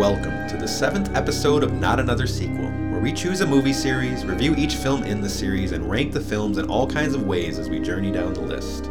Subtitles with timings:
[0.00, 3.46] Hello and welcome to the seventh episode of Not Another Sequel, where we choose a
[3.46, 7.14] movie series, review each film in the series, and rank the films in all kinds
[7.14, 8.86] of ways as we journey down the list.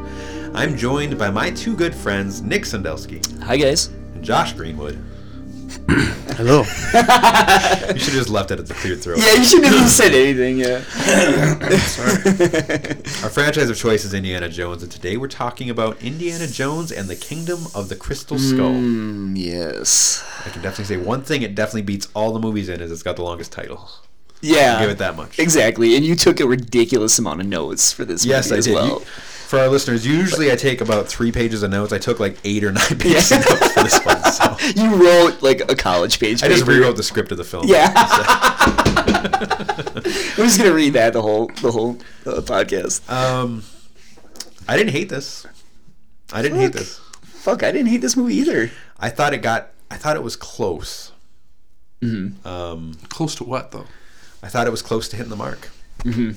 [0.53, 3.87] I'm joined by my two good friends, Nick Sandelsky Hi guys.
[3.87, 5.03] and Josh Greenwood.
[6.37, 6.63] Hello.
[7.89, 9.17] You should have just left it at the clear throat.
[9.17, 10.59] Yeah, you shouldn't have said anything.
[10.59, 10.83] Yeah.
[13.23, 17.09] Our franchise of choice is Indiana Jones, and today we're talking about Indiana Jones and
[17.09, 18.73] the Kingdom of the Crystal Skull.
[18.73, 20.23] Mm, yes.
[20.45, 23.03] I can definitely say one thing it definitely beats all the movies in is it's
[23.03, 23.89] got the longest title.
[24.41, 24.79] Yeah.
[24.79, 25.37] Give it that much.
[25.39, 28.65] Exactly, and you took a ridiculous amount of notes for this Yes, movie I as
[28.65, 28.75] did.
[28.75, 28.87] well.
[28.87, 29.05] You-
[29.49, 31.91] for our listeners, usually I take about three pages of notes.
[31.91, 34.23] I took like eight or nine pages of notes for this one.
[34.31, 36.43] So You wrote like a college page.
[36.43, 37.65] I just rewrote the script of the film.
[37.67, 37.91] Yeah.
[39.15, 40.03] I'm
[40.45, 43.09] just gonna read that the whole the whole uh, podcast.
[43.11, 43.63] Um,
[44.67, 45.47] I didn't hate this.
[46.31, 46.99] I didn't hate this.
[47.23, 48.69] Fuck, I didn't hate this movie either.
[48.99, 49.71] I thought it got.
[49.91, 51.11] I thought it was close.
[52.01, 52.47] Mm-hmm.
[52.47, 53.85] Um, Close to what though?
[54.41, 55.69] I thought it was close to hitting the mark.
[55.99, 56.31] Mm-hmm.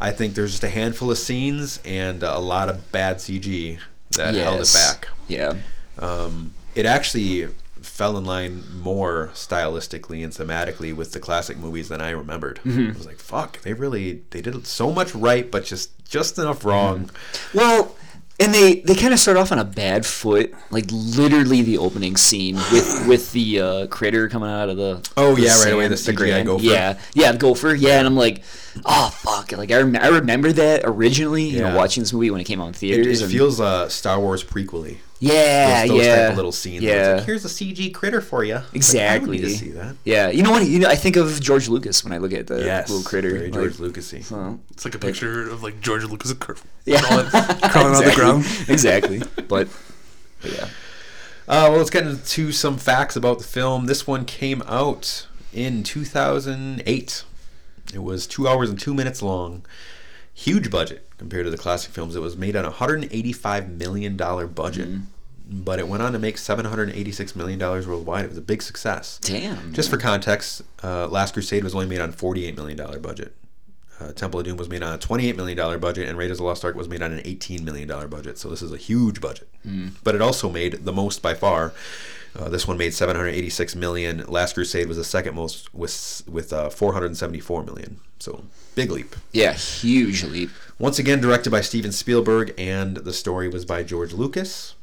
[0.00, 3.78] I think there's just a handful of scenes and a lot of bad CG
[4.12, 5.08] that held it back.
[5.26, 5.54] Yeah.
[5.98, 7.48] Um, it actually
[7.82, 12.60] fell in line more stylistically and thematically with the classic movies than I remembered.
[12.64, 12.90] Mm-hmm.
[12.90, 16.64] I was like, "Fuck!" They really they did so much right, but just just enough
[16.64, 17.10] wrong.
[17.52, 17.94] Well,
[18.40, 22.16] and they they kind of start off on a bad foot, like literally the opening
[22.16, 25.88] scene with with the uh, critter coming out of the Oh, the yeah, right away,
[25.88, 26.46] the CGI ground.
[26.46, 26.64] gopher.
[26.64, 27.74] Yeah, yeah, the gopher.
[27.74, 28.42] Yeah, and I'm like,
[28.86, 29.52] oh fuck!
[29.52, 31.70] Like I, rem- I remember that originally, you Yeah.
[31.70, 33.20] know, watching this movie when it came out in It, theaters.
[33.20, 34.98] it and- feels uh, Star Wars prequely.
[35.20, 36.82] Yeah, Those, those yeah, type of little scenes.
[36.82, 38.60] Yeah, like, Here's a CG critter for you.
[38.72, 39.38] exactly.
[39.38, 39.96] Like, I need to see that.
[40.04, 40.66] Yeah, you know what?
[40.66, 43.30] You know, I think of George Lucas when I look at the Yes, little critter.
[43.30, 44.24] Very George like, Lucasy.
[44.24, 46.52] so- It's like a picture of like George Lucas cr-
[46.86, 48.14] yeah, crawling, crawling on the Exactly.
[48.14, 48.44] ground.
[48.68, 49.18] exactly.
[49.46, 49.68] But,
[50.42, 50.64] but yeah.
[51.48, 53.86] Uh, well, let's get into some facts about the film.
[53.86, 57.24] This one came out in 2008.
[57.92, 59.66] It was two hours and two minutes long.
[60.34, 62.16] Huge budget compared to the classic films.
[62.16, 64.88] It was made on a $185 million budget,
[65.46, 68.24] but it went on to make $786 million worldwide.
[68.24, 69.18] It was a big success.
[69.22, 69.72] Damn.
[69.74, 73.34] Just for context, uh, Last Crusade was only made on $48 million budget.
[74.00, 76.44] Uh, Temple of Doom was made on a $28 million budget, and Raiders of the
[76.44, 78.38] Lost Ark was made on an $18 million budget.
[78.38, 79.48] So this is a huge budget.
[80.02, 81.74] But it also made the most by far.
[82.38, 84.24] Uh, this one made 786 million.
[84.26, 88.00] Last Crusade was the second most with with uh, 474 million.
[88.18, 89.16] So big leap.
[89.32, 90.50] yeah, huge leap.
[90.78, 94.74] Once again, directed by Steven Spielberg, and the story was by George Lucas.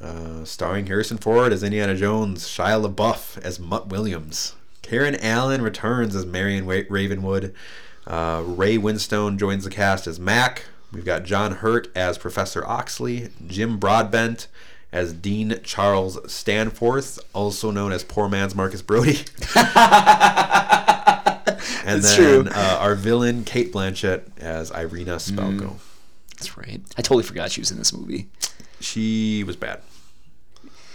[0.00, 6.14] Uh, starring Harrison Ford as Indiana Jones, Shia LaBeouf as Mutt Williams, Karen Allen returns
[6.14, 7.54] as Marion Wa- Ravenwood,
[8.06, 10.64] uh, Ray Winstone joins the cast as Mac.
[10.92, 14.48] We've got John Hurt as Professor Oxley, Jim Broadbent
[14.92, 19.18] as Dean Charles Stanforth, also known as Poor Man's Marcus Brody.
[21.86, 22.48] and That's then.
[22.48, 25.76] Uh, our villain, Cate Blanchett, as Irina Spalko.
[26.36, 26.80] That's right.
[26.98, 28.28] I totally forgot she was in this movie.
[28.80, 29.80] She was bad.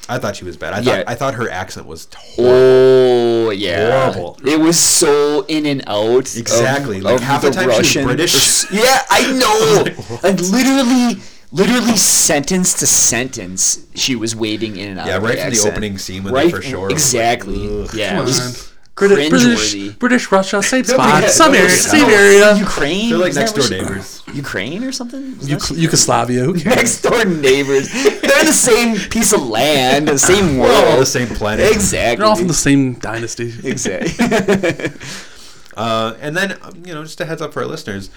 [0.10, 0.74] I thought she was bad.
[0.74, 0.98] I Yeah.
[0.98, 2.52] thought I thought her accent was horrible.
[3.48, 4.38] Oh yeah, Horrible.
[4.46, 6.28] It was so in and out.
[6.28, 7.02] of- Exactly.
[7.02, 8.72] Like, of half the time she was Russian- British.
[8.72, 9.84] Yeah, I know.
[10.24, 11.22] like literally,
[11.52, 15.08] literally sentence to sentence, she was waving in and out.
[15.08, 16.94] Yeah, of right the from the opening scene when they right, first show her, it
[16.94, 17.56] was Exactly.
[17.58, 18.26] like, yeah, Come on.
[18.26, 19.96] was British, British.
[19.96, 22.56] British, Russia, same yeah, spot, some no, area, same area.
[22.56, 23.10] Ukraine.
[23.10, 24.22] They're like next door neighbors.
[24.34, 25.38] Ukraine or something?
[25.40, 26.44] Isn't Uk- Yugoslavia.
[26.44, 26.76] Who cares?
[26.76, 27.92] next door neighbors.
[27.92, 30.86] They're in the same piece of land, the same We're world.
[30.86, 31.72] all the same planet.
[31.72, 32.18] Exactly.
[32.18, 33.54] They're all from the same dynasty.
[33.64, 34.90] exactly.
[35.78, 38.10] Uh, and then, um, you know, just a heads up for our listeners,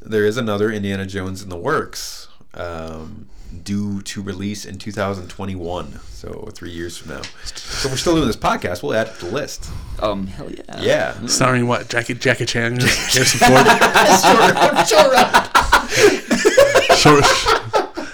[0.00, 3.26] there is another Indiana Jones in the works, um,
[3.64, 5.98] due to release in 2021.
[6.12, 7.22] So three years from now.
[7.44, 8.82] So we're still doing this podcast.
[8.82, 9.70] We'll add it to the list.
[10.00, 10.80] um, hell yeah.
[10.80, 11.26] Yeah.
[11.26, 11.88] Starring what?
[11.88, 13.66] Jackie Jackie Chan, Harrison Ford,
[16.96, 17.24] short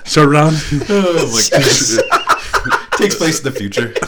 [0.06, 0.56] short round.
[0.88, 1.96] Oh my gosh.
[2.99, 3.93] Takes place in the future.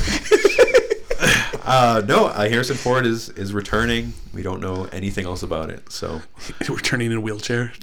[1.71, 4.15] Uh, no, uh, Harrison Ford is is returning.
[4.33, 5.93] We don't know anything else about it.
[5.93, 6.23] So,
[6.67, 7.75] Returning in a wheelchair.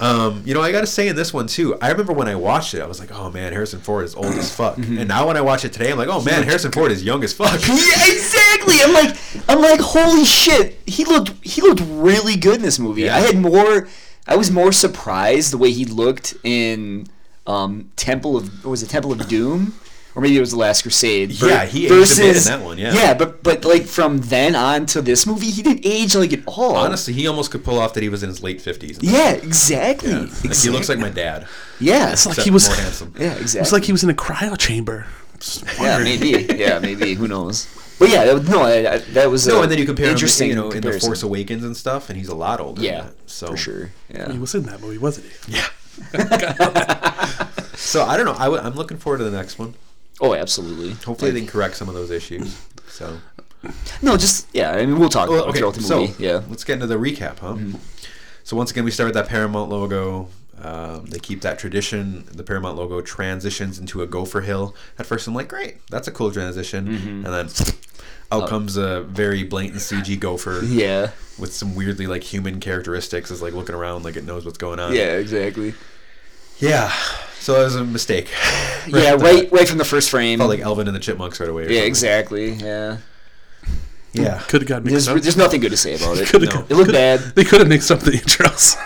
[0.00, 1.76] Um, you know, I got to say in this one too.
[1.80, 4.26] I remember when I watched it, I was like, "Oh man, Harrison Ford is old
[4.34, 6.92] as fuck." And now when I watch it today, I'm like, "Oh man, Harrison Ford
[6.92, 8.76] is young as fuck." Yeah, exactly.
[8.82, 9.16] I'm like,
[9.48, 10.78] I'm like, holy shit.
[10.86, 13.02] He looked, he looked really good in this movie.
[13.02, 13.16] Yeah.
[13.16, 13.88] I had more,
[14.26, 17.06] I was more surprised the way he looked in
[17.46, 19.74] um, Temple of, was it Temple of Doom,
[20.18, 21.30] or maybe it was the Last Crusade.
[21.30, 22.92] ver- Yeah, he aged a bit in that one, yeah.
[22.92, 26.40] yeah, but but like from then on to this movie, he didn't age like at
[26.46, 26.74] all.
[26.74, 28.98] Honestly, he almost could pull off that he was in his late 50s.
[29.00, 30.12] Yeah, exactly.
[30.12, 31.46] Like, he looks like my dad.
[31.78, 32.66] Yeah, It's like he was.
[32.68, 33.14] more handsome.
[33.16, 33.60] yeah, exactly.
[33.60, 35.06] It's like he was in a cryo chamber.
[35.80, 36.46] Yeah, maybe.
[36.58, 37.14] Yeah, maybe.
[37.14, 37.68] Who knows?
[38.00, 40.50] But yeah, that, no, I, I, that was No, a and then you compare interesting
[40.50, 40.98] him, you know, in the.
[41.00, 42.82] Force Awakens and stuff, and he's a lot older.
[42.82, 43.90] Yeah, that, so for sure.
[44.12, 44.30] Yeah.
[44.32, 45.54] He was in that movie, wasn't he?
[45.54, 45.66] Yeah.
[47.74, 48.34] so I don't know.
[48.38, 49.74] I w- I'm looking forward to the next one.
[50.20, 50.92] Oh, absolutely.
[51.04, 52.60] Hopefully, they can correct some of those issues.
[52.88, 53.18] So,
[54.02, 54.72] No, just yeah.
[54.72, 55.80] I mean, we'll talk well, about okay.
[55.80, 56.42] So yeah.
[56.48, 57.54] let's get into the recap, huh?
[57.54, 57.76] Mm-hmm.
[58.44, 60.28] So once again, we start with that Paramount logo.
[60.60, 62.24] Um, they keep that tradition.
[62.32, 64.74] The Paramount logo transitions into a Gopher Hill.
[64.98, 67.26] At first, I'm like, great, that's a cool transition, Mm-hmm.
[67.26, 67.48] and then
[68.32, 71.10] out comes a very blatant CG Gopher Yeah.
[71.38, 73.30] with some weirdly like human characteristics.
[73.30, 74.92] Is like looking around like it knows what's going on.
[74.94, 75.12] Yeah.
[75.16, 75.74] Exactly.
[76.60, 76.92] Yeah.
[77.40, 78.28] So it was a mistake.
[78.88, 79.12] yeah.
[79.12, 79.50] Right.
[79.50, 80.38] Right from the first frame.
[80.38, 81.62] Felt like Alvin and the Chipmunks right away.
[81.62, 81.68] yeah.
[81.68, 81.84] something.
[81.86, 82.50] Exactly.
[82.52, 82.96] Yeah.
[84.12, 84.40] Yeah.
[84.48, 85.20] Could have got There's, up.
[85.20, 86.28] there's nothing good to say about it.
[86.28, 86.50] Could No.
[86.50, 87.20] have It looked bad.
[87.36, 88.76] They could have mixed up the intros.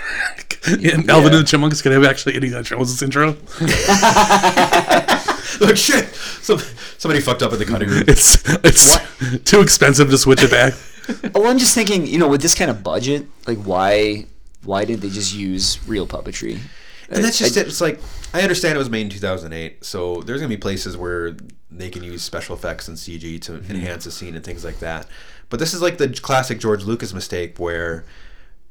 [0.66, 1.38] and Alvin Yeah.
[1.38, 2.76] and the Chipmunks could have actually any intro.
[2.78, 3.36] Was Jones' intro.
[5.60, 6.08] Like shit.
[6.42, 6.58] Some,
[6.98, 8.04] somebody fucked up at the cutting room.
[8.08, 8.96] It's it's
[9.44, 10.74] too expensive to switch it back.
[11.34, 14.26] Well, I'm just thinking, you know, with this kind of budget, like why
[14.64, 16.60] why didn't they just use real puppetry?
[17.14, 17.66] And that's I- just it.
[17.66, 18.00] It's like
[18.34, 21.36] I understand it was made in 2008, so there's gonna be places where
[21.70, 23.70] they can use special effects and CG to Mm-hmm.
[23.70, 25.06] enhance a scene and things like that.
[25.48, 28.04] But this is like the classic George Lucas mistake where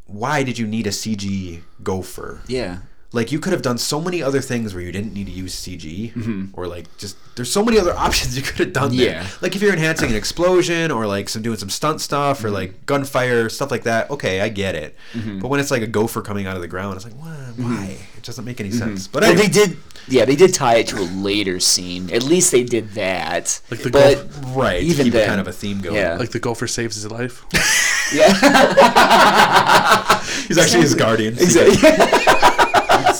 [0.08, 2.42] why did you need a CG gopher?
[2.48, 2.80] Yeah.
[3.14, 5.54] Like you could have done so many other things where you didn't need to use
[5.54, 8.96] CG, or like just there's so many other options you could have done.
[8.96, 9.16] there.
[9.16, 9.24] Mm-hmm.
[9.26, 9.38] Yeah.
[9.42, 12.48] Like if you're enhancing an explosion or like some doing some stunt stuff Mm-hmm.
[12.48, 14.10] or like gunfire stuff like that.
[14.12, 14.96] Okay, I get it.
[15.42, 17.36] But when it's like a gopher coming out of the ground, it's like why?
[17.58, 17.98] Why?
[18.18, 19.08] It doesn't make any sense.
[19.08, 19.78] But Well, anyway, they did.
[20.08, 22.10] Yeah, they did tie it to a later scene.
[22.12, 23.60] At least they did that.
[23.70, 25.96] Like the but golf- right even keep then, kind of a theme going.
[25.98, 26.16] yeah.
[26.18, 27.46] Like the gopher saves his life.
[28.14, 28.32] yeah,
[30.48, 31.34] He's actually his guardian.
[31.38, 31.76] exactly.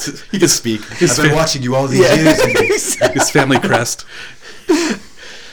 [0.32, 0.84] He can speak.
[0.86, 2.16] His I've been fa- watching you all these Yeah.
[2.16, 2.96] years.
[3.14, 4.06] His family crest.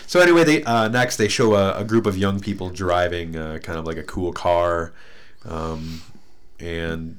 [0.06, 3.58] So anyway, they uh, next they show a, a group of young people driving uh,
[3.62, 4.92] kind of like a cool car,
[5.44, 6.00] um,
[6.58, 7.18] and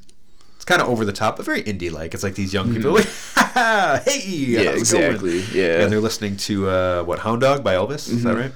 [0.55, 2.15] it's kind of over the top, but very indie like.
[2.15, 3.05] It's like these young people, like,
[3.35, 5.39] "Ha, ha, hey, Yeah, it going?" exactly.
[5.53, 5.81] Yeah.
[5.83, 8.09] and they're listening to uh, what Hound Dog by Elvis.
[8.09, 8.51] Is that right?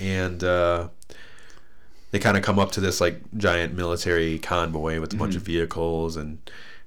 [0.00, 0.88] And uh,
[2.12, 5.42] they kind of come up to this like giant military convoy with a bunch of
[5.42, 6.38] vehicles and.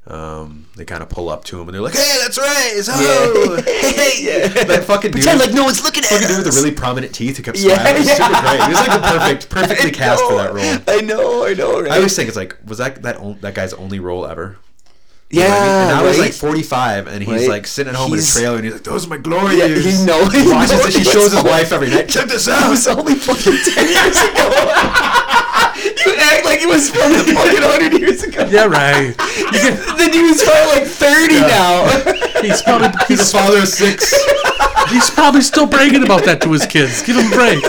[0.10, 2.74] Um, they kind of pull up to him and they're like, "Hey, that's right!
[2.90, 4.64] Oh, hey, Yeah.
[4.64, 6.56] that fucking dude, Pretend like no one's looking at fucking dude with us.
[6.56, 7.96] the really prominent teeth who kept Yeah, smiling.
[7.96, 8.16] It was yeah.
[8.16, 8.62] super great.
[8.64, 10.98] He was like the perfect, perfectly I cast for that role.
[10.98, 11.92] I know, I know, right?
[11.92, 14.58] I always think it's like, was that that on, that guy's only role ever?
[15.30, 16.00] You yeah, I mean?
[16.00, 16.26] And he's right?
[16.26, 17.50] like 45, and he's Right.
[17.50, 19.58] like sitting at home He's- in a trailer, and he's like, "Those are my glory
[19.60, 20.94] Yeah, years." he know- He he watches know it.
[20.96, 22.10] He shows his wife every night.
[22.10, 22.72] Check this It out.
[22.72, 25.36] was only fucking ten years ago.
[26.32, 28.48] you act like it was from the fucking hundred years ago.
[28.50, 29.16] Yeah, right.
[29.18, 31.88] the dude's probably like thirty now.
[32.42, 34.14] He's probably He's a he's, father of six.
[34.90, 37.02] he's probably still bragging about that to his kids.
[37.04, 37.62] Give him a break.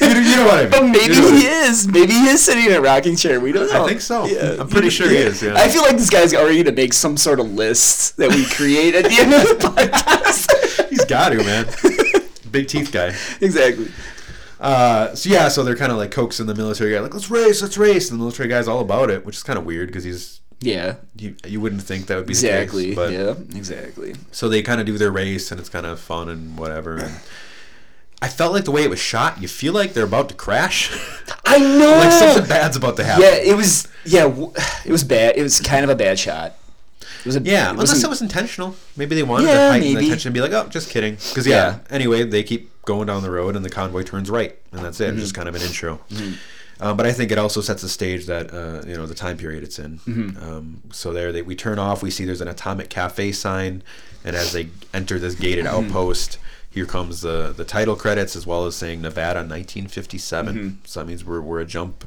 [0.00, 0.70] you, know, you know what I mean?
[0.70, 1.70] But maybe You know what I he mean.
[1.70, 1.86] is.
[1.88, 3.38] Maybe he is sitting in a rocking chair.
[3.40, 3.84] We don't know.
[3.84, 4.24] I think so.
[4.24, 4.56] Yeah.
[4.60, 5.42] I'm pretty sure he is.
[5.42, 5.54] Yeah.
[5.56, 8.94] I feel like this guy's already gonna make some sort of list that we create
[8.94, 10.88] at the end of the podcast.
[10.88, 11.66] He's got to, man.
[12.50, 13.14] Big teeth guy.
[13.42, 13.88] exactly.
[14.60, 17.62] Uh, so yeah, so they're kind of like coaxing the military guy, like let's race,
[17.62, 20.04] let's race, and the military guy's all about it, which is kind of weird because
[20.04, 20.96] he's Yeah.
[21.16, 22.94] you, you wouldn't think that would be Exactly.
[22.94, 23.12] the case,
[23.50, 23.56] yeah.
[23.56, 24.14] Exactly.
[24.32, 26.96] so they kind of do their race and it's kind of fun and whatever.
[26.96, 27.20] And
[28.20, 30.90] I felt like the way it was shot, you feel like they're about to crash,
[31.44, 31.92] I know.
[31.98, 33.22] like something bad's about to happen.
[33.22, 33.86] Yeah, it was.
[34.04, 34.26] Yeah,
[34.84, 35.36] it was bad.
[35.36, 36.56] It was kind of a bad shot.
[37.26, 38.76] Was a, Yeah, unless it was intentional.
[38.96, 40.06] Maybe they wanted to Yeah, heighten the maybe.
[40.06, 41.78] attention and be like, "Oh, just kidding." Because yeah, Yeah.
[41.90, 45.04] Anyway, they keep going down the road and the convoy turns right, and that's it.
[45.04, 45.20] It's Mm-hmm.
[45.20, 46.00] just kind of an intro.
[46.80, 49.36] Um, but I think it also sets the stage that uh, you know the time
[49.36, 49.98] period it's in.
[50.00, 50.42] Mm-hmm.
[50.42, 52.02] Um, so there, they, we turn off.
[52.02, 53.82] We see there's an atomic cafe sign,
[54.24, 55.86] and as they enter this gated Mm-hmm.
[55.86, 56.38] outpost,
[56.70, 60.54] here comes the the title credits as well as saying Nevada 1957.
[60.54, 60.68] Mm-hmm.
[60.84, 62.04] So that means we're we're a jump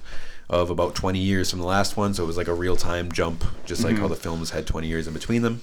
[0.52, 2.14] of about 20 years from the last one.
[2.14, 3.92] So it was like a real time jump, just Mm-hmm.
[3.94, 5.62] like how the films had 20 years in between them.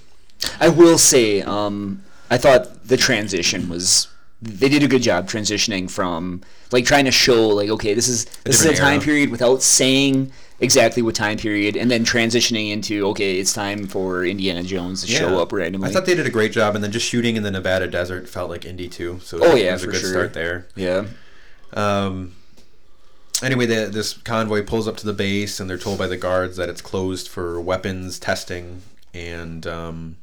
[0.60, 4.08] I will say, um, I thought the transition was.
[4.40, 8.24] They did a good job transitioning from like trying to show like okay this is
[8.44, 9.00] this is a time era.
[9.02, 10.30] period without saying
[10.60, 15.08] exactly what time period and then transitioning into okay it's time for Indiana Jones to
[15.08, 15.88] show up randomly.
[15.88, 18.28] I thought they did a great job, and then just shooting in the Nevada desert
[18.28, 19.18] felt like indie too.
[19.24, 20.10] So Oh, it yeah, was a for good sure.
[20.10, 20.68] start there.
[20.76, 21.06] yeah.
[21.72, 22.36] Um,
[23.42, 26.56] anyway, the, this convoy pulls up to the base, and they're told by the guards
[26.56, 28.82] that it's closed for weapons testing,
[29.14, 30.16] and um,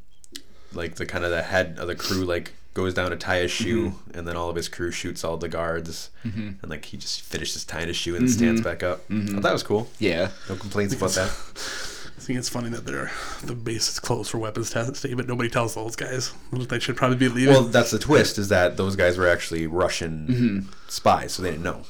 [0.74, 3.52] like the kind of the head of the crew like goes down to tie his
[3.52, 4.18] shoe, Mm-hmm.
[4.18, 7.64] and then all of his crew shoots all the guards, and like he just finishes
[7.64, 8.70] tying his shoe and stands Mm-hmm.
[8.70, 9.02] back up.
[9.10, 9.88] I thought that was cool.
[10.00, 10.32] Yeah.
[10.50, 11.30] No complaints about that.
[12.18, 13.12] I think it's funny that they're
[13.44, 16.34] the base is closed for weapons testing, but nobody tells those guys.
[16.52, 17.54] They should probably be leaving.
[17.54, 21.64] Well, that's the twist is that those guys were actually Russian spies, so they didn't
[21.64, 21.84] know.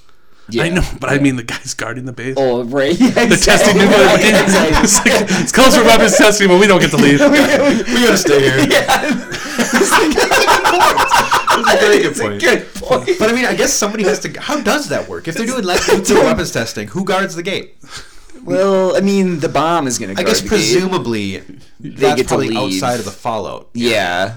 [0.50, 0.64] Yeah.
[0.64, 2.36] I know, but I mean the guys guarding the base.
[2.38, 2.96] Oh, right.
[3.00, 4.42] Yeah, the testing nuclear yeah, weapons.
[4.44, 4.78] exactly.
[4.84, 4.98] it's,
[5.30, 7.20] like, it's closed for weapons testing, but we don't get to leave.
[7.20, 7.28] We
[8.06, 8.60] gotta stay here.
[8.70, 8.86] Yeah.
[10.46, 12.42] That's a very good It's a point.
[12.42, 13.10] good point.
[13.20, 14.40] But I mean, I guess somebody has to.
[14.40, 15.28] How does that work?
[15.28, 17.76] If they're doing like nuclear weapons testing, who guards the gate?
[18.44, 20.14] Well, I mean, the bomb is gonna.
[20.18, 20.50] I guess the gate.
[20.50, 21.38] presumably
[21.80, 22.58] that's get to probably leave.
[22.84, 24.36] outside of the fallout Yeah.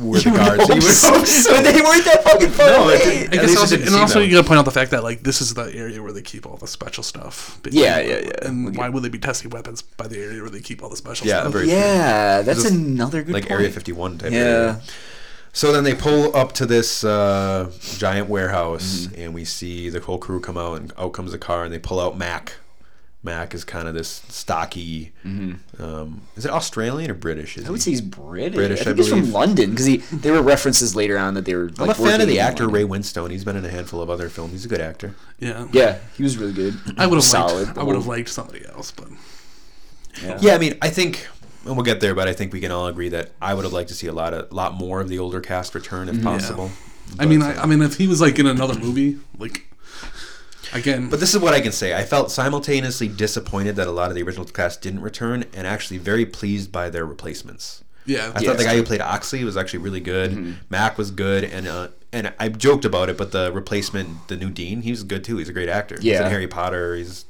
[0.00, 0.60] Where the You guards.
[0.62, 1.52] hope you would hope so.
[1.54, 3.28] But they weren't that fucking far No, it away.
[3.30, 5.40] I guess also, and also that you gotta point out the fact that like this
[5.40, 7.60] is the area where they keep all the special stuff.
[7.70, 8.30] Yeah, yeah, yeah.
[8.48, 8.78] And Okay.
[8.78, 11.26] why would they be testing weapons by the area where they keep all the special
[11.26, 11.52] Yeah, stuff?
[11.52, 13.60] very- Yeah, that's This another good like point.
[13.60, 14.32] Area 51 type.
[14.32, 14.38] Yeah.
[14.38, 14.80] Area.
[15.52, 19.20] So then they pull up to this uh, giant warehouse, Mm-hmm.
[19.22, 21.78] and we see the whole crew come out, and out comes the car, and they
[21.78, 22.56] pull out Mac.
[23.26, 25.12] Mac is kind of this stocky.
[25.78, 27.58] Um, is it Australian or British?
[27.58, 27.68] Is Mm-hmm.
[27.68, 27.82] I would he?
[27.82, 28.54] say he's British.
[28.54, 29.32] British, I think I he's from.
[29.32, 31.70] London because he there were references later on that they were.
[31.78, 32.88] I'm a fan of the actor London.
[32.88, 33.30] Ray Winstone.
[33.30, 34.52] He's been in a handful of other films.
[34.52, 35.14] He's a good actor.
[35.38, 35.66] Yeah.
[35.72, 36.74] Yeah, he was really good.
[36.96, 37.66] I would have solid.
[37.66, 37.78] liked.
[37.78, 39.08] I would have liked somebody else, but
[40.22, 40.38] Yeah.
[40.40, 41.26] Yeah, I mean, I think,
[41.66, 43.72] and we'll get there, but I think we can all agree that I would have
[43.74, 46.70] liked to see a lot of, lot more of the older cast return if possible.
[47.18, 49.66] I mean, I, I mean, if he was like in another movie, like
[50.72, 51.94] again, But this is what I can say.
[51.94, 55.98] I felt simultaneously disappointed that a lot of the original cast didn't return, and actually
[55.98, 57.82] very pleased by their replacements.
[58.04, 58.48] yeah, I Yeah.
[58.50, 60.56] thought the guy who played Oxley was actually really good.
[60.70, 64.48] Mac was good, and uh, and I joked about it, but the replacement, the new
[64.48, 65.36] Dean, he was good too.
[65.38, 65.96] He's a great actor.
[65.96, 66.24] He's Yeah.
[66.24, 66.94] in Harry Potter.
[66.94, 67.24] He's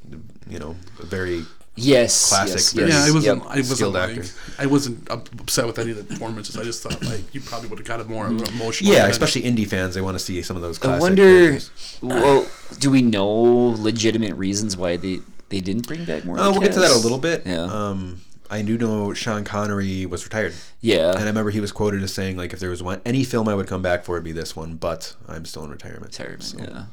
[0.48, 1.44] you know a very
[1.76, 2.30] Yes.
[2.30, 3.04] Classic, Yes, very- yeah.
[3.04, 3.42] I wasn't.
[3.44, 3.46] yep.
[3.50, 3.92] I wasn't.
[3.92, 4.24] Like.
[4.58, 6.56] I wasn't upset with any of the performances.
[6.56, 8.90] I just thought like you probably would have got a more emotional.
[8.92, 9.94] yeah, than- especially indie fans.
[9.94, 10.82] They want to see some of those.
[10.82, 11.22] I wonder.
[11.22, 11.98] characters.
[12.00, 12.46] Well,
[12.78, 16.38] do we know legitimate reasons why they they didn't bring back more?
[16.38, 17.42] Uh, we'll get to that a little bit.
[17.46, 17.64] Yeah.
[17.64, 21.10] Um, I do know Sean Connery was retired, Yeah.
[21.10, 23.48] and I remember he was quoted as saying like, "If there was one any film
[23.48, 26.04] I would come back for, it'd be this one." But I'm still in retirement.
[26.18, 26.84] Retirement, So- yeah.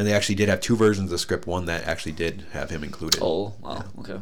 [0.00, 1.46] And they actually did have two versions of the script.
[1.46, 3.20] One that actually did have him included.
[3.22, 3.84] Oh, wow.
[3.98, 4.18] Okay.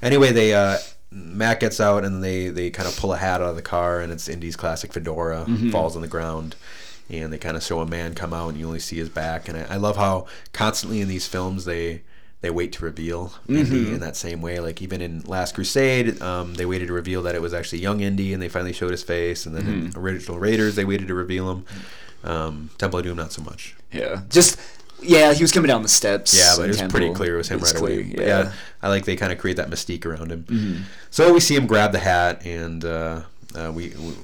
[0.00, 0.78] Anyway, they uh,
[1.10, 4.00] Matt gets out and they they kind of pull a hat out of the car,
[4.00, 5.70] and it's Indy's classic fedora Mm-hmm.
[5.70, 6.56] falls on the ground.
[7.10, 9.46] And they kind of show a man come out, and you only see his back.
[9.48, 12.02] And I, I love how constantly in these films they
[12.40, 13.94] they wait to reveal Indy Mm-hmm.
[13.94, 14.58] in that same way.
[14.60, 18.00] Like even in Last Crusade, um, they waited to reveal that it was actually young
[18.00, 19.44] Indy, and they finally showed his face.
[19.44, 19.98] And then in Mm-hmm.
[20.00, 21.66] original Raiders, they waited to reveal him.
[22.24, 23.74] Um, Temple of Doom, not so much.
[23.92, 24.22] Yeah.
[24.30, 24.58] Just
[25.02, 26.32] yeah, he was coming down the steps.
[26.32, 26.98] Yeah, but it was Temple.
[27.00, 28.14] pretty clear it was him right clear, away.
[28.16, 28.22] Yeah.
[28.44, 28.52] yeah,
[28.82, 30.44] I like they kind of create that mystique around him.
[30.44, 30.82] Mm-hmm.
[31.10, 33.22] So we see him grab the hat, and uh,
[33.56, 34.14] uh, we, we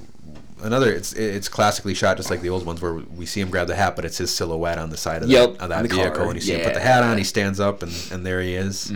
[0.63, 0.91] another.
[0.93, 3.75] It's it's classically shot just like the old ones, where we see him grab the
[3.75, 6.11] hat, but it's his silhouette on the side of, Yep, that, of that the vehicle,
[6.15, 6.25] car.
[6.27, 6.87] and you see him put the Mm-hmm.
[6.87, 7.17] hat on.
[7.17, 8.91] He stands up, and, and there he is.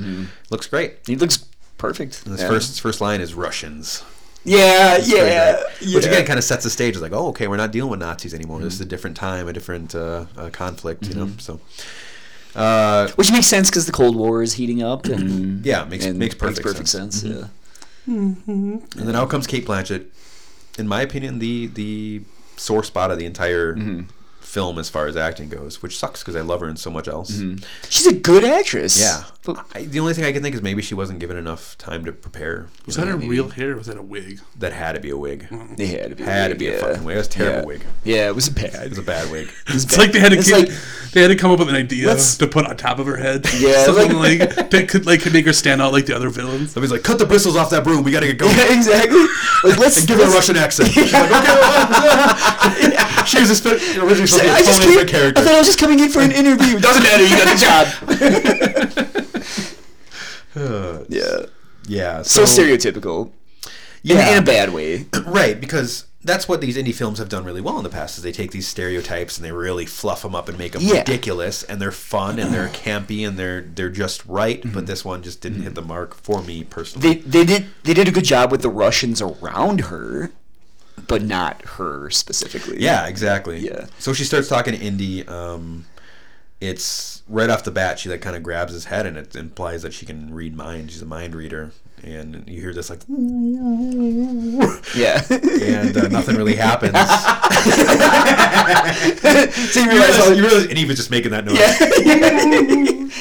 [0.49, 0.99] Looks great.
[1.05, 1.45] He looks
[1.77, 2.23] perfect.
[2.23, 2.47] And his yeah.
[2.47, 4.03] first his first line is Russians.
[4.45, 5.89] Yeah, It's yeah, great.
[5.89, 5.95] yeah.
[5.95, 6.95] Which again kind of sets the stage.
[6.95, 8.59] It's like, oh, okay, we're not dealing with Nazis anymore.
[8.59, 8.87] This is Mm-hmm.
[8.87, 11.07] a different time, a different uh, uh, conflict.
[11.07, 11.59] You know, so.
[12.55, 16.19] Uh, Which makes sense because the Cold War is heating up, and Yeah, makes- and
[16.19, 16.91] makes perfect sense.
[17.21, 17.23] sense.
[17.23, 17.47] Yeah.
[18.05, 20.05] And then out comes Cate Blanchett.
[20.77, 22.21] In my opinion, the the
[22.57, 24.01] sore spot of the entire Mm-hmm.
[24.53, 27.07] Film as far as acting goes, which sucks because I love her in so much
[27.07, 27.31] else.
[27.31, 27.63] Mm-hmm.
[27.89, 29.01] She's a good actress.
[29.01, 29.23] Yeah,
[29.73, 32.11] I, the only thing I can think is maybe she wasn't given enough time to
[32.13, 32.67] prepare.
[32.85, 33.71] was You that know, a real hair?
[33.71, 34.41] or Was that a wig?
[34.59, 35.47] That had to be a wig.
[35.49, 35.75] Mm.
[35.75, 36.23] They had to be.
[36.23, 36.79] Had to wig, be a yeah.
[36.81, 37.15] fucking wig.
[37.15, 37.65] It was a terrible yeah.
[37.65, 37.81] wig.
[38.03, 38.85] Yeah, it was It bad.
[38.85, 39.49] It was a bad wig.
[39.69, 40.77] It's like they had to It's keep, like-
[41.13, 43.17] they had to come up with an idea Let's- to put on top of her
[43.17, 43.47] head.
[43.57, 46.71] Yeah, something like, that could like could make her stand out like the other villains.
[46.73, 48.03] Somebody's like, cut the bristles off that broom.
[48.03, 48.53] We got to get going.
[48.57, 49.25] Yeah, exactly.
[49.63, 50.89] Like let's And give her a Russian accent.
[50.89, 52.95] She's like, okay.
[53.27, 55.41] she was a spe- originally supposed to be a I just totally came, different I
[55.43, 56.79] thought I was just coming in for an interview.
[56.87, 57.23] Doesn't matter.
[57.23, 59.33] You got the job.
[60.55, 61.45] Uh, yeah.
[61.87, 62.21] yeah.
[62.21, 63.31] So, stereotypical.
[64.03, 64.33] Yeah.
[64.33, 65.05] in a bad way.
[65.25, 68.17] Right, because that's what these indie films have done really well in the past.
[68.17, 70.99] Is they take these stereotypes and they really fluff them up and make them Yeah.
[70.99, 74.61] ridiculous, and they're fun and they're campy and they're they're just right.
[74.61, 74.73] Mm-hmm.
[74.73, 77.15] But this one just didn't hit the mark for me personally.
[77.15, 80.31] They they did they did a good job with the Russians around her,
[81.07, 82.81] but not her specifically.
[82.81, 83.59] yeah, exactly.
[83.59, 83.87] Yeah.
[83.99, 85.27] So she starts talking to Indy.
[85.27, 85.85] Um,
[86.61, 87.99] it's right off the bat.
[87.99, 90.93] She like kind of grabs his head, and it implies that she can read minds.
[90.93, 91.71] She's a mind reader,
[92.03, 93.01] and you hear this like,
[94.95, 95.21] Yeah.
[95.29, 96.93] and uh, nothing really happens.
[99.73, 101.57] so you realize, oh, you realize, and Eva's just making that noise.
[101.57, 101.73] yeah.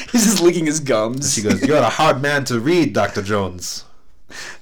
[0.11, 1.33] He's just licking his gums.
[1.33, 3.83] She goes, "You're a hard man to read, Doctor Jones."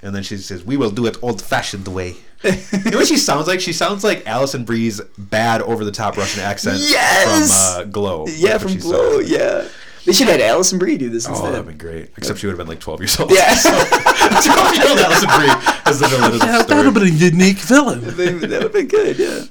[0.01, 2.51] And then she says, "We will do it old-fashioned way." you
[2.91, 3.59] know what she sounds like?
[3.59, 7.75] She sounds like Alison Brie's bad, over-the-top Russian accent Yes!
[7.75, 8.25] from uh, Glow.
[8.27, 9.17] yeah, from Glow.
[9.17, 9.27] like.
[9.27, 9.67] Yeah.
[10.03, 11.53] They should have had Alison Brie do this Oh, instead.
[11.53, 12.09] that'd been great.
[12.17, 13.29] Except she would have been like 12 years old.
[13.29, 13.53] Yeah.
[13.61, 16.83] 12 year old Alison Brie as the villain of the Yeah, that would story.
[16.85, 18.01] have been a unique villain.
[18.01, 19.19] that would have been good.
[19.19, 19.43] Yeah.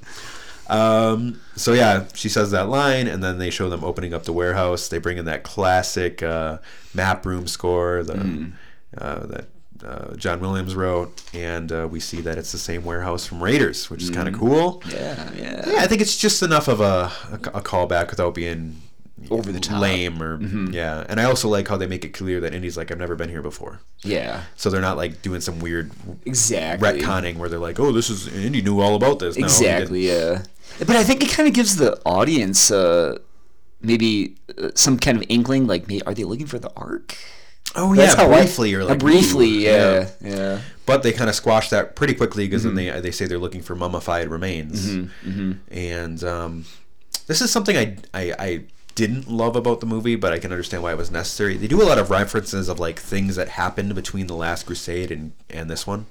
[0.68, 4.32] Um, so yeah, she says that line, and then they show them opening up the
[4.32, 4.88] warehouse.
[4.88, 6.58] They bring in that classic uh,
[6.94, 8.52] map room score the, Mm.
[8.98, 9.46] uh, that
[9.84, 13.90] uh, John Williams wrote, and uh, we see that it's the same warehouse from Raiders,
[13.90, 14.82] which is kind of cool.
[14.88, 15.30] Yeah.
[15.34, 15.68] Yeah.
[15.68, 18.80] Yeah, I think it's just enough of a, a, a callback without being
[19.30, 19.82] Over the top.
[19.82, 19.82] Mm-hmm.
[19.82, 21.04] lame or yeah.
[21.08, 23.28] And I also like how they make it clear that Indy's like I've never been
[23.28, 24.42] here before, Yeah.
[24.56, 25.90] so they're not like doing some weird
[26.26, 27.00] Exactly.
[27.00, 29.36] retconning where they're like, oh, this is Indy knew all about this.
[29.36, 30.06] No, Exactly.
[30.08, 30.42] Yeah.
[30.78, 33.18] But I think it kind of gives the audience uh,
[33.82, 35.66] maybe uh, some kind of inkling.
[35.66, 37.16] Like, are they looking for the arc?
[37.76, 39.46] Oh That's yeah, I- briefly or uh, like briefly.
[39.66, 40.08] ooh, Yeah.
[40.20, 40.60] Yeah.
[40.86, 42.74] But they kind of squash that pretty quickly because Mm-hmm.
[42.74, 44.86] then they they say they're looking for mummified remains,
[45.70, 46.64] and um,
[47.28, 48.60] this is something I, I I
[48.96, 51.56] didn't love about the movie, but I can understand why it was necessary.
[51.56, 55.12] They do a lot of references of like things that happened between the Last Crusade
[55.12, 56.06] and and this one,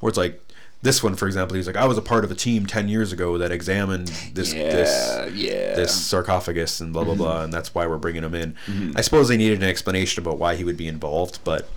[0.00, 0.40] where it's like.
[0.82, 3.12] This one, for example, he's like, I was a part of a team ten years
[3.12, 4.70] ago that examined this Yeah.
[4.70, 5.74] this yeah.
[5.74, 8.54] this sarcophagus and blah blah blah, and that's why we're bringing him in.
[8.66, 8.92] Mm-hmm.
[8.96, 11.68] I suppose they needed an explanation about why he would be involved, but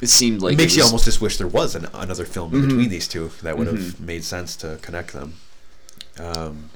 [0.00, 0.92] It seemed like it makes it you was- Mm-hmm.
[0.94, 4.00] almost just wish there was an, another film in between these two that would have
[4.00, 5.34] made sense to connect them.
[6.18, 6.70] Um,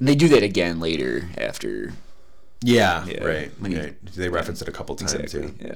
[0.00, 1.92] they do that again later after.
[2.62, 3.50] yeah, Yeah, right.
[3.66, 4.06] he- right.
[4.14, 5.50] They reference it a couple times Exactly.
[5.50, 5.54] too.
[5.60, 5.74] Yeah.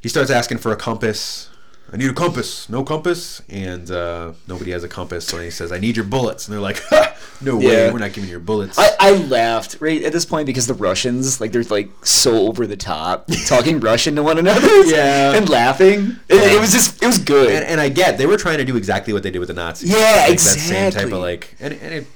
[0.00, 1.48] He starts asking for a compass.
[1.92, 2.68] I need a compass.
[2.68, 5.24] No compass, and uh, nobody has a compass.
[5.24, 7.92] So he says, "I need your bullets," and they're like, ha, "No way, Yeah.
[7.92, 10.74] we're not giving you your bullets." I, I laughed right at this point because the
[10.74, 15.34] Russians like they're like so over the top talking Russian to one another Yeah.
[15.36, 18.36] and laughing it, it was just it was good and, and I get they were
[18.36, 19.90] trying to do exactly what they did with the Nazis.
[19.90, 22.06] Yeah, like That same type of like, and, and it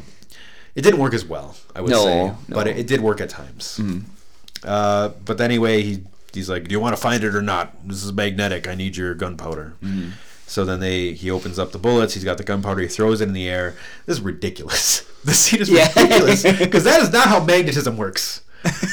[0.75, 2.37] it didn't work as well, I would No, say, no.
[2.49, 3.81] but it, it did work at times.
[4.65, 7.87] Uh, but anyway, he he's like, "Do you want to find it or not?
[7.89, 8.67] This is magnetic.
[8.69, 10.11] I need your gunpowder." Mm-hmm.
[10.47, 12.15] So then they he opens up the bullets.
[12.15, 12.81] He's got the gunpowder.
[12.83, 13.77] He throws it in the air.
[14.07, 15.07] This is ridiculous.
[15.23, 15.87] This scene is Yeah.
[15.95, 18.41] ridiculous because that is not how magnetism works.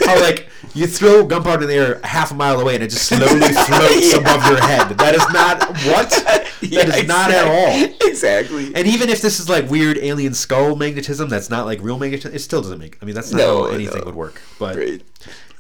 [0.05, 3.05] How like you throw gunpowder in the air half a mile away and it just
[3.07, 4.17] slowly floats Yeah.
[4.17, 4.89] above your head.
[4.97, 6.09] That is not what.
[6.09, 8.07] That is Yeah, not at all.
[8.09, 11.97] exactly And even if this is like weird alien skull magnetism, that's not like real
[11.97, 12.35] magnetism.
[12.35, 12.97] It still doesn't make.
[13.01, 14.05] I mean, that's not No, how anything no.
[14.07, 14.41] would work.
[14.59, 15.01] But Right.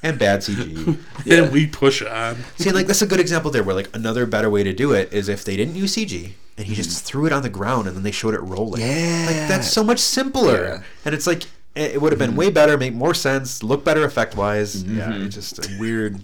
[0.03, 0.97] And bad CG.
[1.29, 2.37] And we push on.
[2.57, 3.63] See, like that's a good example there.
[3.63, 6.65] Where like another better way to do it is if they didn't use CG and
[6.65, 8.81] he just threw it on the ground and then they showed it rolling.
[8.81, 9.23] Yeah.
[9.27, 10.63] like that's so much simpler.
[10.63, 10.83] Yeah.
[11.05, 11.43] And it's like
[11.75, 14.83] it it would have been way better, make more sense, look better effect wise.
[14.83, 16.19] Yeah, it's just a weird.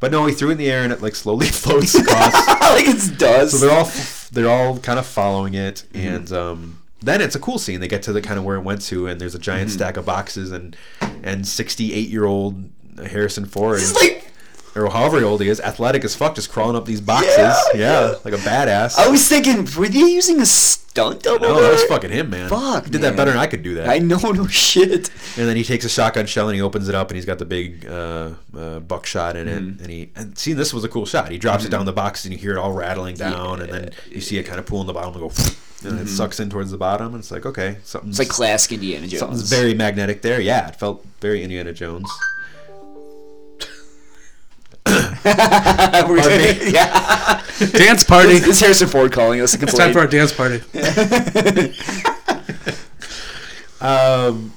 [0.00, 2.34] But no, he threw it in the air and it like slowly floats across.
[2.48, 3.90] like it does so they're all
[4.32, 6.06] they're all kind of following it, Mm-hmm.
[6.08, 7.80] and um, then it's a cool scene.
[7.80, 9.76] They get to the kind of where it went to, and there's a giant Mm-hmm.
[9.78, 10.76] stack of boxes, and
[11.22, 14.30] and 68 year old Harrison Ford, it's like
[14.76, 17.36] or however old he is, athletic as fuck, just crawling up these boxes.
[17.38, 17.78] Yeah, Yeah,
[18.10, 18.14] yeah.
[18.24, 18.98] like a badass.
[18.98, 22.48] I was thinking were they using a stunt double no, that was fucking him, man.
[22.48, 23.88] Fuck, he did that better than I could do that.
[23.88, 26.94] I know no shit And then he takes a shotgun shell and he opens it
[26.96, 29.62] up and he's got the big uh, uh, buckshot in it.
[29.62, 29.82] Mm-hmm.
[29.82, 31.30] And he and see this was a cool shot.
[31.30, 33.90] He drops it down the box and you hear it all rattling down, and then
[34.10, 36.50] you see it kind of pull in the bottom and go, and it sucks in
[36.50, 37.08] towards the bottom.
[37.14, 38.10] And it's like okay, something's Mm-hmm.
[38.10, 40.40] it's like classic Indiana Jones something's very magnetic there.
[40.40, 42.08] Yeah, it felt very Indiana Jones.
[46.08, 46.70] We're- Pardon me?
[46.72, 48.34] yeah Dance party.
[48.34, 50.60] it's, it's Harrison Ford calling us It's time for our dance party.
[53.80, 54.52] Um,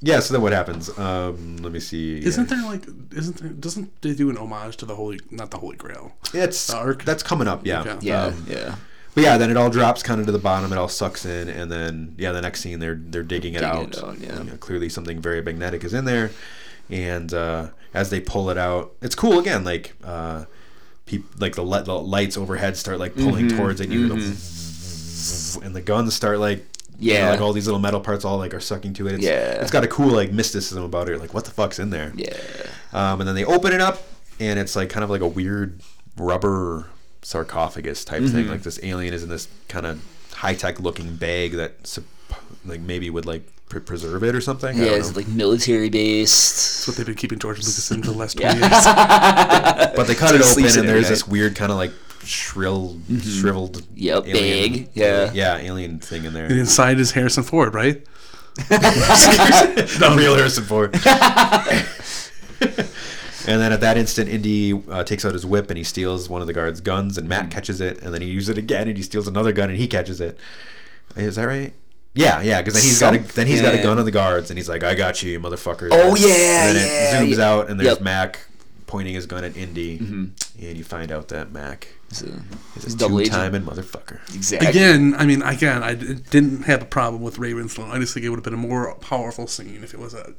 [0.00, 0.20] yeah.
[0.20, 0.96] So then what happens?
[0.98, 2.18] Um, let me see.
[2.24, 2.86] Isn't there like?
[3.14, 3.50] Isn't there?
[3.50, 5.20] Doesn't they do an homage to the holy?
[5.30, 6.12] Not the Holy Grail.
[6.32, 7.04] It's The arc?
[7.04, 7.66] that's coming up.
[7.66, 7.80] Yeah.
[7.82, 7.96] Okay.
[8.00, 8.76] yeah Um, yeah
[9.14, 10.72] But yeah, then it all drops kind of to the bottom.
[10.72, 13.76] It all sucks in, and then yeah, the next scene they're they're digging it Digging
[13.76, 13.96] out.
[13.96, 14.38] it out, yeah.
[14.38, 16.30] You know, clearly, something very magnetic is in there,
[16.88, 19.64] and uh, as they pull it out, it's cool again.
[19.64, 20.44] Like uh,
[21.06, 23.56] peop- like the, li- the lights overhead start like pulling Mm-hmm.
[23.58, 26.58] towards it, and you hear the and the guns start like.
[26.98, 27.30] you know, Yeah.
[27.30, 29.14] like all these little metal parts all like are sucking to it.
[29.14, 29.60] It's, Yeah.
[29.62, 31.18] it's got a cool like mysticism about it.
[31.20, 32.12] Like what the fuck's in there?
[32.16, 32.36] yeah
[32.92, 34.02] Um, and then they open it up,
[34.38, 35.80] and it's like kind of like a weird
[36.16, 36.86] rubber
[37.22, 38.48] sarcophagus type thing.
[38.48, 40.02] Like this alien is in this kind of
[40.34, 41.98] high tech looking bag that
[42.64, 43.42] like maybe would like
[43.80, 44.76] preserve it or something.
[44.76, 48.16] Yeah it's like military based That's what they've been keeping George Lucas in for the
[48.18, 48.52] last Yeah.
[48.52, 48.84] twenty years.
[49.96, 51.92] but they cut So it open, and there's this weird kind of like
[52.24, 55.30] shrill, shriveled Yep, bag, yeah.
[55.34, 56.46] yeah, alien thing in there.
[56.46, 58.02] And inside is Harrison Ford, right?
[58.68, 60.94] the real Harrison Ford.
[63.46, 66.40] and then at that instant, Indy uh, takes out his whip and he steals one
[66.40, 68.96] of the guards' guns, and Matt catches it, and then he uses it again, and
[68.96, 70.38] he steals another gun, and he catches it.
[71.16, 71.74] Is that right?
[72.14, 72.60] Yeah, yeah.
[72.62, 74.68] Because then he's got a then he's got a gun on the guards, and he's
[74.68, 77.50] like, "I got you, you motherfucker." Oh, yeah, And then yeah, it zooms yeah.
[77.50, 78.00] out, and there's Yep.
[78.02, 78.46] Mac
[78.86, 80.24] pointing his gun at Indy, Mm-hmm.
[80.64, 82.20] and you find out that Mac is
[82.74, 83.34] he's a a double agent.
[83.34, 84.20] two-timing motherfucker.
[84.34, 84.68] Exactly.
[84.68, 87.90] Again, I mean, again, I didn't have a problem with Ray Winstone.
[87.90, 90.34] I just think it would have been a more powerful scene if it was a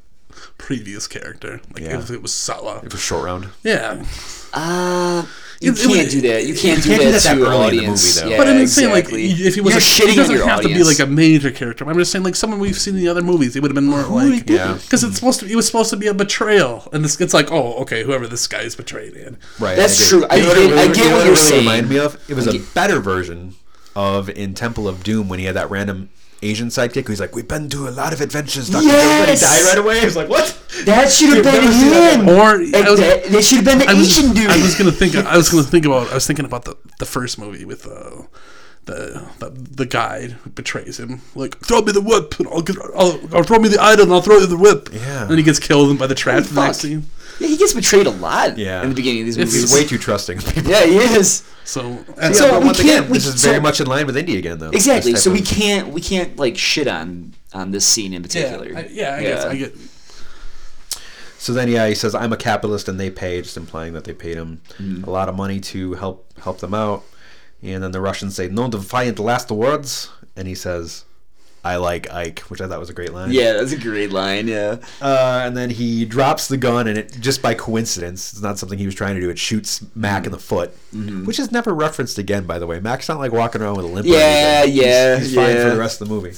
[0.58, 1.62] previous character.
[1.74, 2.00] Like Yeah.
[2.00, 2.82] if it was Sallah.
[2.84, 3.48] It was short round.
[3.64, 4.04] Yeah.
[4.54, 5.24] Uh,
[5.62, 6.46] you It- it can't would- do that.
[6.46, 8.16] You can't do can't do that that to that your early in the audience.
[8.16, 8.32] movie, though.
[8.32, 10.48] Yeah, But I'm saying, like, if he was, You're a, shitting he doesn't on your
[10.48, 10.74] have audience.
[10.78, 11.90] to be like a major character.
[11.90, 13.86] I'm just saying, like someone we've seen in the other movies, it would have been
[13.88, 14.74] more like, Yeah.
[14.82, 17.52] because it's supposed to, it was supposed to be a betrayal, and this, it's like,
[17.52, 19.38] oh, okay, whoever this guy is betrayed in.
[19.60, 19.76] Right.
[19.76, 20.26] That's I true.
[20.30, 21.60] I You know get- it I get you know what you're really saying.
[21.62, 23.56] Reminded me of it was a better version
[23.96, 26.10] of in Temple of Doom when he had that random
[26.42, 29.04] Asian sidekick who's like, "We've been to a lot of adventures, Doctor." Yes!
[29.04, 30.00] Everybody died right away.
[30.00, 32.30] He was like, "What?" That should have been never that him.
[32.30, 34.50] Or Like, I was, that, that should have been the I was, Asian dude.
[34.50, 35.16] I was gonna think.
[35.16, 36.12] I was gonna think about.
[36.12, 38.24] I was thinking about the the first movie with uh,
[38.86, 41.22] the the the guy who betrays him.
[41.34, 42.78] Like, throw me the whip, and I'll get.
[42.96, 44.90] I'll, or throw me the idol, and I'll throw you the whip.
[44.92, 45.22] Yeah.
[45.22, 47.06] And then he gets killed by the trap in the next scene.
[47.40, 48.58] Yeah, he gets betrayed a lot.
[48.58, 48.82] Yeah.
[48.84, 49.72] In the beginning of these It's- movies.
[49.72, 50.38] He's way too trusting.
[50.40, 50.72] of people.
[50.72, 51.44] yeah, he is.
[51.64, 53.88] So, Yeah, So but we once can't- again, we- this is so- very much in
[53.88, 54.70] line with Indy again, though.
[54.72, 55.14] This Exactly.
[55.14, 58.28] type So we of- can't we can't like shit on on this scene in yeah,
[58.28, 58.78] particular.
[58.78, 59.76] I, yeah, I guess I get.
[61.38, 64.14] So then, yeah, he says, "I'm a capitalist, and they pay," just implying that they
[64.14, 65.04] paid him Mm-hmm.
[65.04, 67.04] a lot of money to help help them out.
[67.62, 71.06] And then the Russians say, "No defiant last words," and he says,
[71.66, 73.32] "I like Ike," which I thought was a great line.
[73.32, 74.48] Yeah, that's a great line.
[74.48, 74.78] Yeah.
[75.02, 78.78] Uh, and then he drops the gun, and it just by coincidence, it's not something
[78.80, 79.30] he was trying to do.
[79.30, 81.26] It shoots Mac in the foot, Mm-hmm.
[81.26, 82.80] which is never referenced again, by the way.
[82.80, 84.06] Mac's not like walking around with a limp.
[84.08, 84.74] or Yeah, anything.
[84.74, 86.38] He's- yeah, he's, fine for the rest of the movie.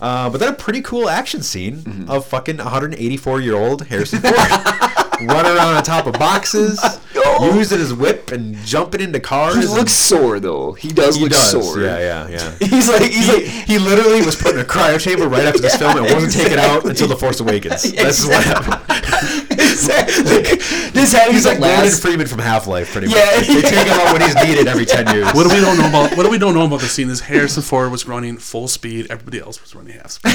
[0.00, 2.10] Uh, but then a pretty cool action scene Mm-hmm.
[2.10, 4.34] of fucking 184 year old Harrison Ford
[5.22, 6.80] running around on top of boxes,
[7.14, 7.54] No.
[7.54, 9.56] using his whip and jumping into cars.
[9.56, 10.72] He looks sore though.
[10.72, 11.50] He does he look does.
[11.50, 11.80] sore.
[11.80, 12.56] Yeah, yeah, yeah.
[12.68, 15.76] He's like he's like He literally was put in a cryo chamber right after this
[15.78, 17.92] film and wasn't taken out until The Force Awakens.
[17.94, 18.80] That's what happened.
[19.50, 20.42] exactly.
[20.92, 22.02] This had He's he's like like Gordon last.
[22.02, 23.16] Freeman from Half Life, pretty much.
[23.16, 23.40] Yeah.
[23.40, 25.26] They take him out when he's needed every 10 years.
[25.34, 26.16] What do we don't know about?
[26.16, 29.06] What do we don't know about the scene is Harrison Ford was running full speed.
[29.10, 30.32] Everybody else was running half speed.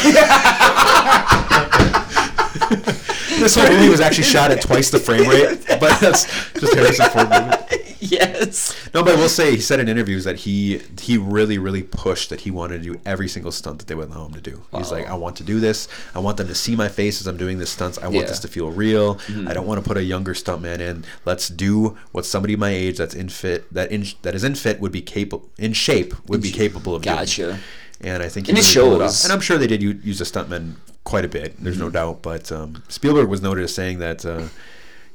[2.70, 7.10] This whole movie was actually shot at twice the frame rate, but that's just Harrison
[7.10, 7.96] Ford movie.
[8.02, 8.76] yes.
[8.94, 12.30] No, but I will say he said in interviews that he he really really pushed
[12.32, 14.62] that he wanted to do every single stunt that they went home to do.
[14.76, 15.88] He's like, I want to do this.
[16.14, 17.98] I want them to see my face as I'm doing this stunts.
[17.98, 18.26] I want Yeah.
[18.26, 19.20] this to feel real.
[19.48, 21.06] I don't want to put a younger stuntman in.
[21.26, 24.80] Let's do what somebody my age that's in fit that in that is in fit
[24.80, 27.16] would be capable in shape would be capable of doing.
[27.16, 27.60] Gotcha.
[28.02, 29.12] And I think he And it really pulled off.
[29.12, 29.24] shows.
[29.26, 30.76] And I'm sure they did use a stuntman
[31.10, 31.62] quite a bit.
[31.62, 31.86] There's Mm-hmm.
[31.86, 32.22] no doubt.
[32.22, 34.48] But um, Spielberg was noted as saying that uh,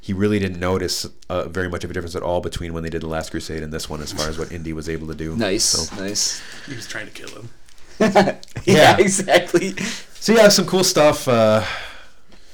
[0.01, 2.89] he really didn't notice uh, very much of a difference at all between when they
[2.89, 5.15] did The Last Crusade and this one, as far as what Indy was able to
[5.15, 5.35] do.
[5.35, 5.63] Nice.
[5.63, 6.41] So, Nice.
[6.67, 7.49] He was trying to kill him.
[7.99, 8.97] yeah, Yeah.
[8.99, 9.73] exactly.
[10.19, 11.27] so yeah, some cool stuff.
[11.27, 11.63] Uh,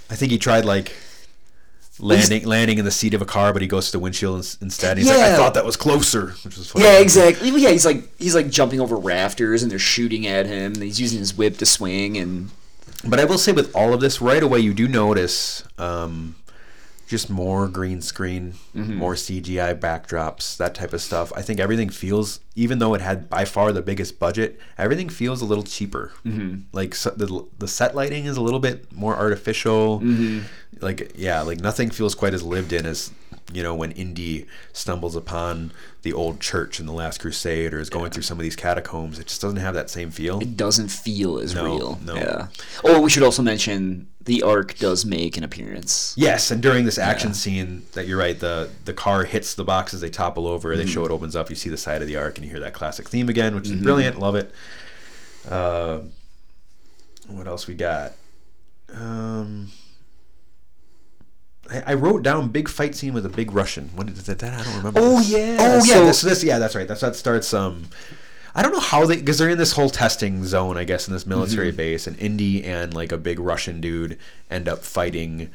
[0.10, 0.93] I think he tried like.
[1.99, 4.97] Landing, landing in the seat of a car, but he goes to the windshield instead.
[4.97, 6.84] He's like, "I thought that was closer," which was funny.
[6.86, 7.49] Yeah, exactly.
[7.49, 10.73] Yeah, he's like he's like jumping over rafters and they're shooting at him.
[10.73, 12.49] And he's using his whip to swing and
[13.08, 16.36] But I will say, with all of this, right away you do notice um,
[17.08, 18.96] just more green screen, Mm-hmm.
[18.96, 21.34] more CGI backdrops, that type of stuff.
[21.36, 25.42] I think everything feels, even though it had by far the biggest budget, everything feels
[25.42, 26.14] a little cheaper.
[26.26, 26.62] Mm-hmm.
[26.72, 30.00] Like so, the the set lighting is a little bit more artificial.
[30.00, 30.46] Mm-hmm.
[30.80, 33.12] Like yeah, like nothing feels quite as lived in as
[33.54, 35.72] you know when Indy stumbles upon
[36.04, 39.20] the old church in the Last Crusade or is going through some of these catacombs.
[39.20, 40.40] It just doesn't have that same feel.
[40.40, 42.00] it doesn't feel as No, real.
[42.04, 42.16] no.
[42.16, 42.48] Yeah.
[42.84, 46.14] Oh, we should also mention the Ark does make an appearance.
[46.18, 50.02] Yes, and during this action scene, that you're right, the the car hits the boxes,
[50.02, 52.38] they topple over, they show it opens up, you see the side of the arc,
[52.38, 54.52] and you hear that classic theme again, which is brilliant, love it.
[55.50, 56.00] Uh,
[57.28, 58.14] what else we got?
[58.94, 59.72] Um,
[61.72, 63.90] I, I wrote down big fight scene with a big Russian.
[63.96, 64.44] What is that?
[64.44, 65.00] I don't remember.
[65.02, 65.80] Oh, yeah, Oh yeah.
[65.82, 66.88] so- this, this yeah that's right.
[66.88, 67.54] That's that starts.
[67.54, 67.86] Um,
[68.54, 71.14] I don't know how they because they're in this whole testing zone, I guess, in
[71.14, 71.78] this military Mm-hmm.
[71.78, 74.18] base, and Indy and like a big Russian dude
[74.50, 75.50] end up fighting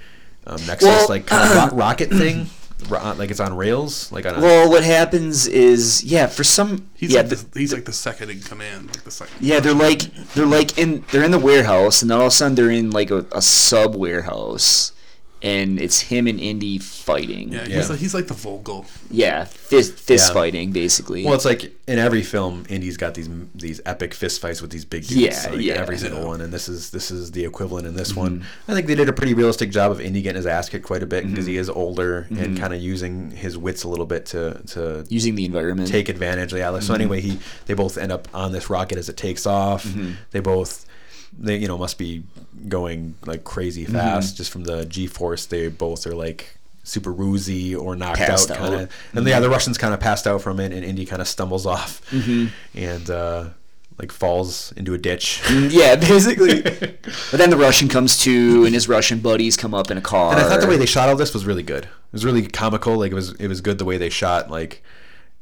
[0.46, 2.46] um, next Well, to this like kind of ro- rocket thing,
[2.88, 4.40] ro- like it's on rails, like on a.
[4.40, 7.92] Well, what happens is yeah, for some He's yeah, like the- the, he's like the
[7.92, 9.34] second in command, like the second.
[9.40, 10.00] yeah, they're like
[10.32, 12.92] they're like in they're in the warehouse, and then all of a sudden they're in
[12.92, 14.92] like a, a sub warehouse,
[15.42, 17.52] and it's him and Indy fighting.
[17.52, 17.76] Yeah, Yeah.
[17.76, 18.86] he's like he's like the Vogel.
[19.10, 20.34] Yeah, fist fist Yeah.
[20.34, 21.24] fighting basically.
[21.24, 24.84] well, it's like in every film, Indy's got these these epic fist fights with these
[24.84, 25.20] big dudes.
[25.20, 25.74] Yeah, like, yeah.
[25.74, 26.26] every single Yeah.
[26.26, 28.40] one, and this is this is the equivalent in this one.
[28.40, 28.70] Mm-hmm.
[28.70, 31.02] I think they did a pretty realistic job of Indy getting his ass kicked quite
[31.02, 31.60] a bit because he mm-hmm.
[31.60, 32.56] is older and mm-hmm.
[32.56, 35.88] kind of using his wits a little bit to to using the environment.
[35.88, 36.54] take advantage.
[36.54, 36.78] Yeah.
[36.80, 39.86] So anyway, he they both end up on this rocket as it takes off.
[40.30, 40.85] They both
[41.38, 42.22] they you know must be
[42.68, 45.46] going like crazy fast just from the G force.
[45.46, 48.92] They both are like super woozy or knocked Passed out kind of.
[49.12, 51.66] And yeah, the Russians kind of passed out from it, and Indy kind of stumbles
[51.74, 52.46] off Mm-hmm.
[52.78, 53.48] and uh,
[53.98, 55.42] like falls into a ditch.
[55.50, 56.62] Yeah, basically.
[56.62, 60.32] but then the Russian comes to, and his Russian buddies come up in a car.
[60.32, 61.84] And I thought the way they shot all this was really good.
[61.84, 62.96] It was really comical.
[62.98, 64.50] Like it was, it was good the way they shot.
[64.50, 64.82] Like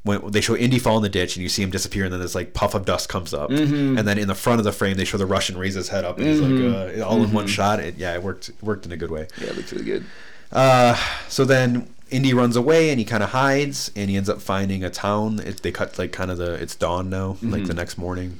[0.04, 2.20] when they show Indy fall in the ditch and you see him disappear, and then
[2.20, 3.98] this like puff of dust comes up, Mm-hmm.
[3.98, 6.04] and then in the front of the frame they show the Russian raise his head
[6.04, 6.52] up, and he's like
[6.98, 7.34] uh, all in Mm-hmm.
[7.34, 7.80] one shot.
[7.80, 8.50] It, yeah, it worked.
[8.50, 9.26] It worked in a good way.
[9.40, 10.04] yeah, it looked really good.
[10.52, 10.94] Uh,
[11.28, 14.84] so then Indy runs away and he kind of hides, and he ends up finding
[14.84, 15.40] a town.
[15.40, 17.64] It, they cut like kind of the it's dawn now, like Mm-hmm.
[17.64, 18.38] the next morning,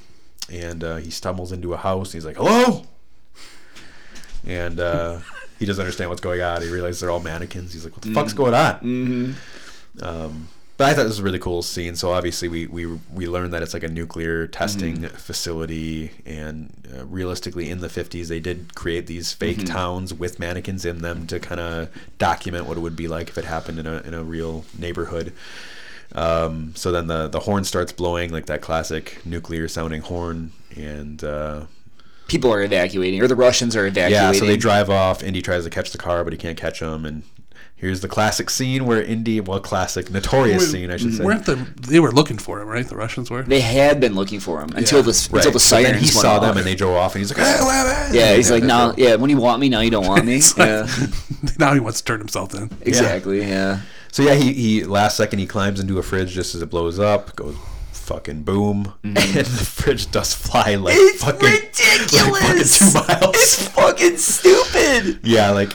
[0.51, 2.09] and uh, he stumbles into a house.
[2.13, 2.85] And he's like, "Hello,"
[4.45, 5.19] and uh,
[5.59, 6.61] he doesn't understand what's going on.
[6.61, 7.73] He realizes they're all mannequins.
[7.73, 10.03] He's like, "What the fuck's going on?" Mm-hmm.
[10.05, 11.95] Um, but I thought this was a really cool scene.
[11.95, 15.15] So obviously we we we learned that it's like a nuclear testing Mm-hmm.
[15.17, 19.73] facility, and uh, realistically, in the fifties, they did create these fake Mm-hmm.
[19.73, 23.37] towns with mannequins in them to kind of document what it would be like if
[23.37, 25.31] it happened in a in a real neighborhood.
[26.13, 31.23] Um, so then the the horn starts blowing like that classic nuclear sounding horn, and
[31.23, 31.65] uh,
[32.27, 34.15] People are evacuating, or the Russians are evacuating.
[34.15, 35.21] yeah, so they drive off.
[35.23, 37.23] Indy tries to catch the car, but he can't catch them, and.
[37.77, 41.23] Here's the classic scene where Indy, well, classic, notorious scene, I should say.
[41.23, 42.87] Weren't the they were looking for him, right?
[42.87, 43.43] The Russians were.
[43.43, 45.39] They had been looking for him until the Right.
[45.39, 46.41] until the So then sirens he went saw off.
[46.41, 48.67] them and they drove off, and he's like, "Hey, wait, wait." yeah, he's like, that's
[48.69, 48.97] now, right.
[48.97, 50.39] yeah, when you want me, now you don't want me.
[50.57, 50.87] yeah,
[51.59, 52.69] now he wants to turn himself in.
[52.81, 53.39] exactly.
[53.41, 53.81] Yeah.
[54.11, 56.97] So yeah, he, he last second he climbs into a fridge just as it blows
[56.97, 57.57] up, goes
[57.91, 61.07] fucking boom, and the fridge does fly like Mm-hmm.
[61.13, 62.95] It's fucking ridiculous.
[62.95, 63.35] like fucking two miles.
[63.35, 65.19] It's fucking stupid.
[65.23, 65.71] yeah, like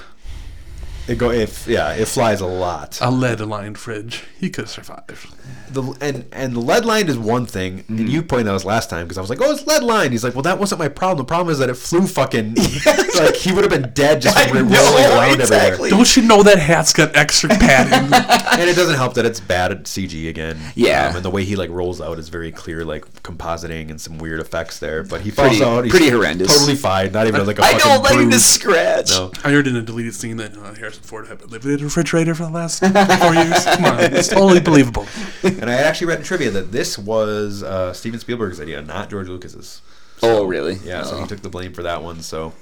[1.08, 2.98] it go if yeah, it flies a lot.
[3.00, 4.24] A lead-lined fridge.
[4.38, 5.34] He could survive.
[5.70, 8.90] The and and the lead line is one thing, and you pointed out this last
[8.90, 10.12] time because I was like, oh, it's lead line.
[10.12, 11.18] He's like, well, that wasn't my problem.
[11.18, 12.54] The problem is that it flew fucking
[13.16, 15.90] like he would have been dead just I from rolling know, around everywhere.
[15.90, 18.12] Don't you know that hat's got extra padding?
[18.60, 20.58] and it doesn't help that it's bad at CG again.
[20.74, 21.08] Yeah.
[21.08, 24.18] um, and the way he like rolls out is very clear, like compositing and some
[24.18, 25.02] weird effects there.
[25.02, 25.84] But he falls Pretty- out.
[25.84, 26.52] He's pretty horrendous.
[26.56, 27.12] Totally fine.
[27.12, 29.10] Not even like a I fucking don't like him to scratch.
[29.10, 29.30] No.
[29.44, 32.34] I heard in a deleted scene that uh, Harrison Ford had lived in a refrigerator
[32.34, 32.88] for the last four
[33.34, 33.64] years.
[33.64, 35.06] Come on, it's totally believable.
[35.44, 39.08] And I had actually read in trivia that this was uh, Steven Spielberg's idea, not
[39.08, 39.82] George Lucas's.
[40.22, 40.74] Oh, really?
[40.84, 41.22] Yeah, so Oh.
[41.22, 42.22] he took the blame for that one.
[42.22, 42.52] So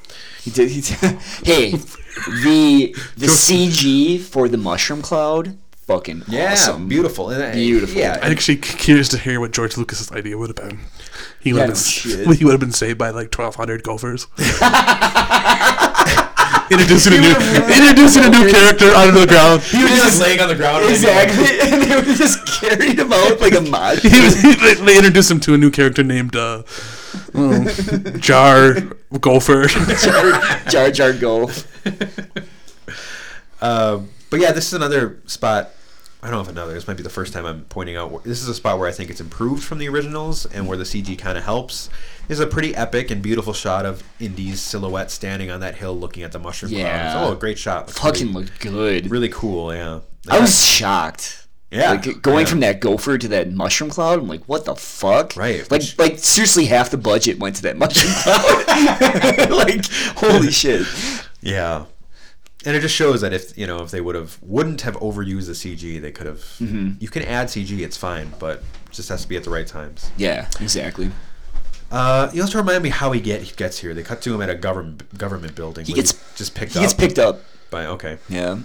[0.42, 0.70] He did.
[0.70, 0.98] He did.
[1.42, 6.86] hey, the the CG for the mushroom cloud, fucking yeah, awesome.
[6.86, 7.30] beautiful.
[7.30, 7.98] And, uh, Beautiful.
[7.98, 10.80] Yeah, I'm actually curious to hear what George Lucas's idea would have been.
[11.40, 14.26] He would Yeah, have no been, he would have been saved by like 1,200 gophers.
[16.70, 17.34] introducing a new
[17.72, 19.62] introducing a new character out of the ground.
[19.62, 20.84] he was just laying on the ground.
[20.88, 23.98] Exactly, and they would just carried him out like a mod.
[23.98, 26.62] He was, he, they- they introduced him to a new character named uh,
[27.34, 27.66] um,
[28.18, 28.74] Jar
[29.20, 29.66] Gopher.
[29.68, 31.50] Jar Jar, Jar go.
[33.60, 35.70] Uh, but yeah, this is another spot.
[36.22, 36.74] I don't know if another.
[36.74, 38.24] This might be the first time I'm pointing out.
[38.24, 40.84] This is a spot where I think it's improved from the originals, and where the
[40.84, 41.88] CG kind of helps.
[42.28, 46.22] Is a pretty epic and beautiful shot of Indy's silhouette standing on that hill, looking
[46.24, 47.12] at the mushroom Yeah.
[47.12, 47.28] clouds.
[47.28, 47.86] Oh, a great shot!
[47.86, 49.10] Looks Fucking really, looked good.
[49.10, 49.72] really cool.
[49.74, 51.46] Yeah, I was shocked.
[51.70, 52.50] Yeah, Like going yeah.
[52.50, 55.36] from that gopher to that mushroom cloud, I'm like, what the fuck?
[55.36, 59.50] Right, Like, which- like seriously, half the budget went to that mushroom cloud.
[59.50, 59.84] like,
[60.16, 60.86] holy shit.
[61.42, 61.84] Yeah.
[62.64, 65.46] And it just shows that if you know if they would have wouldn't have overused
[65.46, 66.38] the CG, they could have.
[66.58, 66.92] Mm-hmm.
[67.00, 69.66] You can add CG, it's fine, but it just has to be at the right
[69.66, 70.10] times.
[70.16, 71.10] Yeah, exactly.
[71.90, 73.94] Uh, you also remind me how he get he gets here.
[73.94, 75.86] They cut to him at a government government building.
[75.86, 77.40] He gets just picked He up gets picked up.
[77.70, 78.18] by okay.
[78.28, 78.58] Yeah.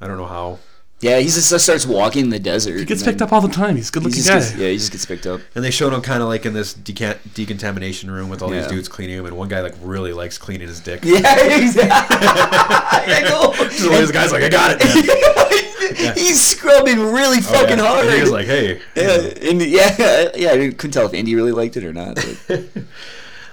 [0.00, 0.58] I don't know how.
[1.02, 2.78] Yeah, he just starts walking in the desert.
[2.78, 3.74] He gets picked up all the time.
[3.74, 4.38] He's a good looking just guy.
[4.38, 5.40] gets, yeah, he just gets picked up.
[5.56, 8.68] And they showed him kind of like in this decant- decontamination room with all these
[8.68, 11.00] dudes cleaning him, and one guy like really likes cleaning his dick.
[11.04, 11.18] Yeah,
[11.58, 12.28] exactly.
[12.28, 13.52] I know.
[13.72, 15.98] So this guy's like, I got it.
[15.98, 16.14] Man.
[16.16, 17.88] He's scrubbing really fucking Oh, yeah.
[17.88, 18.06] hard.
[18.06, 18.80] And he was like, hey.
[18.94, 20.50] yeah, and yeah, yeah.
[20.52, 22.18] I couldn't tell if Andy really liked it or not.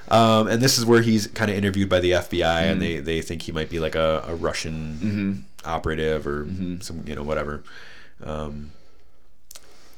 [0.09, 2.71] But- Um, and this is where he's kind of interviewed by the FBI, Mm-hmm.
[2.71, 6.47] and they, they think he might be like a, a Russian operative or
[6.81, 7.63] some you know whatever,
[8.23, 8.71] um,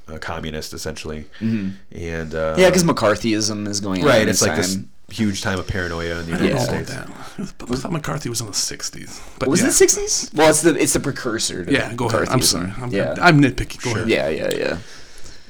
[0.08, 1.26] a communist essentially.
[1.39, 2.60] And uh, Mm-hmm.
[2.60, 4.08] yeah, because McCarthyism is going on.
[4.08, 4.78] right, it's this like this
[5.10, 6.89] huge time of paranoia in the I don't United know States.
[6.91, 7.69] that.
[7.69, 9.21] I thought McCarthy was in the 60s.
[9.39, 9.65] But Was yeah.
[9.65, 10.32] it the sixties?
[10.34, 11.65] Well, it's the it's the precursor.
[11.65, 12.30] To Yeah, go ahead.
[12.30, 12.43] I'm McCarthyism.
[12.43, 12.74] sorry.
[12.78, 13.84] I'm, yeah, I'm nitpicky.
[13.84, 14.08] Go ahead.
[14.10, 14.78] yeah, yeah, yeah.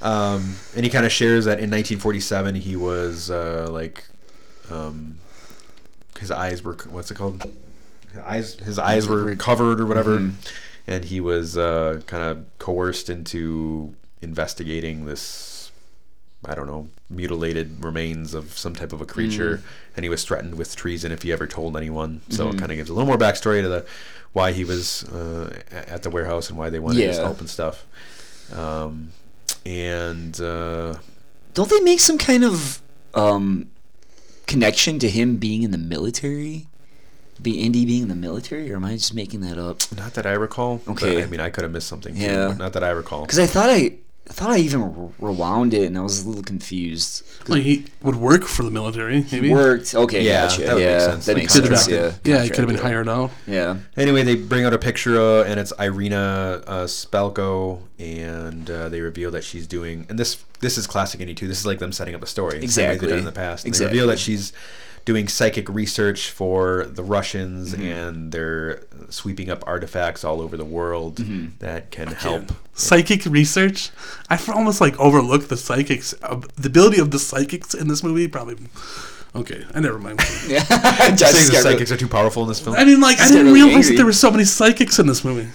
[0.01, 4.03] Um, and he kind of shares that in 1947 he was uh, like,
[4.71, 5.17] um,
[6.19, 7.43] his eyes were what's it called?
[8.11, 10.35] His eyes his eyes were covered or whatever, Mm-hmm.
[10.87, 15.71] and he was uh, kind of coerced into investigating this
[16.43, 19.61] I don't know, mutilated remains of some type of a creature, Mm.
[19.95, 22.21] and he was threatened with treason if he ever told anyone.
[22.29, 22.55] So Mm-hmm.
[22.55, 23.85] it kind of gives a little more backstory to the
[24.33, 27.85] why he was uh, at the warehouse and why they wanted his help and stuff.
[28.55, 29.11] Um,
[29.65, 30.95] and uh,
[31.53, 32.81] Don't they make some kind of
[33.13, 33.69] um,
[34.51, 36.67] connection to him being in the military?
[37.41, 39.81] Be Indy being in the military, or am I just making that up?
[39.97, 40.77] not that I recall.
[40.85, 41.23] but, Okay.
[41.23, 42.13] I mean, I could have missed something.
[42.13, 42.49] Too, Yeah.
[42.49, 43.21] but not that I recall.
[43.21, 43.93] Because I thought I,
[44.31, 47.21] I thought I even rewound it, and I was a little confused.
[47.49, 49.51] Like he would work for the military, maybe.
[49.51, 49.93] it worked.
[49.93, 50.61] Okay, Yeah, gotcha.
[50.61, 51.25] that would make yeah, sense.
[51.25, 51.87] that makes sense.
[51.89, 53.31] Yeah, been, yeah, he could have been Contract, hired out.
[53.45, 53.79] Yeah.
[53.97, 59.01] Anyway, they bring out a picture, uh, and it's Irina uh, Spalko, and uh, they
[59.01, 60.05] reveal that she's doing.
[60.07, 61.49] And this this is classic Indy too.
[61.49, 62.59] This is like them setting up a story.
[62.63, 62.67] Exactly.
[62.67, 63.65] the same way they've done in the past.
[63.65, 64.53] And They reveal that she's
[65.05, 67.81] doing psychic research for the Russians, Mm-hmm.
[67.85, 71.57] and they're sweeping up artifacts all over the world Mm-hmm.
[71.59, 72.51] that can help.
[72.73, 73.89] Psychic research.
[74.29, 76.13] I almost like overlooked the psychics.
[76.23, 78.57] Uh, the ability of the psychics in this movie probably.
[79.33, 80.19] Okay, I never mind.
[80.47, 80.63] Yeah.
[80.63, 82.75] Saying Just the got really- psychics are too powerful in this film.
[82.75, 83.95] I mean, like I Just didn't really realize that angry.
[83.97, 85.47] there were so many psychics in this movie.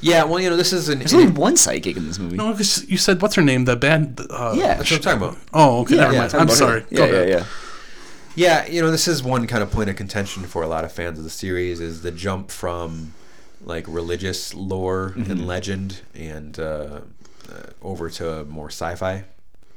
[0.00, 0.98] yeah, well, you know, this is an.
[1.00, 2.36] There's only one psychic in this movie.
[2.36, 3.66] No, because you said what's her name?
[3.66, 4.20] The band.
[4.30, 4.74] Uh, Yeah.
[4.74, 5.38] That's what I'm talking about.
[5.52, 5.96] Oh, okay.
[5.96, 6.30] never yeah, mind.
[6.32, 6.80] talking I'm sorry.
[6.80, 6.86] her.
[6.94, 7.28] Go Yeah, yeah, ahead.
[7.28, 7.44] yeah.
[8.34, 10.92] Yeah, you know, this is one kind of point of contention for a lot of
[10.92, 13.12] fans of the series is the jump from
[13.64, 15.30] like religious lore Mm-hmm.
[15.30, 17.00] and legend and uh,
[17.50, 19.24] uh, over to more sci-fi.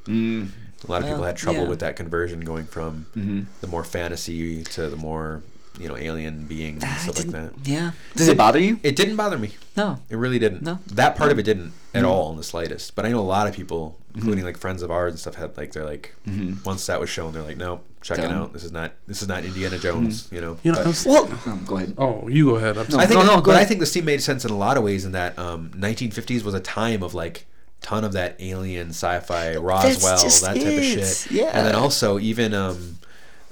[0.06, 0.50] Mm.
[0.88, 1.68] A lot of people Well, had trouble yeah.
[1.70, 3.42] with that conversion going from Mm-hmm.
[3.62, 5.42] the more fantasy to the more,
[5.80, 7.54] you know, alien beings and stuff like that.
[7.66, 7.92] Yeah.
[8.16, 8.80] Does it bother you?
[8.84, 9.52] It didn't bother me.
[9.76, 10.00] No.
[10.10, 10.62] It really didn't.
[10.62, 10.80] No.
[10.88, 12.08] That part of it didn't at Mm.
[12.08, 12.96] all in the slightest.
[12.96, 14.20] But I know a lot of people, Mm-hmm.
[14.20, 16.16] including like friends of ours and stuff, had like they're like
[16.64, 18.32] once that was shown, they're like, no, check it Done.
[18.34, 18.54] out.
[18.54, 20.28] This is not this is not Indiana Jones.
[20.32, 20.58] You know.
[20.64, 21.94] You know, But- I was- Well, um, go ahead.
[21.98, 22.78] oh, you go ahead.
[22.78, 23.04] I'm sorry.
[23.04, 24.78] I think, No, no, go but I think the scene made sense in a lot
[24.78, 25.04] of ways.
[25.06, 27.46] In that um, 1950s was a time of like
[27.82, 31.32] ton of that alien sci-fi, Roswell, that type of shit.
[31.32, 31.52] Yeah.
[31.54, 32.98] And then also even um,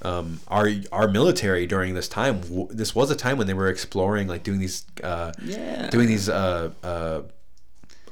[0.04, 2.42] um, our our military during this time.
[2.42, 5.90] W- this was a time when they were exploring, like doing these, uh, Yeah.
[5.90, 7.22] doing these uh, uh,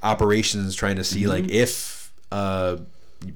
[0.03, 1.51] operations, trying to see like Mm-hmm.
[1.53, 2.77] if uh,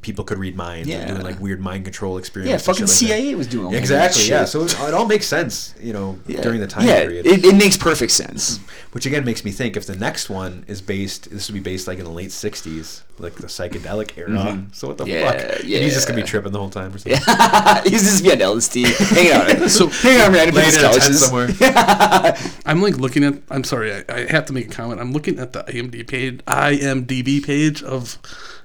[0.01, 1.07] people could read minds, and Yeah.
[1.07, 2.51] doing like weird mind control experiments.
[2.51, 3.21] Yeah, fucking shit like that.
[3.21, 4.29] CIA was doing all kinds of Exactly.
[4.29, 4.45] Yeah.
[4.45, 6.41] So it, it all makes sense, you know, Yeah.
[6.41, 7.25] during the time yeah, period.
[7.27, 8.59] It, it makes perfect sense.
[8.93, 11.87] Which again makes me think if the next one is based, this would be based
[11.87, 14.65] like in the late '60s, like the psychedelic era.
[14.71, 15.13] So what the Mm-hmm.
[15.13, 15.59] Yeah, fuck?
[15.61, 17.21] And he's just gonna be tripping the whole time or something.
[17.91, 19.31] He's just be on LSD, hanging
[19.63, 21.49] out, So- hanging out on random Laying people's in a tent somewhere.
[22.65, 23.35] I'm like looking at.
[23.51, 23.93] I'm sorry.
[23.93, 24.99] I, I have to make a comment.
[24.99, 28.17] I'm looking at the IMDb page, IMDb page of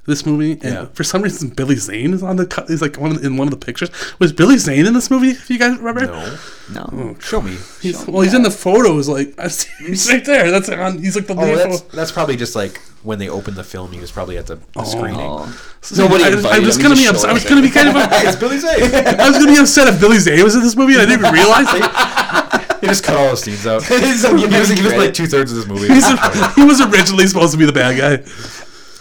[0.07, 0.85] this movie, and Yeah.
[0.93, 2.47] for some reason Billy Zane is on the.
[2.47, 2.69] cut.
[2.69, 3.91] He's like one of the, in one of the pictures.
[4.19, 5.31] Was Billy Zane in this movie?
[5.31, 6.07] If you guys remember?
[6.07, 6.37] No,
[6.73, 7.57] No, oh, show me.
[7.81, 9.09] He's, well, he's in the photos.
[9.09, 10.51] Like I see, he's right there.
[10.51, 10.99] That's on.
[10.99, 13.93] He's like the Oh, that's that's probably just like when they opened the film.
[13.93, 14.85] He was probably at the, the oh.
[14.85, 15.21] screening.
[15.21, 15.47] Oh.
[15.83, 17.31] So Nobody I, was- I was gonna be just upset.
[17.31, 17.95] I was gonna be kind of.
[18.11, 18.83] Hey, it's Billy Zane.
[18.83, 21.21] I was gonna be upset if Billy Zane was in this movie and I didn't
[21.21, 21.69] even realize.
[22.81, 23.85] he just cut all the scenes out.
[23.85, 25.93] he was, he was like two thirds of this movie.
[25.93, 28.17] He's a, he was originally supposed to be the bad guy.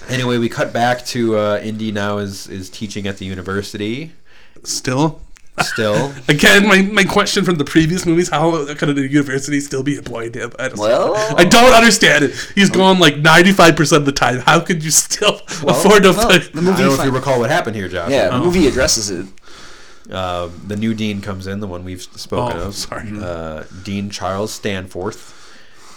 [0.10, 4.12] Anyway, we cut back to uh, Indy now is is teaching at the university.
[4.63, 5.22] Still,
[5.62, 9.95] Still, again, my, my question from the previous movies: How could a university still be
[9.98, 10.52] employing him?
[10.58, 12.34] I, just, Well- I don't understand it.
[12.56, 14.39] He's gone like ninety five percent of the time.
[14.39, 16.12] How could you still afford to?
[16.13, 18.10] well, put- the I don't know if you recall what happened here, Josh.
[18.12, 19.28] yeah, the movie addresses it.
[20.10, 22.76] Uh, the new dean comes in, the one we've spoken Oh, of.
[22.76, 23.10] sorry.
[23.22, 25.36] Uh, dean Charles Stanforth.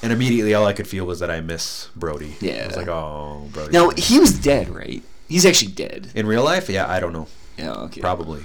[0.02, 2.34] And immediately all I could feel was that I miss Brody.
[2.42, 2.66] I Yeah.
[2.66, 3.72] was like, oh, Brody.
[3.72, 5.02] Now he was dead, right?
[5.28, 6.08] He's actually dead.
[6.14, 6.68] In real life?
[6.68, 7.28] Yeah, I don't know.
[7.56, 8.00] Yeah, okay.
[8.00, 8.44] Probably.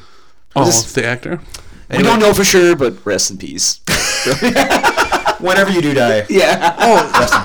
[0.55, 1.41] oh, This- the actor.
[1.89, 3.79] We don't know for sure, but rest in peace.
[5.39, 6.75] Whenever you do die, yeah.
[6.79, 7.41] Oh, rest in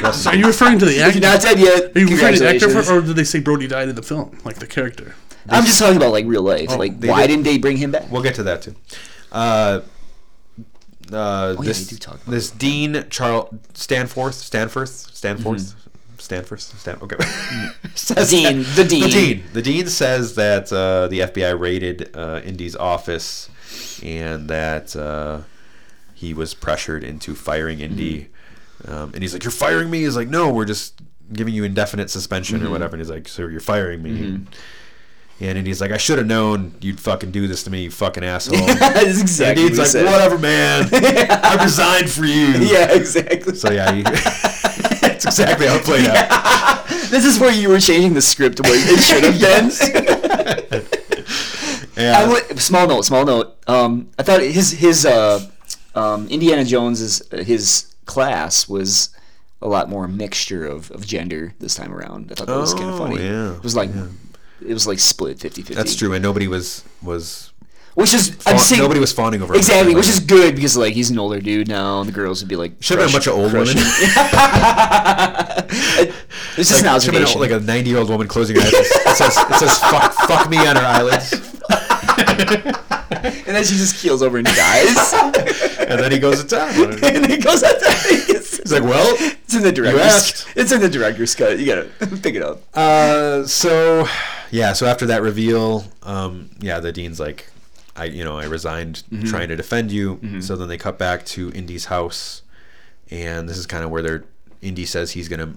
[0.00, 0.04] peace.
[0.04, 1.18] are, so are you referring to the If actor?
[1.18, 3.40] you're not dead yet, Are you referring to the actor, for, or did they say
[3.40, 5.14] Brody died in the film, like the character?
[5.48, 6.68] I'm just talking about like real life.
[6.76, 8.10] like, why did- didn't they bring him back?
[8.10, 8.74] We'll get to that too.
[9.32, 9.80] Uh,
[11.12, 15.74] uh, Oh, yeah, this they do talk about this Dean Charles Stanforth, Stanforth, Stanforth,
[16.18, 16.98] Stanforth, Stan.
[17.02, 17.16] Okay.
[17.94, 19.02] Says Dean, that- the dean.
[19.02, 19.42] The dean.
[19.52, 23.48] The dean says that uh, the FBI raided uh, Indy's office
[24.02, 25.40] and that uh,
[26.14, 28.28] he was pressured into firing Indy.
[28.86, 31.00] Um, and he's like, "You're firing me." He's like, "No, we're just
[31.32, 34.40] giving you indefinite suspension or whatever." And he's like, "So you're firing me?"
[35.40, 37.90] And then he's like, "I should have known you'd fucking do this to me, you
[37.90, 40.12] fucking asshole." That's And exactly Dean's what he like.
[40.12, 40.88] "Whatever, man.
[40.92, 43.54] I resigned for you." Yeah, exactly.
[43.56, 46.86] So yeah, he, that's exactly how it played out.
[47.10, 50.82] This is where you were changing the script to where it should have been.
[51.96, 52.18] Yeah.
[52.18, 53.54] I would, small note, small note.
[53.66, 55.46] Um, I thought his his uh,
[55.94, 59.10] um, Indiana Jones's his class was
[59.60, 62.32] a lot more mixture of, of gender this time around.
[62.32, 63.22] I thought that was kind Oh, of funny.
[63.22, 63.90] yeah, It was like
[64.68, 65.74] it was like split 50-50.
[65.74, 67.52] That's true, and nobody was was
[67.94, 69.58] Which is fawn- I'm saying nobody was fawning over him.
[69.58, 72.48] exactly, which is good because like he's an older dude now, and the girls would
[72.48, 73.76] be like should have been a bunch of old women.
[76.56, 78.72] This is an like, should've been like a ninety year old woman closing her eyes.
[78.72, 81.32] It says it says fuck, fuck me on her eyelids,
[83.46, 85.12] and then she just keels over and dies.
[85.88, 86.70] and then he goes to town.
[87.04, 87.72] and he goes there.
[87.78, 90.46] It's, He's like, well, it's in the director's.
[90.54, 91.58] It's in the director's cut.
[91.58, 91.88] You gotta
[92.18, 92.62] pick it up.
[92.74, 94.06] Uh, so
[94.52, 97.50] yeah, so after that reveal, um, yeah, the dean's like,
[97.96, 99.26] I, you know, I resigned Mm-hmm.
[99.26, 100.40] trying to defend you.
[100.40, 102.42] So then they cut back to Indy's house,
[103.10, 104.24] and this is kind of where they're.
[104.62, 105.54] Indy says he's gonna.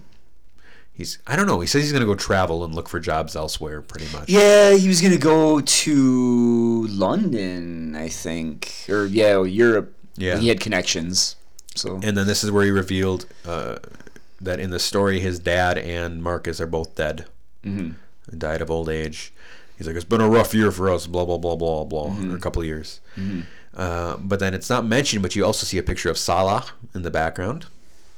[0.93, 1.59] He's I don't know.
[1.59, 4.27] He says he's gonna go travel and look for jobs elsewhere, pretty much.
[4.29, 9.93] Yeah, he was gonna go to London, I think, or yeah, or Europe.
[10.17, 10.37] Yeah.
[10.37, 11.35] he had connections.
[11.75, 13.79] So And then this is where he revealed uh,
[14.39, 17.25] that in the story, his dad and Marcus are both dead.
[17.65, 17.91] Mm-hmm.
[18.37, 19.31] Died of old age.
[19.77, 22.33] He's like, it's been a rough year for us, blah, blah, blah, blah, blah, Mm-hmm.
[22.33, 23.01] or a couple of years.
[23.75, 27.01] Uh, but then it's not mentioned, but you also see a picture of Sallah in
[27.01, 27.65] the background,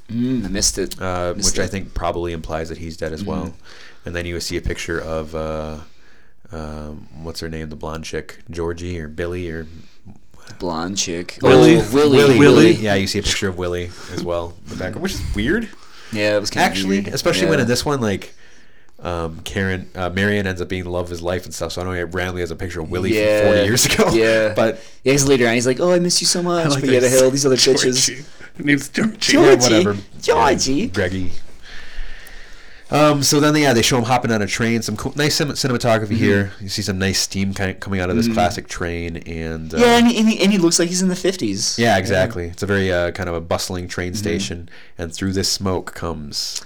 [0.08, 1.00] mm, I missed it.
[1.02, 3.52] uh, Missed which I think probably implies that he's dead as well.
[4.06, 5.78] And then you see a picture of, uh,
[6.52, 9.66] um, what's her name, the blonde chick, Georgie or Billy or
[10.60, 11.38] blonde chick.
[11.42, 11.76] Willie.
[11.78, 12.16] Oh, Willie.
[12.18, 12.38] Willie.
[12.38, 12.72] Willie.
[12.72, 15.68] Yeah, you see a picture of Willie as well in the background, which is weird.
[16.12, 17.14] Yeah, it was kind actually, of weird.
[17.14, 18.32] especially when in this one, like
[19.00, 21.72] um, Karen, uh, Marion ends up being the love of his life and stuff.
[21.72, 23.40] So I know randomly has a picture of Willie Yeah.
[23.42, 24.10] from 40 years ago.
[24.12, 24.54] Yeah.
[24.56, 24.74] but
[25.04, 27.00] Yeah, because later on he's like, "Oh, I miss you so much." like but yeah,
[27.00, 27.10] that.
[27.10, 27.88] the hell, these other Georgie.
[27.90, 28.26] bitches.
[28.56, 29.16] Her name's Georgie.
[29.18, 29.34] Georgie.
[29.50, 29.96] yeah, whatever.
[30.20, 30.72] Georgie.
[30.74, 31.32] Yeah, Greggy.
[32.90, 34.80] Um, so then, yeah, they show him hopping on a train.
[34.80, 36.14] Some cool, nice cin- cinematography Mm-hmm.
[36.14, 36.52] here.
[36.58, 39.76] You see some nice steam kind of coming out of this classic train, and uh,
[39.76, 41.78] Yeah, and he, and, he, and he looks like he's in the fifties.
[41.78, 42.46] yeah, exactly.
[42.46, 44.18] It's a very uh, kind of a bustling train Mm-hmm.
[44.18, 46.62] station, and through this smoke comes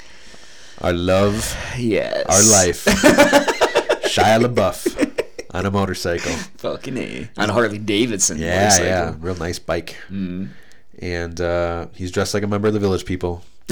[0.82, 2.24] our love, Yes.
[2.26, 2.84] our life,
[4.04, 5.24] Shia LaBeouf
[5.54, 6.32] on a motorcycle.
[6.58, 7.28] Fucking a.
[7.36, 8.38] On a Harley Davidson.
[8.38, 8.86] Yeah, motorcycle.
[8.86, 9.96] yeah, real nice bike.
[10.10, 10.48] Mm.
[10.98, 13.42] And uh, he's dressed like a member of the Village People.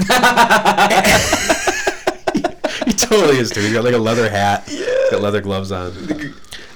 [2.85, 3.61] he totally is too.
[3.61, 4.85] He's got like a leather hat, yeah.
[5.11, 5.93] got leather gloves on,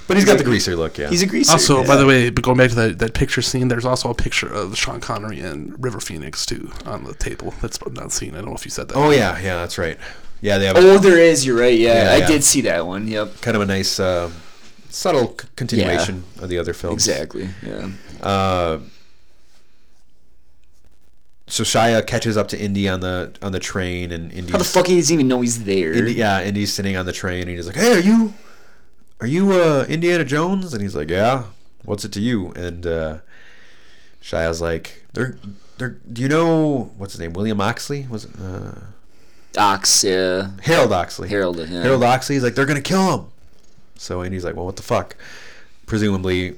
[0.06, 0.98] but he's got the greaser look.
[0.98, 1.52] Yeah, He's a greaser.
[1.52, 1.86] Also, yeah.
[1.86, 4.48] by the way, but going back to that, that picture scene, there's also a picture
[4.52, 7.54] of Sean Connery and River Phoenix too on the table.
[7.60, 8.34] That's not seen.
[8.34, 8.96] I don't know if you said that.
[8.96, 9.98] oh yeah, yeah, that's right.
[10.40, 11.44] Yeah, they have Oh, there is.
[11.46, 11.78] You're right.
[11.78, 12.26] Yeah, Yeah, I yeah.
[12.26, 13.08] did see that one.
[13.08, 13.40] Yep.
[13.40, 14.30] kind of a nice, uh,
[14.90, 17.06] subtle c- continuation of the other films.
[17.08, 17.48] Exactly.
[17.66, 17.90] Yeah.
[18.22, 18.78] Uh,
[21.48, 24.50] so Shia catches up to Indy on the on the train, and Indy.
[24.52, 25.92] How the fuck he doesn't even know he's there?
[25.92, 28.34] Indy, yeah, Indy's sitting on the train, and he's like, "Hey, are you,
[29.20, 31.44] are you uh, Indiana Jones?" And he's like, "Yeah."
[31.84, 32.50] What's it to you?
[32.56, 33.18] And uh,
[34.20, 35.38] Shia's like, "They're,
[35.78, 35.90] they're.
[36.12, 37.32] Do you know what's his name?
[37.32, 38.08] William Oxley?
[38.10, 38.72] Was it uh,
[39.56, 40.04] Ox.
[40.04, 40.50] Yeah.
[40.62, 41.28] Harold Oxley?
[41.28, 41.58] Harold.
[41.58, 41.82] Yeah.
[41.82, 42.36] Harold Oxley.
[42.36, 43.26] He's like, they're gonna kill him.
[43.96, 45.16] So Indy's like, well, what the fuck?
[45.86, 46.56] Presumably,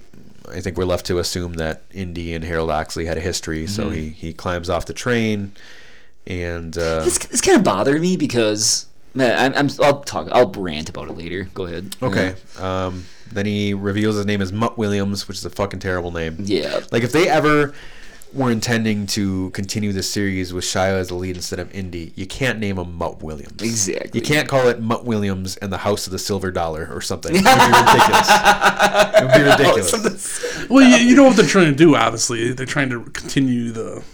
[0.51, 3.65] I think we're left to assume that Indy and Harold Oxley had a history.
[3.65, 3.83] Mm-hmm.
[3.83, 5.53] So he he climbs off the train,
[6.27, 10.29] and uh, This, this kind of bothered me because man, I'm, I'm I'll talk.
[10.33, 11.45] I'll rant about it later.
[11.55, 11.97] Go ahead.
[12.03, 12.35] Okay.
[12.59, 16.37] Um, then he reveals his name is Mutt Williams, which is a fucking terrible name.
[16.41, 16.81] Yeah.
[16.91, 17.75] Like if they ever
[18.33, 22.27] were intending to continue this series with Shia as the lead instead of Indy, you
[22.27, 23.63] can't name him Mutt Williams.
[23.63, 24.21] Exactly.
[24.21, 27.33] You can't call it Mutt Williams and the House of the Silver Dollar or something.
[27.35, 27.53] It would be
[27.83, 28.29] ridiculous.
[29.15, 30.69] It would be ridiculous.
[30.69, 31.97] Well, you, you know what they're trying to do.
[31.97, 34.05] Obviously, they're trying to continue the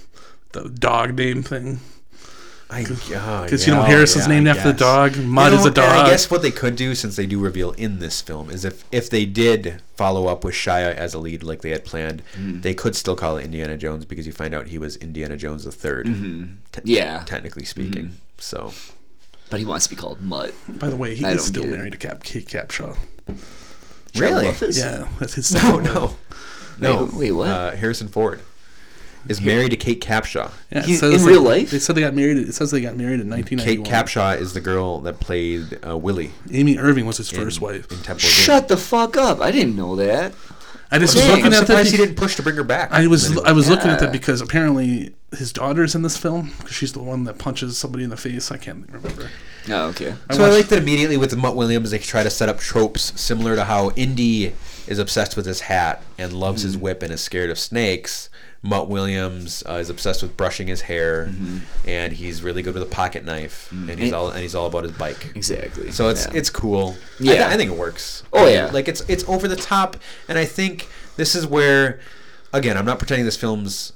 [0.53, 1.81] the dog name thing.
[2.71, 5.17] I, oh, Because you know yeah, Harrison's yeah, named after the dog.
[5.19, 5.85] Mud You is a dog.
[5.91, 8.65] and I guess what they could do, since they do reveal in this film, is
[8.65, 12.23] if if they did follow up with Shia as a lead, like they had planned,
[12.39, 12.63] Mm.
[12.63, 15.65] they could still call it Indiana Jones because you find out he was Indiana Jones
[15.65, 16.81] the 3rd Mm-hmm.
[16.85, 17.23] Yeah.
[17.27, 18.17] technically speaking.
[18.39, 18.73] So
[19.51, 20.53] But he wants to be called Mutt.
[20.67, 21.77] By the way, he I is still get it.
[21.77, 22.97] married to Cap Kate Capshaw.
[24.17, 25.53] really, Yeah, that's his.
[25.55, 26.17] no, second no,
[26.79, 27.05] no.
[27.05, 27.49] Wait, wait, what?
[27.49, 28.41] Uh, Harrison Ford
[29.29, 30.51] is married to Kate Capshaw.
[30.71, 31.71] Yeah, He- says in they- real life?
[31.71, 32.37] They said they got married.
[32.37, 33.87] It says they got married in Kate 1991.
[33.91, 37.91] Capshaw is the girl that played uh, Willie Amy Irving was his in, first wife.
[37.91, 38.31] in Temple of Doom.
[38.31, 39.41] Shut the fuck up!
[39.41, 40.33] I didn't know that.
[40.91, 41.67] I just Dang, was looking I'm at that.
[41.67, 42.93] surprised he didn't push to bring her back.
[42.93, 46.53] I was Then- I was looking at that because apparently his daughter's in this film
[46.59, 48.53] because she's the one that punches somebody in the face.
[48.53, 49.31] I can't remember.
[49.71, 50.15] Oh, okay.
[50.29, 52.49] I So I watched- like that immediately with the Mutt Williams, they try to set
[52.49, 54.53] up tropes similar to how Indy
[54.87, 58.29] is obsessed with his hat and loves his whip and is scared of snakes.
[58.67, 61.31] Mutt Williams uh, is obsessed with brushing his hair,
[61.87, 64.85] and he's really good with a pocket knife, and he's all and he's all about
[64.85, 65.33] his bike.
[65.37, 65.91] Exactly.
[65.93, 66.33] So it's Yeah.
[66.39, 66.97] it's cool.
[67.21, 67.33] I, Yeah.
[67.35, 68.23] th- I think it works.
[68.33, 68.71] Oh, yeah.
[68.73, 69.99] like it's it's over the top,
[70.29, 72.01] and I think this is where,
[72.55, 73.93] again, I'm not pretending this film's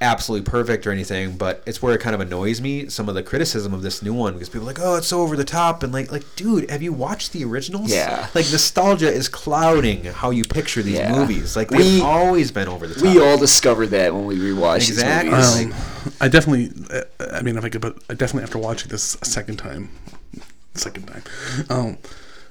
[0.00, 3.22] absolutely perfect or anything, but it's where it kind of annoys me some of the
[3.22, 5.82] criticism of this new one because people are like, oh, it's so over the top
[5.82, 7.90] and like, like, dude, have you watched the originals?
[7.92, 8.26] Yeah.
[8.34, 11.12] Like nostalgia is clouding how you picture these Yeah.
[11.12, 11.56] movies.
[11.56, 13.02] Like We- they've always been over the top.
[13.04, 15.30] We all discovered that when we rewatched Exactly.
[15.34, 15.74] these movies.
[16.06, 19.16] Um, I definitely, uh, I mean, if I could, but I definitely after watching this
[19.22, 19.88] a second time,
[20.74, 21.22] second time,
[21.70, 21.98] um,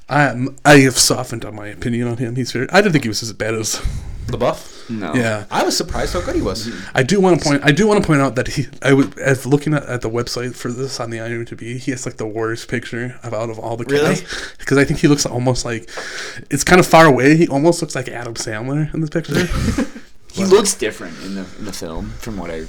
[0.09, 2.35] I am, I have softened on my opinion on him.
[2.35, 2.67] He's very.
[2.71, 3.81] I didn't think he was as bad as.
[4.27, 4.72] the buff.
[4.89, 5.13] No.
[5.13, 6.69] Yeah, I was surprised how good he was.
[6.93, 7.63] I do want to point.
[7.63, 8.67] I do want to point out that he.
[8.81, 11.77] I was as looking at, at the website for this on the IMDb.
[11.77, 14.15] He has like the worst picture of out of all the Really?
[14.15, 15.89] cast because I think he looks almost like.
[16.49, 17.37] It's kind of far away.
[17.37, 19.47] He almost looks like Adam Sandler in this picture.
[20.33, 22.65] He looks different in the in the film from what I.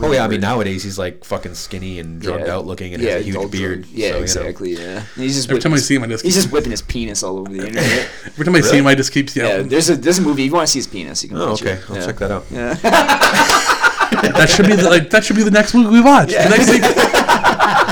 [0.00, 2.54] Oh yeah, I mean nowadays he's like fucking skinny and drugged Yeah.
[2.54, 3.82] out looking and yeah, has a huge beard.
[3.82, 3.96] drunk.
[3.96, 4.22] Yeah, so, you know.
[4.22, 4.72] exactly.
[4.74, 6.52] Yeah, And he's just Every whipping time I his- see him, I just he's just
[6.52, 8.08] whipping his penis all over the internet.
[8.26, 9.62] every time I see him, I just keep yelling.
[9.64, 10.42] yeah, there's a there's a movie.
[10.42, 11.90] If you want to see his penis, you can Oh watch okay, it.
[11.90, 12.06] I'll yeah.
[12.06, 12.44] check that out.
[12.50, 12.74] Yeah.
[14.22, 16.28] that should be the, like that should be the next movie we watch.
[16.30, 16.94] The next sequel.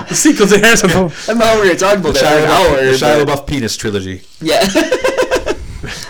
[0.09, 1.13] the sequel to Harrison Ford.
[1.13, 2.85] I don't know how we were talking about that for Shia, LaBeouf, hour.
[2.85, 4.23] the Shia LaBeouf penis trilogy.
[4.41, 4.65] Yeah.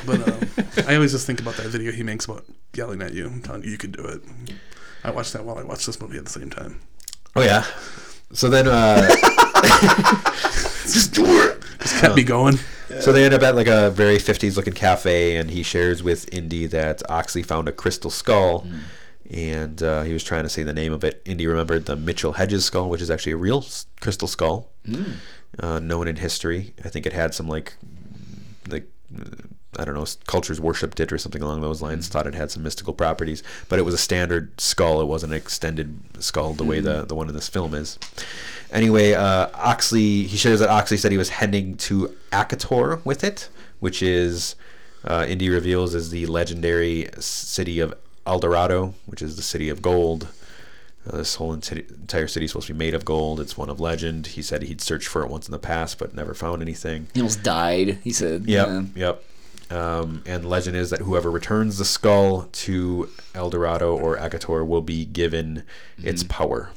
[0.07, 2.45] But um, I always just think about that video he makes about
[2.75, 4.23] yelling at you, telling you you can do it.
[5.07, 6.81] I watched that while I watched this movie at the same time.
[7.35, 7.65] Oh yeah.
[8.33, 9.07] So then, uh,
[10.83, 11.63] Just do it.
[11.81, 12.59] Just kept me going.
[13.01, 16.33] so they end up at like a very '50s looking cafe, and he shares with
[16.35, 18.67] Indy that Oxley found a crystal skull,
[19.31, 21.23] and uh, he was trying to say the name of it.
[21.25, 24.71] Indy remembered the Mitchell Hedges skull, which is actually a real s- crystal skull,
[25.59, 26.75] uh, known in history.
[26.85, 27.75] I think it had some like,
[28.69, 28.89] like.
[29.79, 32.09] I don't know, cultures worshipped it or something along those lines.
[32.09, 35.01] Thought it had some mystical properties, but it was a standard skull.
[35.01, 37.99] It wasn't an extended skull the way the the one in this film is.
[38.73, 43.49] Anyway, uh, Oxley he shares that Oxley said he was heading to Akator with it,
[43.81, 44.57] which is
[45.05, 47.95] uh, Indy reveals is the legendary city of
[48.27, 50.29] El Dorado, which is the city of gold.
[51.09, 53.39] Uh, this whole enti- entire city is supposed to be made of gold.
[53.39, 54.27] It's one of legend.
[54.27, 57.07] He said he'd searched for it once in the past, but never found anything.
[57.15, 57.99] he almost died.
[58.03, 58.47] He said.
[58.47, 58.83] Yep, Yeah.
[58.97, 59.23] yep.
[59.71, 64.81] Um, and legend is that whoever returns the skull to El Dorado or Akator will
[64.83, 65.65] be given
[65.99, 66.71] its power.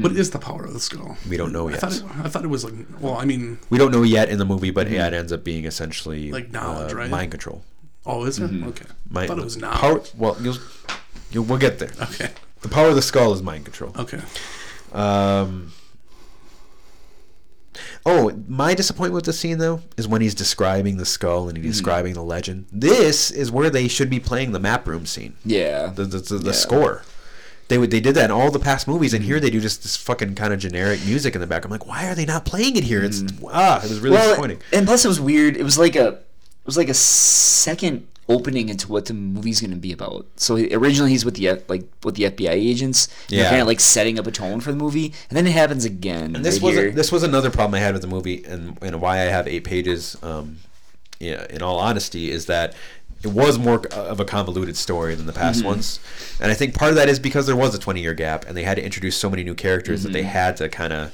[0.00, 1.16] What is the power of the skull?
[1.30, 1.80] We don't know I yet.
[1.80, 2.74] thought it, I thought it was like.
[3.00, 5.44] Well, I mean, We don't know yet in the movie, but yeah, it ends up
[5.44, 7.08] being essentially Like knowledge, uh, right?
[7.10, 7.62] mind control.
[8.04, 8.50] oh, is it?
[8.64, 8.84] Okay.
[9.14, 9.72] I thought it was now.
[9.76, 10.02] power.
[10.16, 10.56] Well, you'll,
[11.30, 11.90] you'll we'll get there.
[12.02, 12.30] Okay.
[12.62, 13.92] The power of the skull is mind control.
[13.96, 14.20] Okay.
[14.92, 15.72] Um,
[18.06, 21.66] oh, my disappointment with the scene though is when he's describing the skull and he's
[21.76, 22.66] describing the legend.
[22.72, 25.34] This is where they should be playing the map room scene.
[25.44, 25.88] Yeah.
[25.88, 26.52] the the, the, the Yeah.
[26.52, 27.02] score.
[27.68, 29.82] They would they did that in all the past movies, and here they do just
[29.82, 31.66] this fucking kind of generic music in the back.
[31.66, 33.04] I'm like, why are they not playing it here?
[33.04, 34.60] It's ah, it was really well, disappointing.
[34.72, 35.54] and plus it was weird.
[35.54, 36.26] It was like a, it
[36.64, 40.26] was like a second opening into what the movie's going to be about.
[40.36, 43.08] So originally he's with the like with the FBI agents.
[43.28, 43.48] they're Yeah.
[43.50, 46.36] kind of like setting up a tone for the movie, and then it happens again.
[46.36, 46.90] And this right was here.
[46.90, 49.64] this was another problem I had with the movie, and and why I have eight
[49.64, 50.16] pages.
[50.22, 50.58] Um,
[51.20, 52.74] yeah, in all honesty, is that
[53.24, 55.98] it was more of a convoluted story than the past ones,
[56.40, 58.56] and I think part of that is because there was a twenty year gap, and
[58.56, 61.12] they had to introduce so many new characters that they had to kind of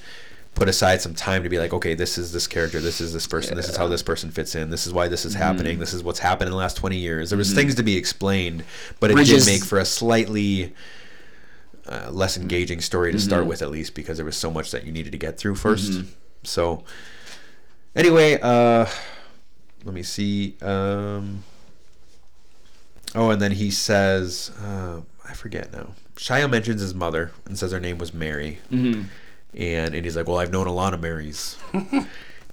[0.55, 3.27] put aside some time to be like, okay, this is this character, this is this
[3.27, 5.93] person, this is how this person fits in, this is why this is happening, this
[5.93, 7.31] is what's happened in the last twenty years.
[7.31, 8.65] There was things to be explained,
[9.01, 10.73] but it Bridges- did make for a slightly
[11.87, 14.85] uh, less engaging story to start with at least because there was so much that
[14.85, 16.07] you needed to get through 1st
[16.45, 16.83] so
[17.95, 18.87] anyway uh
[19.85, 21.45] let me see um
[23.15, 25.89] oh and then he says uh i forget now.
[26.17, 28.61] Shia mentions his mother and says her name was mary
[29.57, 31.57] and and he's like well i've known a lot of marys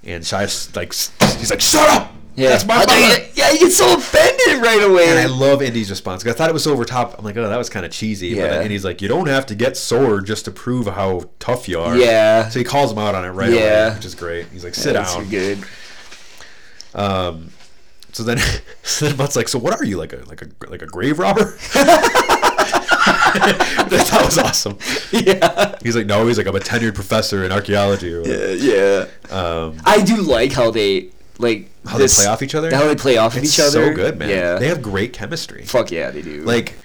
[0.03, 2.49] and shia's like he's like shut up yeah.
[2.49, 2.93] that's my mother
[3.33, 5.09] yeah, you get so offended right away.
[5.09, 7.17] and I love Indy's response I thought it was over top.
[7.19, 8.33] I'm like, oh, that was kind of cheesy.
[8.35, 8.47] But Yeah.
[8.51, 11.79] then Indy's like, you don't have to get sore just to prove how tough you
[11.81, 11.97] are.
[11.97, 12.47] Yeah.
[12.47, 13.87] So he calls him out on it right Yeah.
[13.87, 14.47] away, which is great.
[14.47, 15.29] He's like, sit That's down.
[15.29, 15.63] good.
[16.93, 17.51] Um,
[18.13, 18.37] so then,
[18.83, 21.19] so then Butt's like, so what are you like a like a like a grave
[21.19, 21.57] robber?
[23.05, 24.77] that was awesome.
[25.11, 25.75] Yeah.
[25.83, 26.25] He's like, no.
[26.27, 28.13] He's like, I'm a tenured professor in archaeology.
[28.13, 28.55] Or whatever.
[28.55, 29.05] Yeah.
[29.29, 32.73] Um, I do like how they like how this- they play off each other.
[32.73, 33.89] How they play off of it's each other.
[33.89, 34.29] so good, man.
[34.29, 34.55] Yeah.
[34.55, 35.63] They have great chemistry.
[35.65, 36.43] Fuck yeah, they do.
[36.43, 36.75] like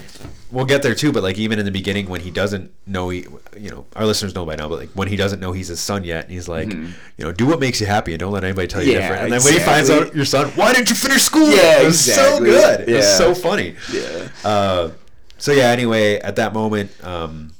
[0.49, 3.25] we'll get there too but like even in the beginning when he doesn't know he
[3.59, 5.77] you know our listeners know by now but like when he doesn't know he's his
[5.79, 6.87] son yet and he's like you
[7.19, 9.33] know do what makes you happy and don't let anybody tell you Yeah, different and
[9.33, 11.99] then when he finds out your son why didn't you finish school Yeah, it was
[11.99, 12.49] so exactly.
[12.49, 14.29] good it was so funny yeah.
[14.45, 14.91] uh,
[15.37, 17.51] so yeah anyway at that moment um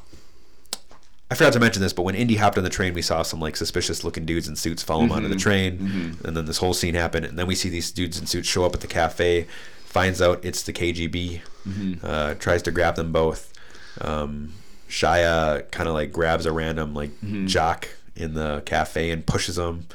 [1.30, 3.42] I forgot to mention this, but when Indy hopped on the train, we saw some
[3.42, 6.74] like suspicious looking dudes in suits follow him onto the train, and then this whole
[6.74, 9.46] scene happened, and then we see these dudes in suits show up at the cafe,
[9.84, 11.42] finds out it's the KGB,
[12.02, 13.54] uh, tries to grab them both.
[14.00, 14.54] um,
[14.90, 17.48] Shia kind of like grabs a random like Mm-hmm.
[17.48, 19.86] jock in the cafe and pushes him,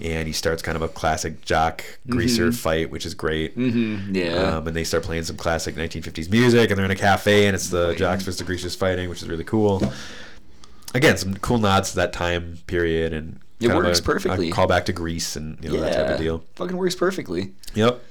[0.00, 3.56] and he starts kind of a classic jock greaser fight, which is great.
[3.58, 4.14] Mm-hmm.
[4.14, 4.56] Yeah.
[4.58, 7.54] Um, and they start playing some classic 1950s music, and they're in a cafe, and
[7.54, 9.82] it's the jocks versus the greasers fighting, which is really cool.
[10.94, 14.48] Again, some cool nods to that time period, and It works a- perfectly.
[14.48, 15.80] A call back to Grease and you know yeah.
[15.82, 16.44] that type of deal.
[16.56, 17.52] Fucking works perfectly.
[17.74, 18.02] Yep.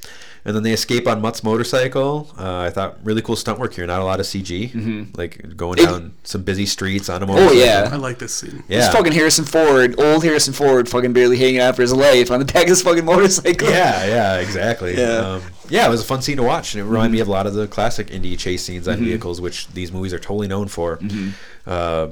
[0.48, 2.30] And then they escape on Mutt's motorcycle.
[2.40, 3.86] Uh, I thought really cool stunt work here.
[3.86, 5.16] Not a lot of CG.
[5.18, 5.88] Like going Mm-hmm.
[5.88, 7.58] It- down some busy streets on a motorcycle.
[7.58, 7.90] Oh yeah.
[7.92, 8.64] I like this scene.
[8.70, 8.86] Yeah.
[8.86, 12.40] It's fucking Harrison Ford, old Harrison Ford, fucking barely hanging out for his life on
[12.40, 13.68] the back of his fucking motorcycle.
[13.70, 14.94] Yeah, yeah, exactly.
[14.98, 15.06] Yeah.
[15.22, 15.46] Mm-hmm.
[15.48, 17.32] Um, yeah, it was a fun scene to watch, and it reminded me of a
[17.32, 20.70] lot of the classic Indy chase scenes on vehicles, which these movies are totally known
[20.70, 20.96] for.
[20.96, 21.30] Mm-hmm.
[21.66, 22.08] Uh,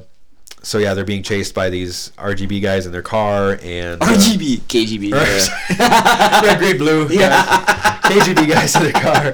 [0.66, 4.62] so yeah, they're being chased by these RGB guys in their car, and uh, RGB,
[4.62, 5.10] KGB.
[5.80, 6.42] yeah.
[6.42, 7.08] red, green, blue.
[7.08, 8.00] Yeah.
[8.02, 9.34] KGB guys in their car,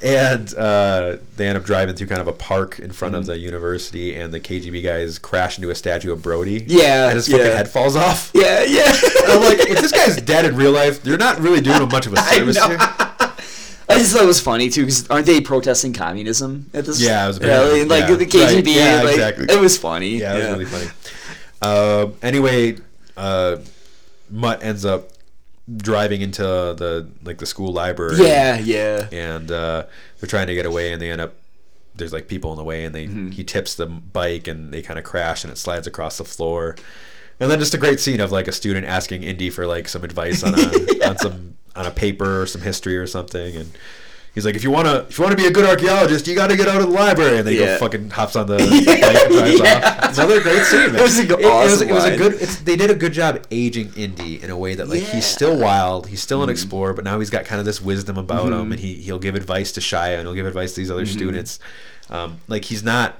[0.00, 3.36] and uh, they end up driving through kind of a park in front of the
[3.36, 6.64] university, and the KGB guys crash into a statue of Brody.
[6.68, 7.56] Yeah, and his fucking yeah.
[7.56, 8.30] head falls off.
[8.32, 8.92] Yeah, yeah.
[9.26, 12.06] I'm like, if this guy's dead in real life, you're not really doing him much
[12.06, 12.78] of a service here.
[13.90, 16.98] I just thought it was funny too, because aren't they protesting communism at this?
[16.98, 17.08] Point?
[17.10, 17.80] Yeah, it was a bit- rally?
[17.82, 19.46] And like yeah, the KGB, right, yeah, like, exactly.
[19.50, 20.16] it was funny.
[20.18, 20.86] Yeah, it was really funny.
[21.62, 22.76] Uh, anyway,
[23.16, 23.56] uh,
[24.30, 25.10] Mutt ends up
[25.76, 28.16] driving into the like the school library.
[28.18, 29.08] Yeah, yeah.
[29.12, 29.84] and uh,
[30.20, 31.34] they're trying to get away, and they end up.
[31.96, 33.30] There's like people in the way, and they Mm-hmm.
[33.30, 36.76] he tips the bike, and they kind of crash, and it slides across the floor.
[37.40, 40.04] And then just a great scene of like a student asking Indy for like some
[40.04, 40.58] advice on a
[41.08, 43.70] on some on a paper or some history or something, and
[44.34, 46.56] he's like, if you wanna if you wanna be a good archaeologist, you got to
[46.56, 47.38] get out of the library.
[47.38, 47.66] And they Yeah.
[47.74, 48.56] go fucking hops on the
[48.86, 49.98] bike and drives Yeah.
[50.04, 50.14] off.
[50.18, 50.94] Another great scene.
[50.94, 52.34] It was a good- it, was, it was a good.
[52.34, 55.14] It's, they did a good job aging Indy in a way that like Yeah.
[55.16, 56.52] he's still wild, he's still an Mm-hmm.
[56.52, 59.34] explorer, but now he's got kind of this wisdom about him, and he he'll give
[59.34, 60.96] advice to Shia and he'll give advice to these Mm-hmm.
[60.96, 61.58] other students.
[62.08, 63.16] Um, like he's not.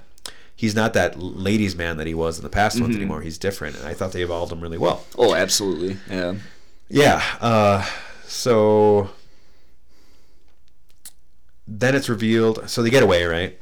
[0.57, 2.84] He's not that ladies' man that he was in the past Mm-hmm.
[2.84, 3.22] ones anymore.
[3.22, 5.05] He's different, and I thought they evolved him really well.
[5.16, 5.96] Oh, absolutely.
[6.11, 6.34] Yeah.
[6.90, 7.22] Yeah.
[7.40, 7.86] Uh,
[8.31, 9.11] so
[11.66, 12.68] then it's revealed.
[12.70, 13.59] So they get away, right?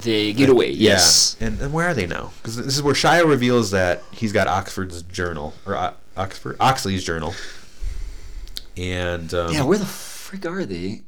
[0.00, 0.70] They get away.
[0.70, 1.36] Yes.
[1.40, 1.48] Yeah.
[1.48, 2.32] And, and where are they now?
[2.38, 7.04] Because this is where Shia reveals that he's got Oxford's journal or uh, Oxford Oxley's
[7.04, 7.34] journal.
[8.76, 9.64] And um, Yeah.
[9.64, 10.74] Where the frick are they?
[10.76, 11.00] yeah,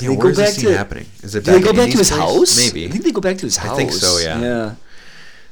[0.00, 1.06] they where go is this back scene to- happening?
[1.22, 2.20] Is it Do they go in back to his place?
[2.20, 2.56] house?
[2.56, 2.86] Maybe.
[2.86, 3.72] I think they go back to his house.
[3.74, 4.40] I think so, yeah.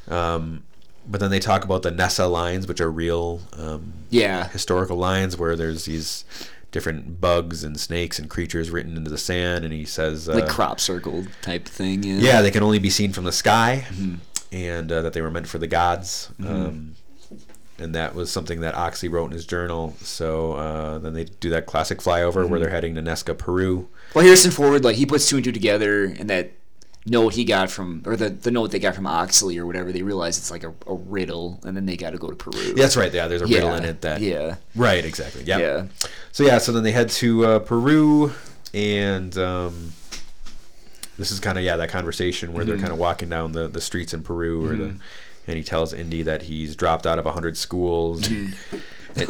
[0.09, 0.35] Yeah.
[0.35, 0.63] Um,
[1.09, 4.49] but then they talk about the Nazca lines, which are real um, Yeah.
[4.49, 6.25] historical lines where there's these
[6.73, 10.49] different bugs and snakes and creatures written into the sand, and he says, uh, Like
[10.49, 12.03] crop circle type thing.
[12.03, 12.17] Yeah.
[12.19, 14.15] yeah, they can only be seen from the sky, Mm-hmm.
[14.53, 16.31] and uh, that they were meant for the gods.
[16.45, 16.95] Um,
[17.79, 19.95] and that was something that Oxy wrote in his journal.
[20.01, 22.51] So uh, then they do that classic flyover Mm-hmm.
[22.51, 23.89] where they're heading to Nazca, Peru.
[24.15, 26.53] Well, Harrison Ford, like he puts two and two together, and that
[27.07, 30.03] note he got from, or the, the note they got from Oxley or whatever, they
[30.03, 32.75] realize it's like a, a riddle, and then they got to go to Peru.
[32.75, 33.13] That's right.
[33.13, 33.59] Yeah, there's a yeah.
[33.59, 34.21] riddle in it that.
[34.21, 34.57] Yeah.
[34.75, 35.05] Right.
[35.05, 35.45] Exactly.
[35.45, 35.61] Yep.
[35.61, 35.87] Yeah.
[36.33, 38.33] So yeah, so then they head to uh, Peru,
[38.75, 39.93] and um,
[41.17, 42.71] this is kind of yeah that conversation where Mm-hmm.
[42.73, 44.97] they're kind of walking down the, the streets in Peru, or the,
[45.47, 48.23] and he tells Indy that he's dropped out of hundred schools.
[48.23, 48.77] Mm-hmm.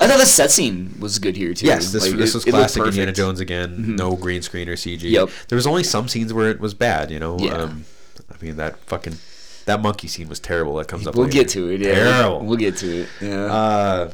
[0.00, 1.66] I thought the set scene was good here too.
[1.66, 3.12] Yes, this, Like, this was it classic Indiana.
[3.12, 3.16] Mm-hmm.
[3.16, 3.96] Jones again.
[3.96, 5.02] No green screen or CG.
[5.02, 5.30] Yep.
[5.48, 7.10] There was only some scenes where it was bad.
[7.10, 7.38] You know.
[7.38, 7.54] Yeah.
[7.54, 7.84] Um,
[8.30, 9.16] I mean that fucking
[9.64, 10.76] that monkey scene was terrible.
[10.76, 11.14] That comes up.
[11.14, 11.38] We'll later.
[11.38, 11.80] get to it.
[11.80, 11.94] Yeah.
[11.94, 12.44] Terrible.
[12.44, 13.08] We'll get to it.
[13.20, 13.44] Yeah.
[13.44, 14.12] Uh,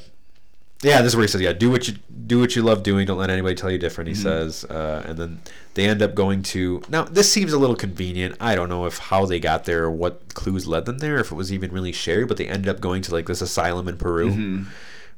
[0.83, 1.97] yeah, this is where he says, "Yeah, do what you
[2.27, 3.07] do what you love doing.
[3.07, 5.43] Don't let anybody tell you different." He says, uh, and then
[5.75, 6.83] they end up going to.
[6.89, 8.37] Now, this seems a little convenient.
[8.41, 11.31] I don't know if how they got there or what clues led them there, if
[11.31, 12.29] it was even really shared.
[12.29, 14.65] But they ended up going to like this asylum in Peru,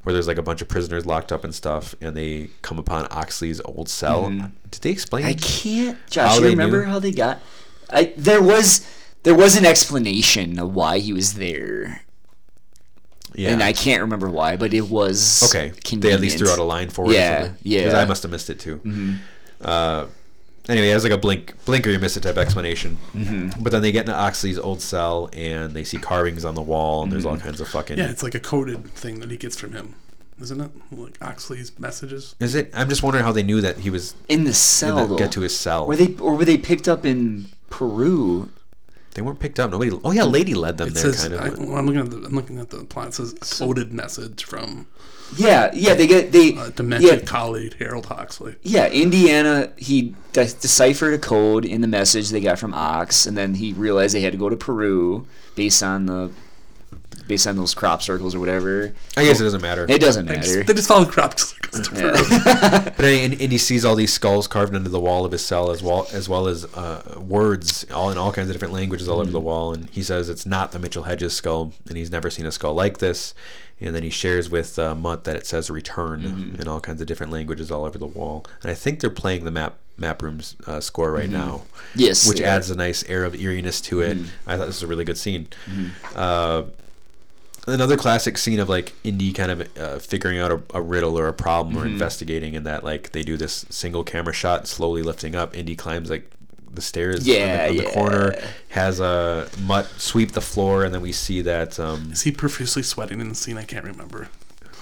[0.03, 3.07] where there's like a bunch of prisoners locked up and stuff, and they come upon
[3.11, 4.29] Oxley's old cell.
[4.29, 5.25] Did they explain?
[5.25, 6.39] I can't, Josh.
[6.39, 6.91] You remember knew?
[6.91, 7.39] how they got?
[7.89, 8.85] I there was
[9.23, 12.01] there was an explanation of why he was there,
[13.33, 13.49] Yeah.
[13.51, 15.69] and I can't remember why, but it was Okay.
[15.83, 16.01] Convenient.
[16.01, 17.13] They at least threw out a line for it.
[17.15, 17.81] Yeah, Because yeah.
[17.87, 17.95] Mm-hmm.
[17.97, 18.81] I must have missed it too.
[19.61, 20.07] Uh,
[20.69, 22.97] anyway, it was like a blink, blink or you miss it type explanation.
[23.13, 23.61] Mm-hmm.
[23.63, 27.03] But then they get into Oxley's old cell and they see carvings on the wall
[27.03, 27.43] and there's all Mm-hmm.
[27.45, 27.97] kinds of fucking.
[27.97, 29.95] Yeah, it's like a coded thing that he gets from him,
[30.41, 30.71] isn't it?
[30.91, 32.35] Like Oxley's messages.
[32.39, 32.69] Is it?
[32.73, 34.95] I'm just wondering how they knew that he was in the cell.
[34.95, 35.17] gonna though.
[35.17, 35.85] get to his cell.
[35.87, 38.49] Were they or were they picked up in Peru?
[39.13, 39.71] They weren't picked up.
[39.71, 39.91] Nobody.
[40.03, 41.41] Oh yeah, Lady led them It there, says kind of.
[41.41, 43.09] I, I'm looking at the I'm looking at the plot.
[43.09, 44.87] It says coded message from
[45.37, 45.93] Yeah, yeah.
[45.93, 48.55] They get they uh, demented yeah, colleague Harold Oxley.
[48.63, 48.87] yeah.
[48.87, 53.55] Indiana he de- deciphered a code in the message they got from Ox, and then
[53.55, 56.31] he realized they had to go to Peru based on the
[57.27, 58.93] based on those crop circles or whatever.
[59.17, 59.85] I guess it doesn't matter.
[59.89, 60.55] It doesn't They matter.
[60.55, 61.87] just, they just follow crop circles.
[61.87, 62.29] to prove.
[62.97, 65.71] But and, and he sees all these skulls carved into the wall of his cell,
[65.71, 69.19] as well as well as uh, words, all in all kinds of different languages all
[69.19, 69.73] over the wall.
[69.73, 72.73] And he says it's not the Mitchell Hedges skull, and he's never seen a skull
[72.73, 73.33] like this.
[73.81, 77.07] And then he shares with uh, Mutt that it says "return" in all kinds of
[77.07, 78.45] different languages all over the wall.
[78.61, 81.63] And I think they're playing the map map room's uh, score right now.
[81.95, 82.49] Yes, which they are.
[82.49, 84.17] adds a nice air of eeriness to it.
[84.47, 85.47] I thought this was a really good scene.
[86.15, 86.63] Uh,
[87.67, 91.27] another classic scene of like Indy kind of uh, figuring out a, a riddle or
[91.27, 91.83] a problem Mm-hmm.
[91.83, 95.55] or investigating, and that like they do this single camera shot, slowly lifting up.
[95.55, 96.29] Indy climbs like
[96.73, 98.35] the stairs Yeah, on the, on the corner,
[98.69, 102.81] has a mutt sweep the floor, and then we see that um, Is he profusely
[102.83, 103.57] sweating in the scene?
[103.57, 104.27] I can't remember.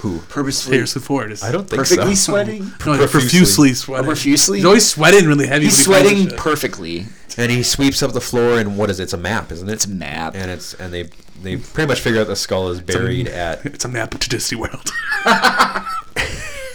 [0.02, 1.43] Who Purposefully, Harrison Ford is.
[1.43, 2.32] I don't think perfectly so.
[2.34, 2.62] sweating.
[2.86, 3.08] No, Profusely.
[3.20, 4.06] profusely sweating.
[4.06, 4.58] Oh, profusely?
[4.60, 5.66] He's always sweating really heavy.
[5.66, 7.06] He's when he sweating perfectly.
[7.38, 9.04] And he sweeps up the floor, and what is it?
[9.04, 9.74] It's a map, isn't it?
[9.74, 10.36] It's a map.
[10.36, 11.10] And it's and they
[11.41, 14.58] they pretty much figure out the skull is buried at It's a map to Disney
[14.58, 14.91] World.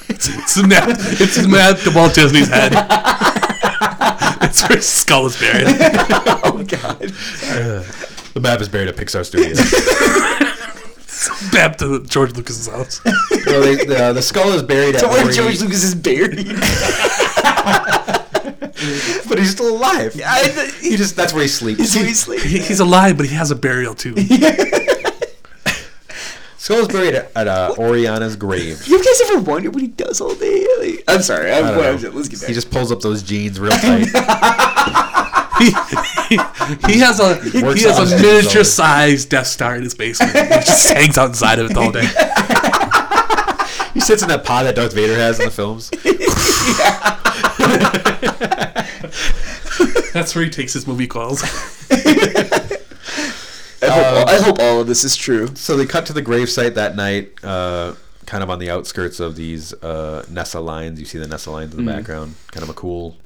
[0.09, 0.89] it's, it's a map.
[1.21, 2.73] It's a map to Walt Disney's head.
[4.43, 5.67] it's where his skull is buried.
[5.69, 7.01] oh God!
[8.35, 9.59] the map is buried at Pixar Studios.
[11.53, 13.01] Map to George Lucas's house.
[13.05, 16.47] no, they, the, the skull is buried at So where George Lucas is buried.
[19.29, 20.19] but he's still alive.
[20.25, 21.81] I, He just that's where he sleeps.
[21.81, 22.05] Is he
[22.59, 24.15] he's alive, but he has a burial too.
[26.59, 28.85] Skull is buried at, at uh, Orellana's grave.
[28.89, 30.67] You guys ever wonder what he does all day?
[30.81, 31.53] Like, I'm sorry.
[31.53, 32.11] I'm, I don't know.
[32.11, 32.49] let's get back.
[32.49, 34.09] He just pulls up those jeans real tight.
[35.59, 35.73] He,
[36.29, 36.39] he,
[36.87, 40.33] he has a he Works has a miniature sized Death Star in his basement.
[40.33, 42.01] He just hangs outside of it all day.
[43.95, 45.91] he sits in that pod that Darth Vader has in the films.
[50.13, 51.43] That's where he takes his movie calls.
[53.83, 55.49] I, hope, I hope all of this is true.
[55.55, 57.95] So they cut to the gravesite that night, uh,
[58.27, 60.99] kind of on the outskirts of these uh, Nazca lines.
[60.99, 62.35] You see the Nazca lines in the background.
[62.51, 63.17] Kind of a cool,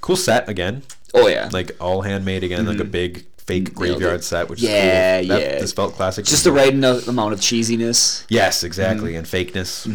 [0.00, 0.82] cool set again.
[1.14, 1.48] Oh yeah.
[1.52, 5.36] Like all handmade again, like a big fake graveyard set, which Yeah, is cool.
[5.36, 5.58] That- yeah.
[5.60, 6.24] This felt classic.
[6.26, 8.24] just the right amount of cheesiness.
[8.28, 9.86] Yes, exactly, and fakeness.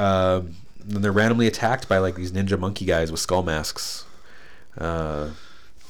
[0.00, 4.04] Um, then they're randomly attacked by like these ninja monkey guys with skull masks.
[4.78, 5.30] Uh,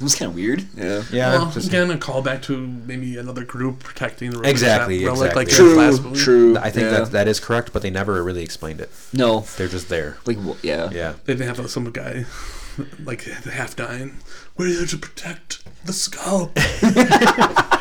[0.01, 0.65] It was kind of weird.
[0.77, 1.03] Yeah.
[1.11, 5.33] yeah, Well, just- again, a callback to maybe another group protecting the relic, Exactly, relic,
[5.37, 5.67] exactly.
[5.67, 6.11] in the last True.
[6.11, 6.21] movie.
[6.21, 6.57] True.
[6.59, 6.99] I think yeah.
[7.01, 8.91] that that is correct, but they never really explained it.
[9.13, 9.41] no.
[9.57, 10.19] They're just there.
[10.25, 10.89] Like wh- yeah.
[10.93, 11.15] Yeah.
[11.25, 12.27] They didn't have some guy
[13.05, 14.19] like half dying.
[14.57, 16.53] We're here to protect the skull.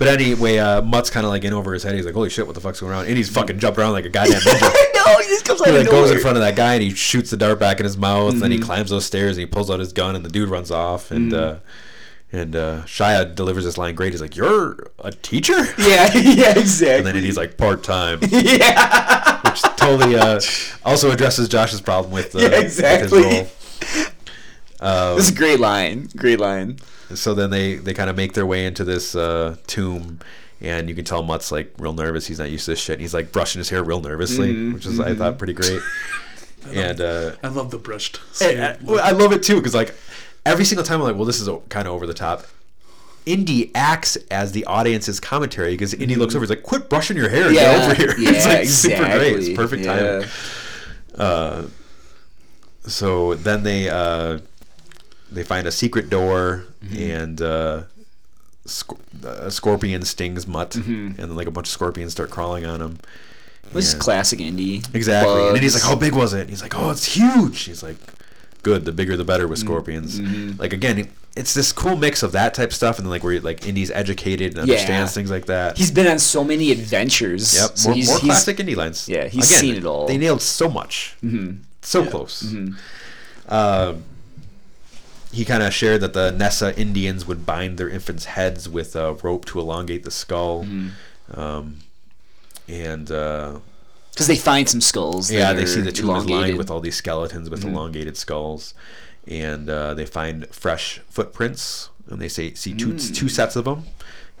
[0.00, 1.94] But anyway, uh, Mutt's kind of like in over his head.
[1.94, 4.06] He's like, "Holy shit, what the fuck's going on?" And he's fucking jumping around like
[4.06, 4.60] a goddamn ninja.
[4.94, 7.30] no, he just comes He like goes in front of that guy and he shoots
[7.30, 8.32] the dart back in his mouth.
[8.32, 8.64] And then he Mm-hmm.
[8.66, 11.10] climbs those stairs and he pulls out his gun and the dude runs off.
[11.10, 11.56] And uh,
[12.32, 14.12] and uh, Shia delivers this line great.
[14.14, 16.10] He's like, "You're a teacher?" Yeah.
[16.16, 16.58] Yeah.
[16.58, 16.96] Exactly.
[16.96, 19.38] And then he's like, "Part time," yeah.
[19.42, 20.40] which totally uh,
[20.82, 23.22] also addresses Josh's problem with, uh, Yeah, with exactly.
[23.22, 24.06] his role.
[24.80, 26.08] Um, This is a great line.
[26.16, 26.78] Great line.
[27.14, 30.20] So then they they kind of make their way into this uh, tomb
[30.60, 33.00] and you can tell mutt's like real nervous he's not used to this shit and
[33.00, 35.80] he's like brushing his hair real nervously Mm-hmm, which is i thought pretty great
[36.72, 38.20] and uh I love the brushed.
[38.40, 38.76] I.
[39.02, 39.94] I love it too because like
[40.44, 42.44] every single time i'm like well this is kind of over the top
[43.26, 46.42] Indy acts as the audience's commentary because Indy looks over.
[46.42, 47.52] He's like, "Quit brushing your hair.
[47.52, 47.60] Yeah.
[47.60, 48.30] Get over here." Yeah.
[48.30, 48.96] it's like exactly.
[48.96, 49.36] super great.
[49.36, 49.94] It's perfect yeah.
[49.94, 50.28] timing.
[51.16, 51.68] Uh,
[52.86, 54.38] so then they uh,
[55.30, 56.64] they find a secret door
[56.96, 57.82] and uh,
[58.66, 62.80] sc- a scorpion stings Mutt, and then like a bunch of scorpions start crawling on
[62.80, 62.98] him.
[63.72, 64.00] This is Yeah.
[64.00, 64.82] classic Indy.
[64.94, 65.46] Exactly.
[65.46, 67.96] And then he's like, "How big was it?" He's like, "Oh, it's huge." He's like,
[68.62, 68.84] "Good.
[68.84, 69.50] The bigger, the better Mm-hmm.
[69.50, 70.18] with scorpions."
[70.58, 73.38] Like again, it's this cool mix of that type of stuff, and then like where
[73.40, 74.74] like Indy's educated and Yeah.
[74.74, 75.78] understands things like that.
[75.78, 77.54] He's been on so many adventures.
[77.54, 79.08] Yep, So more, he's, more he's- classic Indy lines.
[79.08, 80.08] yeah, he's seen it all.
[80.08, 81.58] They nailed so much, mm-hmm.
[81.82, 82.42] so close.
[82.42, 82.74] Mm-hmm.
[83.48, 83.94] Uh,
[85.32, 89.14] he kind of shared that the Nazca Indians would bind their infants' heads with a
[89.14, 91.40] rope to elongate the skull, Mm-hmm.
[91.40, 91.76] um,
[92.68, 93.58] and uh,
[94.12, 95.30] Because they find some skulls.
[95.30, 97.74] yeah, they see the tomb is lined with all these skeletons with Mm-hmm.
[97.74, 98.74] elongated skulls,
[99.26, 103.14] and uh, they find fresh footprints, and they say see two Mm.
[103.14, 103.84] two sets of them,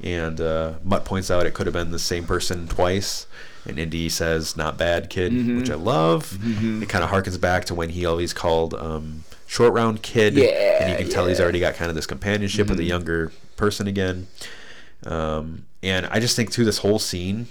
[0.02, 3.26] and uh, Mutt points out it could have been the same person twice.
[3.66, 5.58] And Indy says, "Not bad, kid," Mm-hmm.
[5.58, 6.38] which I love.
[6.82, 10.44] It kind of harkens back to when he always called um, Short Round Kid, Yeah,
[10.80, 11.34] and you can tell he's yeah.
[11.38, 11.42] Mm-hmm.
[11.42, 14.28] already got kind of this companionship with a younger person again.
[15.04, 17.48] Um, and I just think through this whole scene,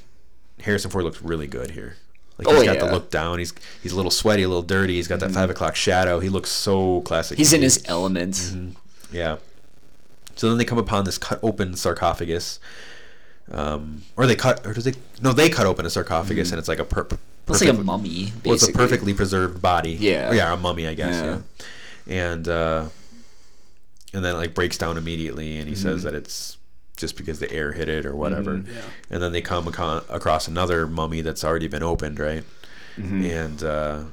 [0.62, 1.98] Harrison Ford looks really good here.
[2.38, 2.84] Like Oh, he's got the yeah.
[2.86, 2.94] Mm-hmm.
[2.94, 3.40] look down.
[3.40, 4.94] He's he's a little sweaty, a little dirty.
[4.96, 6.22] He's got that five o'clock shadow.
[6.22, 7.38] He looks so classic.
[7.38, 8.54] He's in his element.
[9.12, 9.38] Yeah.
[10.38, 12.62] So then they come upon this cut open sarcophagus.
[13.52, 14.94] um, or they cut, or does they?
[15.22, 17.08] No, they cut open a sarcophagus, and it's like a per-
[17.50, 18.26] It's like a mummy.
[18.26, 18.42] Basically.
[18.46, 19.92] Well, it's a perfectly preserved body.
[20.00, 20.30] Yeah.
[20.30, 21.16] Or, yeah, a mummy, I guess.
[21.16, 21.26] Yeah.
[21.26, 21.66] Yeah.
[22.10, 22.86] And uh,
[24.14, 25.84] and then it like breaks down immediately, and he Mm-hmm.
[25.84, 26.58] says that it's
[26.98, 28.56] just because the air hit it or whatever.
[28.56, 28.82] Yeah.
[29.10, 32.44] And then they come aco- across another mummy that's already been opened, right?
[32.98, 33.24] Mm-hmm.
[33.26, 34.04] And uh,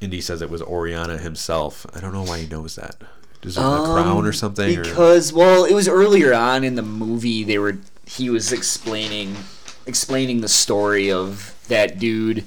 [0.00, 1.84] Indy says it was Orellana himself.
[1.94, 2.96] I don't know why he knows that.
[3.40, 4.76] Does it the crown or something?
[4.78, 7.44] or- Um, Because well, it was earlier on in the movie.
[7.44, 9.36] They were he was explaining
[9.86, 12.44] explaining the story of that dude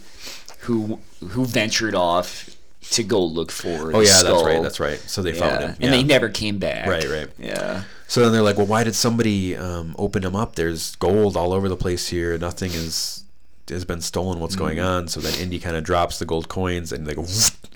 [0.59, 0.99] who
[1.30, 2.51] who ventured off
[2.90, 3.96] to go look for.
[3.96, 4.62] Oh yeah, that's right.
[4.62, 5.00] That's right.
[5.00, 5.76] So they found Yeah, him.
[5.82, 6.88] and they never came back.
[6.88, 7.30] Right, right.
[7.38, 7.84] Yeah.
[8.08, 10.56] So then they're like, well, why did somebody um, open him up?
[10.56, 12.38] There's gold all over the place here.
[12.38, 13.24] Nothing is
[13.70, 14.40] has been stolen.
[14.42, 14.86] What's going Mm.
[14.86, 15.08] on?
[15.08, 17.30] So then Indy kind of drops the gold coins and they go and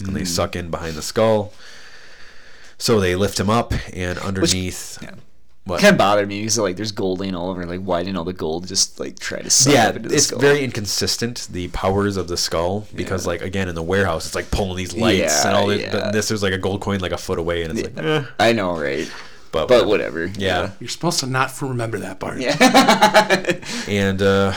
[0.10, 0.14] Mm.
[0.14, 1.54] they suck in behind the skull.
[2.78, 4.98] So they lift him up and underneath.
[5.02, 5.12] yeah.
[5.66, 5.82] What?
[5.82, 7.66] Kind of bothered me because like there's gold laying all over.
[7.66, 10.16] Like why didn't all the gold just like try to suck yeah, up into the
[10.16, 10.38] it's skull?
[10.40, 13.30] very inconsistent the powers of the skull because Yeah.
[13.32, 15.82] like again in the warehouse it's like pulling these lights and all this.
[15.82, 15.92] yeah.
[15.92, 18.24] But this there's like a gold coin like a foot away and it's like, eh.
[18.40, 19.12] I know, right?
[19.52, 20.28] but, But whatever.
[20.28, 20.72] Yeah.
[20.80, 22.40] You're supposed to not remember that part.
[22.40, 22.56] Yeah.
[23.88, 24.54] And uh,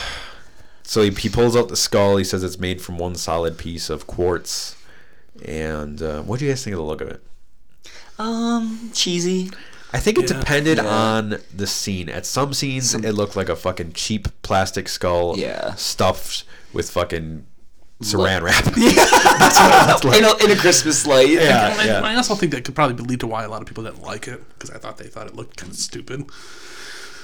[0.83, 2.17] so he, he pulls out the skull.
[2.19, 4.77] He says it's made from one solid piece of quartz.
[5.45, 7.23] And uh, what do you guys think of the look of it?
[8.19, 9.51] Um, cheesy.
[9.93, 10.39] I think it Yeah.
[10.39, 10.87] depended Yeah.
[10.87, 12.09] on the scene.
[12.09, 15.75] At some scenes, it looked like a fucking cheap plastic skull Yeah.
[15.77, 17.45] stuffed with fucking
[18.03, 18.67] saran wrap.
[20.17, 21.29] in, a, in a Christmas light.
[21.29, 21.69] Yeah.
[21.81, 23.85] And I, I also think that could probably lead to why a lot of people
[23.85, 26.27] didn't like it because I thought they thought it looked kind of stupid.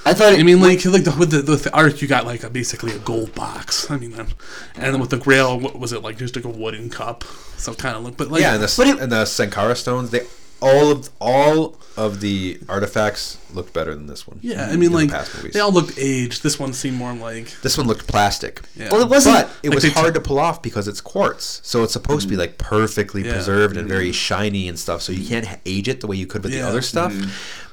[0.07, 0.35] I thought.
[0.35, 2.51] It, I mean, like like the, with the with the arc, you got like a,
[2.51, 3.91] basically a gold box.
[3.91, 4.29] I mean, and
[4.77, 6.19] then with the grail, what was it like?
[6.19, 7.25] Just like a wooden cup.
[7.57, 10.11] So kind of look, but like yeah, and the, But it- and the Sankara stones,
[10.11, 10.27] they
[10.61, 14.41] all of all of the artifacts looked better than this one.
[14.43, 15.53] yeah, I mean, like past movies.
[15.53, 16.43] they all looked aged.
[16.43, 18.61] This one seemed more like This one looked plastic.
[18.75, 18.89] yeah.
[18.91, 19.37] well, it wasn't.
[19.47, 21.61] But it Like was hard took- to pull off because it's quartz.
[21.63, 23.27] So it's supposed to be like perfectly Mm.
[23.27, 23.31] Yeah.
[23.33, 23.35] Mm.
[23.37, 25.03] preserved and very shiny and stuff.
[25.03, 27.15] So you can't age it the way you could with the other stuff.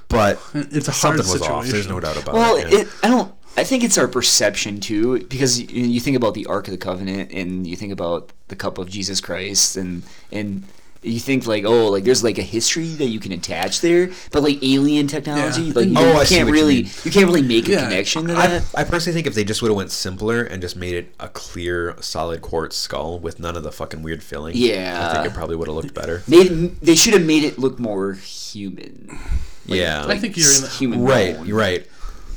[0.08, 1.66] But It's a hard something was off.
[1.68, 2.72] There's no doubt about well, it.
[2.72, 2.80] yeah.
[2.82, 3.34] it, I don't.
[3.58, 6.78] I think it's our perception too, because you, you think about the Ark of the
[6.78, 10.64] Covenant, and you think about the cup of Jesus Christ, and and
[11.04, 14.44] you think like, oh, like there's like a history that you can attach there, but
[14.44, 15.74] like alien technology, Yeah.
[15.76, 17.84] like you, Oh, I see can't what you really, you, can't really make a Yeah.
[17.86, 18.64] connection to that.
[18.76, 21.28] I personally think if they just would have went simpler and just made it a
[21.30, 25.36] clear, solid quartz skull with none of the fucking weird filling, yeah I think it
[25.36, 26.22] probably would have looked better.
[26.28, 29.18] Made, they should have made it look more human.
[29.66, 31.36] yeah, I think you're in the, human right.
[31.36, 31.88] bone, You're right.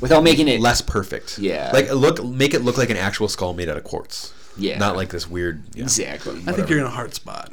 [0.01, 1.37] without making it Less perfect.
[1.37, 1.69] Yeah.
[1.71, 4.33] like look, make it look like an actual skull made out of quartz.
[4.57, 4.79] Yeah.
[4.79, 5.61] not like this weird.
[5.75, 5.83] Yeah.
[5.83, 6.41] exactly.
[6.47, 7.51] I think you're in a hard spot.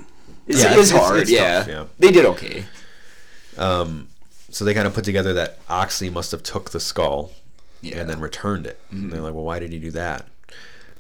[0.53, 1.21] It's, Yeah, it's, it's- it's- hard.
[1.21, 1.59] it's yeah.
[1.59, 1.85] tough, yeah.
[1.99, 2.65] they did okay.
[3.59, 4.09] Um,
[4.51, 7.33] so they kind of put together that Oxley must have took the skull
[7.81, 7.93] Yeah.
[7.93, 8.01] Mm-hmm.
[8.01, 8.79] and then returned it.
[8.91, 10.27] And they're like, well, why did he do that?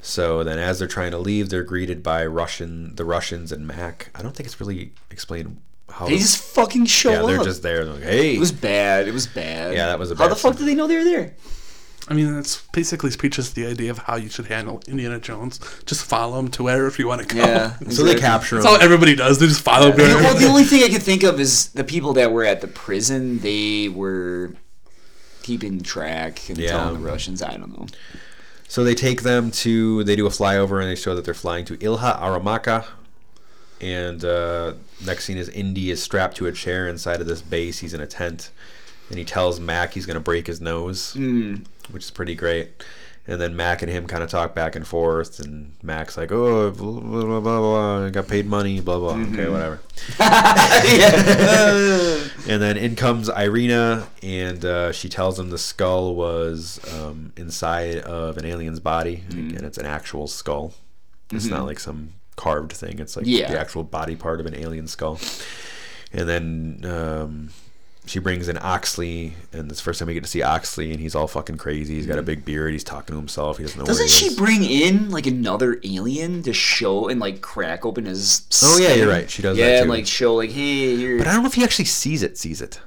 [0.05, 4.11] So then, as they're trying to leave, they're greeted by Russian, the Russians and Mac.
[4.16, 6.07] I don't think it's really explained how.
[6.09, 7.26] They just fucking show yeah, up.
[7.28, 7.84] they're just there.
[7.84, 9.07] They're like, hey, It was bad.
[9.07, 9.74] It was bad.
[9.74, 10.66] Yeah, that was a How bad the fuck scene.
[10.66, 11.34] did they know they were there?
[12.09, 15.61] I mean, that's basically preaches the idea of how you should handle Indiana Jones.
[15.86, 17.40] Just follow him to wherever if you want to go.
[17.40, 17.76] Yeah.
[17.90, 18.62] so they capture him.
[18.62, 18.78] That's him.
[18.80, 19.38] all everybody does.
[19.38, 19.96] They just follow him.
[19.98, 22.66] Well, the only thing I could think of is the people that were at the
[22.68, 23.38] prison.
[23.38, 24.53] They were
[25.42, 26.70] keeping track and Yeah.
[26.70, 27.42] telling the Russians.
[27.42, 27.86] I don't know.
[28.68, 30.03] So they take them to.
[30.05, 32.84] They do a flyover and they show that they're flying to Ilha Aramaka.
[33.80, 34.74] And uh,
[35.05, 37.80] next scene is Indy is strapped to a chair inside of this base.
[37.80, 38.50] He's in a tent,
[39.09, 41.64] and he tells Mac he's going to break his nose, Mm.
[41.91, 42.83] Which is pretty great.
[43.24, 46.72] And then Mac and him kind of talk back and forth, and Mac's like, "Oh,
[46.72, 48.07] blah blah blah, blah, blah.
[48.07, 49.78] I got paid money, blah blah." Okay, whatever.
[52.49, 57.99] And then in comes Irina, and uh, she tells him the skull was um, inside
[57.99, 59.57] of an alien's body, Mm-hmm.
[59.57, 60.74] and it's an actual skull.
[61.30, 62.99] It's not like some carved thing.
[62.99, 63.51] It's like Yeah.
[63.53, 65.18] the actual body part of an alien skull.
[66.12, 67.51] And then um,
[68.05, 70.98] she brings in Oxley, and it's the first time we get to see Oxley, and
[71.00, 71.94] he's all fucking crazy.
[71.94, 72.72] He's got a big beard.
[72.72, 73.59] He's talking to himself.
[73.59, 73.84] He doesn't know.
[73.84, 74.03] where Mm-hmm.
[74.03, 74.36] Doesn't he she is.
[74.36, 78.42] bring in like another alien to show and like crack open his?
[78.62, 79.30] Oh, yeah, you're right.
[79.30, 79.90] She does Yeah, that, and too.
[79.92, 81.18] like show like, hey, you're.
[81.18, 82.36] But I don't know if he actually sees it.
[82.36, 82.80] Sees it.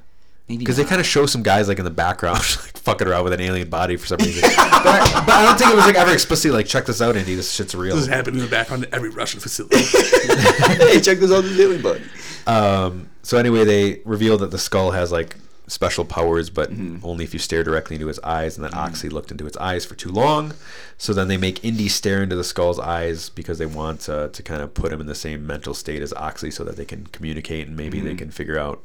[0.48, 3.24] maybe Because they kind of show some guys like in the background like fucking around
[3.24, 4.42] with an alien body for some reason.
[4.42, 7.16] but, I, but I don't think it was like ever explicitly like check this out,
[7.16, 7.34] Andy.
[7.34, 7.94] This shit's real.
[7.96, 9.76] This is happening in the background to every Russian facility.
[9.82, 12.02] hey, check this out, this alien body.
[12.46, 15.36] Um, so anyway, they reveal that the skull has like
[15.68, 17.04] special powers, but Mm-hmm.
[17.04, 18.56] only if you stare directly into its eyes.
[18.56, 20.54] And that Oxley looked into its eyes for too long.
[20.96, 24.42] So then they make Indy stare into the skull's eyes because they want uh, to
[24.44, 27.06] kind of put him in the same mental state as Oxley, so that they can
[27.08, 28.80] communicate and maybe they can figure out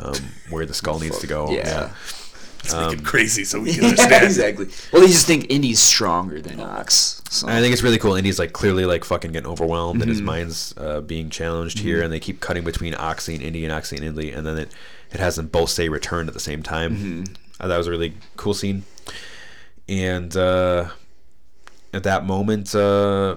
[0.00, 0.14] um,
[0.50, 1.46] where the skull needs to go.
[1.46, 1.66] Mm-hmm.
[1.66, 1.90] Yeah.
[2.62, 4.24] Let's Um, make it crazy so we can Yeah, understand.
[4.24, 4.66] exactly.
[4.92, 7.22] Well, they just think Indy's stronger than Ox.
[7.30, 7.48] So.
[7.48, 8.14] I think it's really cool.
[8.16, 10.18] Indy's like clearly like fucking getting overwhelmed, and Mm-hmm.
[10.18, 12.02] his mind's uh, being challenged here.
[12.02, 14.70] And they keep cutting between Oxley and Indy and Oxley and Indy, and then it
[15.12, 16.96] it has them both say return at the same time.
[16.96, 17.34] Mm-hmm.
[17.60, 18.84] Uh, that was a really cool scene.
[19.88, 20.90] And uh,
[21.92, 23.36] at that moment, uh,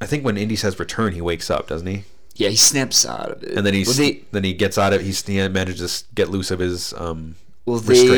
[0.00, 2.04] I think when Indy says return, he wakes up, doesn't he?
[2.38, 3.56] Yeah, he snaps out of it.
[3.56, 6.30] And then he's well, they, then he gets out of he's, he manages to get
[6.30, 7.34] loose of his um,
[7.66, 8.10] well, restraints.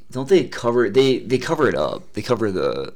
[0.00, 2.12] they don't they cover they they cover it up.
[2.12, 2.94] They cover the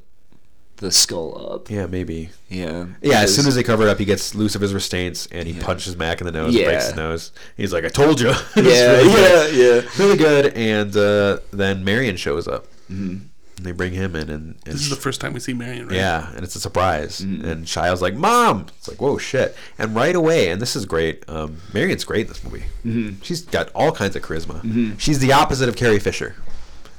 [0.77, 1.69] the skull up.
[1.69, 2.31] Yeah, maybe.
[2.49, 2.87] Yeah.
[3.01, 5.47] Yeah, as soon as they cover it up, he gets loose of his restraints and
[5.49, 6.67] he punches Mac in the nose, Yeah.
[6.67, 7.33] breaks his nose.
[7.57, 9.55] He's like, "I told you." Yeah, really good.
[9.55, 9.91] yeah, yeah.
[9.99, 10.55] really good.
[10.55, 13.27] And uh, then Marion shows up, mm-hmm.
[13.57, 15.87] And they bring him in, and, and This is the first time we see Marion,
[15.89, 15.97] right?
[15.97, 17.21] yeah, and it's a surprise.
[17.21, 17.45] Mm-hmm.
[17.45, 21.23] And Shia's like, "Mom!" It's like, "Whoa, shit!" And right away, and this is great.
[21.29, 22.65] Um, Marion's great in this movie.
[22.85, 23.21] Mm-hmm.
[23.23, 24.99] She's got all kinds of charisma.
[24.99, 26.35] She's the opposite of Carrie Fisher.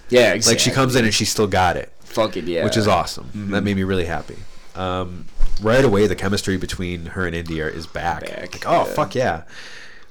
[0.10, 0.54] Yeah, exactly.
[0.56, 2.64] Like she comes in and she's still got it Fucking yeah.
[2.64, 3.26] which is awesome.
[3.30, 3.51] Mm-hmm.
[3.51, 4.36] That made me really happy.
[4.76, 5.26] Um,
[5.62, 8.22] right away, the chemistry between her and Indy is back.
[8.22, 8.93] Back, Like, oh yeah.
[8.93, 9.43] fuck yeah!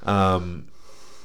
[0.04, 0.66] Um,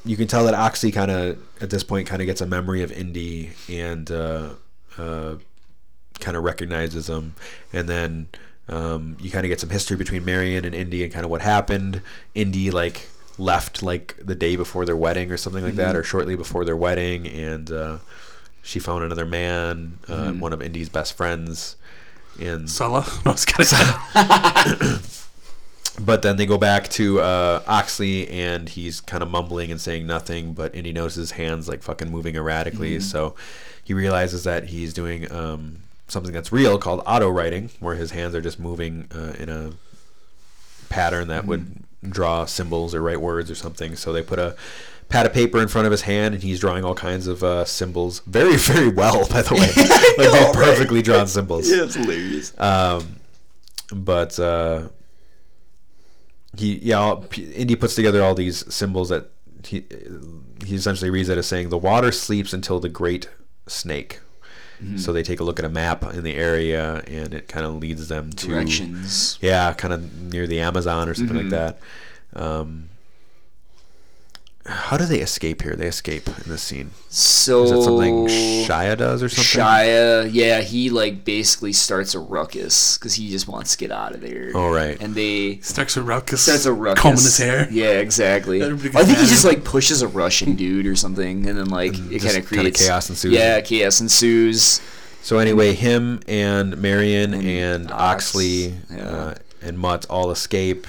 [0.05, 2.83] you can tell that Oxy kind of at this point kind of gets a memory
[2.83, 4.49] of Indy and uh,
[4.97, 5.35] uh,
[6.19, 7.35] kind of recognizes him,
[7.73, 8.27] and then
[8.69, 11.41] um, you kind of get some history between Marion and Indy and kind of what
[11.41, 12.01] happened.
[12.35, 15.97] Indy like left like the day before their wedding or something like that, Mm-hmm.
[15.99, 17.97] or shortly before their wedding, and uh,
[18.63, 20.39] she found another man, uh, Mm-hmm.
[20.39, 21.75] one of Indy's best friends,
[22.39, 23.05] and Sallah.
[23.25, 23.35] No,
[24.15, 24.99] I
[25.99, 30.05] but then they go back to uh, Oxley, and he's kind of mumbling and saying
[30.05, 30.53] nothing.
[30.53, 33.01] But Indy notices his hands like fucking moving erratically, Mm-hmm.
[33.01, 33.35] so
[33.87, 35.77] he realizes that he's doing um,
[36.09, 39.71] something that's real called auto writing, where his hands are just moving uh, in a
[40.89, 42.11] pattern that would Mm-hmm.
[42.11, 43.95] draw symbols or write words or something.
[43.95, 44.55] So they put a
[45.09, 47.65] pad of paper in front of his hand, and he's drawing all kinds of uh,
[47.65, 49.61] symbols, very very well, by the way,
[50.17, 50.53] like know, they're right?
[50.53, 51.67] perfectly drawn symbols.
[51.69, 52.53] Yeah, it's hilarious.
[52.59, 53.15] Um,
[53.91, 54.89] but uh,
[56.57, 59.29] he, yeah, all, P- Indy puts together all these symbols that
[59.65, 59.85] he
[60.65, 63.27] he essentially reads it as saying the water sleeps until the great
[63.67, 64.19] snake.
[64.81, 64.97] Mm-hmm.
[64.97, 67.75] So they take a look at a map in the area, and it kind of
[67.75, 69.39] leads them to Directions.
[69.41, 71.49] yeah, kind of near the Amazon or something Mm-hmm.
[71.49, 71.75] like
[72.35, 72.39] that.
[72.41, 72.89] Um,
[74.67, 75.75] how do they escape here?
[75.75, 76.91] They escape in this scene.
[77.09, 79.61] So Is that something Shia does or something?
[79.63, 84.13] Shia, yeah, he like basically starts a ruckus because he just wants to get out
[84.13, 84.51] of there.
[84.55, 85.01] All right.
[85.01, 86.43] And they Starts a ruckus.
[86.43, 87.01] starts a ruckus.
[87.01, 87.67] Combing his hair.
[87.71, 88.63] Yeah, exactly.
[88.63, 91.93] I think he mad just like pushes a Russian dude or something, and then like
[92.11, 93.31] it kind of creates chaos ensues.
[93.33, 94.81] Yeah, chaos ensues.
[95.21, 99.09] So anyway, him and Marion and, And Ox, Oxley yeah.
[99.09, 100.87] uh, and Mutt all escape,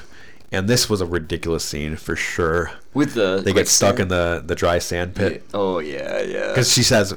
[0.53, 2.71] and this was a ridiculous scene for sure.
[2.95, 6.49] With the They get stuck in the, the dry sand pit Oh yeah, yeah.
[6.49, 7.15] because she says,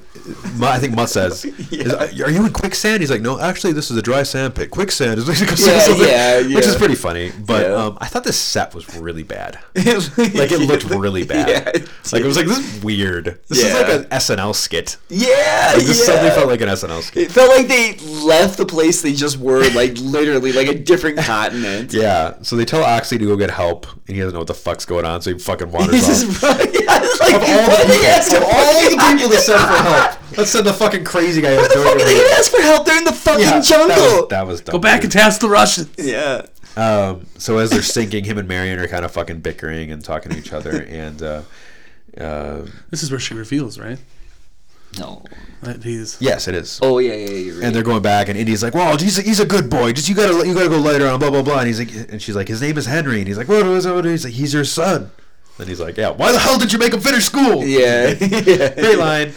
[0.61, 3.97] I think Mutt says, "Is- "Are you in quicksand?" He's like, "No, actually, this is
[3.97, 4.69] a dry sand pit.
[4.69, 5.28] Quicksand is
[5.59, 7.32] Yeah, something," yeah, which is pretty funny.
[7.45, 7.76] But Yeah.
[7.76, 9.59] um, I thought this set was really bad.
[9.76, 11.47] Like it looked really bad.
[11.49, 13.39] Yeah, it like it was like this is weird.
[13.47, 13.67] This Yeah.
[13.69, 14.97] is like an SNL skit.
[15.09, 16.05] Yeah, Like, this yeah.
[16.05, 17.24] suddenly felt like an SNL skit.
[17.24, 21.17] It felt like they left the place they just were, like literally, like a different
[21.17, 21.93] continent.
[21.93, 24.53] Yeah, so they tell Oxley to go get help, and he doesn't know what the
[24.53, 26.30] fuck's going on, so he fucking wanders He's off.
[26.32, 26.74] just running.
[26.74, 30.49] Yeah, like, Of all the people, of all the people that sent for help, let's
[30.51, 32.39] send the fucking crazy guy Why who's the doing fuck did they it.
[32.39, 32.86] ask for help?
[32.86, 33.88] They're in the fucking Yeah, jungle.
[33.97, 34.74] That was, that was dumb.
[34.74, 35.89] Go back and task the Russians.
[35.97, 36.45] yeah.
[36.78, 40.32] Um, so as they're sinking, him and Marion are kind of fucking bickering and talking
[40.32, 41.41] to each other, and uh,
[42.18, 43.99] uh, This is where she reveals, right?
[44.97, 45.24] No.
[45.64, 46.18] That he's.
[46.20, 46.80] yes, it is.
[46.82, 47.64] Oh yeah, yeah, you're right.
[47.66, 49.93] And they're going back, and Indy's like, "Well, he's a, he's a good boy.
[49.93, 52.22] Just you gotta you gotta go later on, blah blah blah." And he's like, and
[52.22, 54.53] she's like, "His name is Henry," and he's like, "What is it?" He's like, "He's
[54.53, 55.12] your son."
[55.62, 58.14] And he's like, "Yeah, why the hell did you make him finish school?" yeah.
[58.16, 59.34] Great line.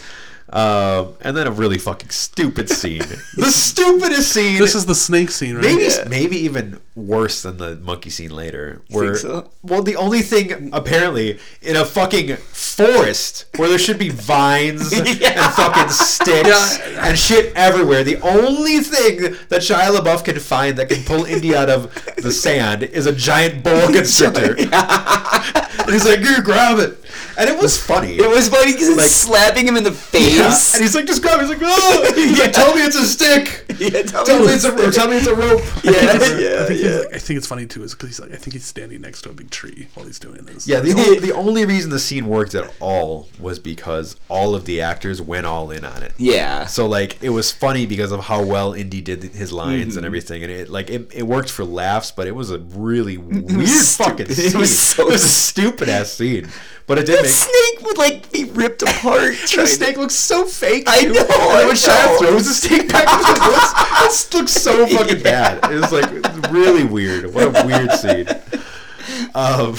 [0.47, 2.99] Um, and then a really fucking stupid scene.
[3.35, 4.59] the stupidest scene.
[4.59, 5.63] This is the snake scene, right?
[5.65, 6.07] maybe Yeah.
[6.07, 8.81] maybe even worse than the monkey scene later.
[8.89, 9.49] Where so?
[9.63, 15.07] well, the only thing apparently in a fucking forest where there should be vines and
[15.07, 17.07] fucking sticks Yeah.
[17.09, 18.03] and shit everywhere.
[18.03, 22.31] The only thing that Shia LaBeouf can find that can pull Indy out of the
[22.31, 24.55] sand is a giant boa constrictor.
[25.79, 26.97] And he's like, "Here, grab it,"
[27.37, 28.15] and it was funny.
[28.17, 30.35] It was funny because it's Like- slapping him in the face.
[30.37, 31.41] Yeah, And he's like, just grab it.
[31.41, 32.11] He's like, oh!
[32.15, 33.65] He's like, tell me it's a stick.
[33.79, 35.61] yeah, tell, Tell me it's a tell me it's a rope.
[35.83, 36.89] Yeah, I yeah, think, yeah.
[36.99, 39.21] like, I think it's funny too, is because he's like, I think he's standing next
[39.23, 40.67] to a big tree while he's doing this.
[40.67, 44.65] Yeah, the only, the only reason the scene worked at all was because all of
[44.65, 46.13] the actors went all in on it.
[46.17, 46.65] Yeah.
[46.65, 49.97] So like it was funny because of how well Indy did his lines Mm-hmm.
[49.97, 53.17] and everything, and it like it, it worked for laughs, but it was a really
[53.17, 54.35] weird fucking stupid.
[54.35, 54.45] scene.
[54.55, 55.27] It was so it was a
[55.67, 56.47] stupid ass scene,
[56.87, 57.31] but it did the make.
[57.31, 59.33] snake would like be ripped apart.
[59.41, 60.83] The to- snake looks so fake.
[60.87, 61.13] I too.
[61.13, 65.71] know, And when Shia throws the snake back, it looks, it looks so fucking bad.
[65.71, 67.33] It was like really weird.
[67.33, 68.27] What a weird scene.
[69.33, 69.75] Um,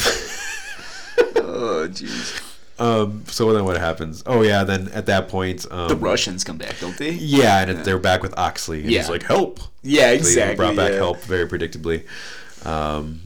[1.36, 2.42] Oh jeez.
[2.78, 3.24] um.
[3.26, 4.22] So then what happens?
[4.26, 4.64] Oh yeah.
[4.64, 7.10] Then at that point, um, The Russians come back, don't they?
[7.10, 9.08] Yeah, and it, they're back with Oxley, and he's Yeah.
[9.08, 10.56] like, "Help!" Yeah, exactly.
[10.56, 10.96] brought back yeah.
[10.98, 12.04] help very predictably.
[12.66, 13.22] Um,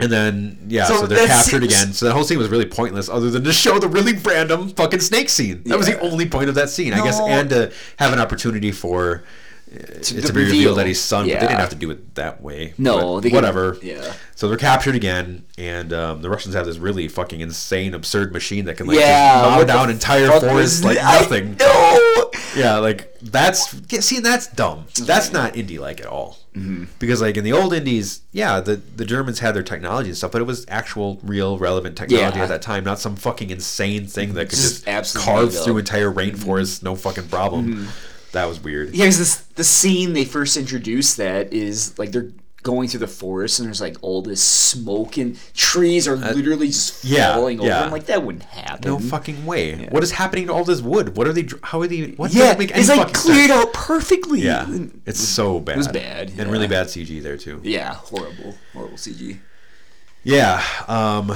[0.00, 1.92] and then yeah, So so, they're captured seems- again.
[1.92, 5.00] So the whole scene was really pointless, other than to show the really random fucking
[5.00, 5.62] snake scene.
[5.66, 8.72] That was the only point of that scene, I guess, and to have an opportunity
[8.72, 9.24] for
[9.72, 11.26] uh, it To- to, be revealed that he's son.
[11.28, 12.74] But they didn't have to do it that way.
[12.76, 13.76] No, they can- whatever.
[13.82, 14.14] yeah.
[14.34, 18.64] So they're captured again, and um, the Russians have this really fucking insane, absurd machine
[18.64, 21.56] that can like Yeah, mow down entire forests like nothing.
[21.58, 22.30] No.
[22.56, 24.86] Yeah, like that's yeah, see that's dumb.
[25.04, 26.36] That's not Indy like at all.
[26.54, 26.84] Mm-hmm.
[26.98, 30.32] Because like in the old indies, yeah, the the Germans had their technology and stuff,
[30.32, 32.42] but it was actual, real, relevant technology Yeah.
[32.44, 36.10] at that time, not some fucking insane thing that could Just just, carve through entire
[36.10, 36.86] rainforests, mm-hmm.
[36.86, 37.74] no fucking problem.
[37.74, 37.86] Mm-hmm.
[38.32, 38.90] That was weird.
[38.94, 42.30] Yeah, because this the scene they first introduced that is like they're
[42.62, 47.04] going through the forest and there's like all this smoke and trees are literally just
[47.04, 47.68] yeah, falling over.
[47.68, 47.84] yeah.
[47.84, 48.90] I'm like that wouldn't happen.
[48.90, 49.86] No fucking way.
[49.90, 51.16] What is happening to all this wood?
[51.16, 51.48] What are they?
[51.62, 52.10] How are they?
[52.12, 53.66] What Yeah, doesn't make any it's like cleared sense.
[53.66, 54.40] out perfectly.
[54.42, 54.66] Yeah,
[55.06, 55.74] it's so bad.
[55.74, 57.60] It was bad, and really bad CG there too.
[57.64, 59.38] Yeah, horrible, horrible CG.
[60.22, 60.62] Yeah.
[60.86, 61.32] Um,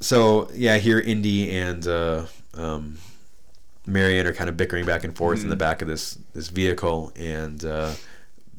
[0.00, 2.98] so yeah, here Indy and uh, um,
[3.86, 7.12] Marion are kind of bickering back and forth in the back of this this vehicle,
[7.16, 7.92] and uh,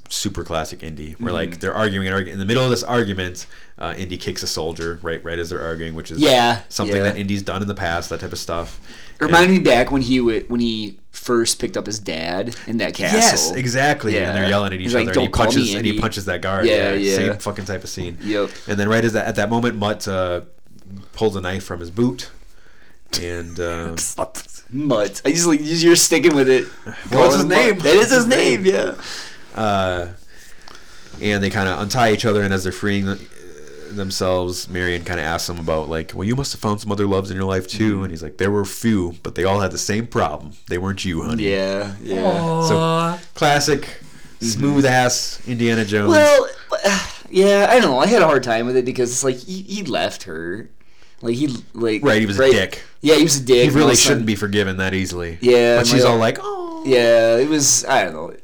[0.09, 1.13] super classic Indy.
[1.19, 3.45] Where like they're arguing and arguing in the middle of this argument,
[3.77, 7.03] uh, Indy kicks a soldier right right as they're arguing, which is Yeah, something yeah.
[7.03, 8.79] that Indy's done in the past, that type of stuff.
[9.19, 12.77] It reminded me back when he would, when he first picked up his dad in
[12.77, 13.19] that castle.
[13.19, 14.13] Yes, exactly.
[14.13, 14.27] Yeah.
[14.29, 15.99] And they're yelling at each He's other, like, and he "Don't call punches and he
[15.99, 16.65] punches that guard.
[16.67, 17.15] Yeah, Yeah, yeah.
[17.15, 18.17] Same fucking type of scene.
[18.21, 18.51] Yep.
[18.67, 20.41] And then right as that at that moment, Mutt uh,
[21.13, 22.29] pulls a knife from his boot,
[23.19, 23.95] and uh,
[24.71, 25.21] Mutt.
[25.25, 26.65] I just like you're sticking with it.
[27.09, 27.75] What's his name.
[27.75, 27.83] Mutt.
[27.83, 28.65] That is his name.
[28.65, 28.95] Yeah.
[29.57, 30.07] Uh,
[31.21, 33.15] and they kind of untie each other, and as they're freeing the,
[33.91, 37.07] themselves, Marion kind of asks him about like, well, you must have found some other
[37.07, 38.03] loves in your life too, Mm-hmm.
[38.03, 40.51] and he's like, there were a few, but they all had the same problem.
[40.67, 41.49] They weren't you, honey.
[41.49, 41.93] Yeah.
[42.03, 42.63] Yeah.
[42.67, 43.87] So classic,
[44.41, 46.11] smooth ass Indiana Jones.
[46.11, 46.47] Well,
[47.29, 47.99] yeah, I don't know.
[47.99, 50.69] I had a hard time with it because it's like he, he left her.
[51.21, 52.83] Like he like Right, he was a dick.
[53.01, 53.63] Yeah, he was a dick.
[53.63, 55.39] he really of a sudden- shouldn't be forgiven that easily.
[55.41, 56.83] Yeah, but she's my- all like, oh.
[56.85, 57.83] Yeah, it was.
[57.85, 58.35] I don't know.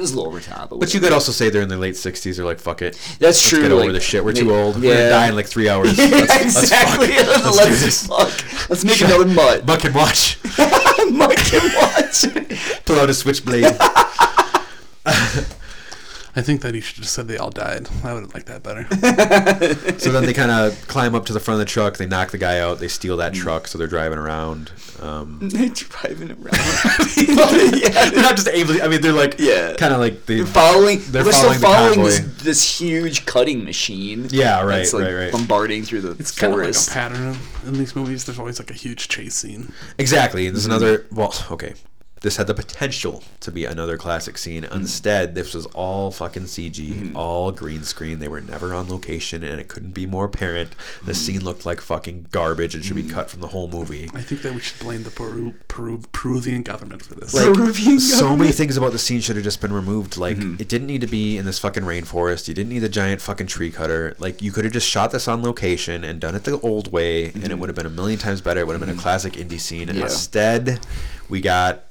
[0.00, 0.70] It was a little over top.
[0.70, 2.38] But you could also say they're in their late sixties.
[2.38, 2.94] They're like, fuck it.
[2.94, 3.60] That's Let's true.
[3.60, 4.24] get over like, this shit.
[4.24, 4.76] We're ma- too old.
[4.80, 4.94] We're Yeah.
[5.00, 5.98] gonna die in like three hours.
[5.98, 7.08] Yeah, Let's, let's exactly.
[7.08, 7.54] fuck.
[7.54, 8.70] Let's, Let's, fuck.
[8.70, 9.66] Let's make another mutt.
[9.66, 10.38] Buck and watch.
[11.10, 12.24] mutt can watch.
[12.86, 13.76] Pull out a switchblade.
[16.36, 17.88] I think that he should have said they all died.
[18.04, 18.86] I would have liked that better.
[19.98, 21.96] so then they kind of climb up to the front of the truck.
[21.96, 22.78] They knock the guy out.
[22.78, 23.36] They steal that Mm.
[23.36, 23.66] truck.
[23.66, 24.70] So they're driving around.
[25.00, 26.56] Um, They're driving around.
[27.16, 28.82] yeah, they're not just aimlessly.
[28.82, 29.74] I mean, they're like, Yeah.
[29.74, 30.36] kind of like they.
[30.36, 30.98] They're following.
[31.08, 32.10] They're They're, following still following convoy.
[32.10, 34.28] this, this huge cutting machine.
[34.30, 35.32] Yeah, right, that's, like, right, right.
[35.32, 36.90] Bombarding through the It's kind of like a forest.
[36.90, 38.24] pattern in these movies.
[38.24, 39.72] There's always like a huge chase scene.
[39.98, 40.48] Exactly.
[40.50, 40.70] There's Mm-hmm.
[40.72, 41.06] another.
[41.10, 41.74] Well, okay.
[42.22, 44.62] This had the potential to be another classic scene.
[44.64, 44.76] Mm-hmm.
[44.76, 48.18] Instead, this was all fucking CG, all green screen.
[48.18, 50.72] They were never on location, and it couldn't be more apparent.
[51.04, 51.12] The Mm-hmm.
[51.14, 54.10] scene looked like fucking garbage and should be cut from the whole movie.
[54.14, 57.32] I think that we should blame the Peru, Peru, Peruvian government for this.
[57.32, 60.16] Like, Peruvian so many things about the scene should have just been removed.
[60.18, 60.60] Like, Mm-hmm.
[60.60, 62.48] it didn't need to be in this fucking rainforest.
[62.48, 64.14] You didn't need a giant fucking tree cutter.
[64.18, 67.26] Like, you could have just shot this on location and done it the old way,
[67.32, 68.60] and it would have been a million times better.
[68.60, 69.88] It would have been a classic Indy scene.
[69.88, 69.96] And.
[69.98, 70.04] Yeah.
[70.04, 70.80] instead,
[71.28, 71.84] we got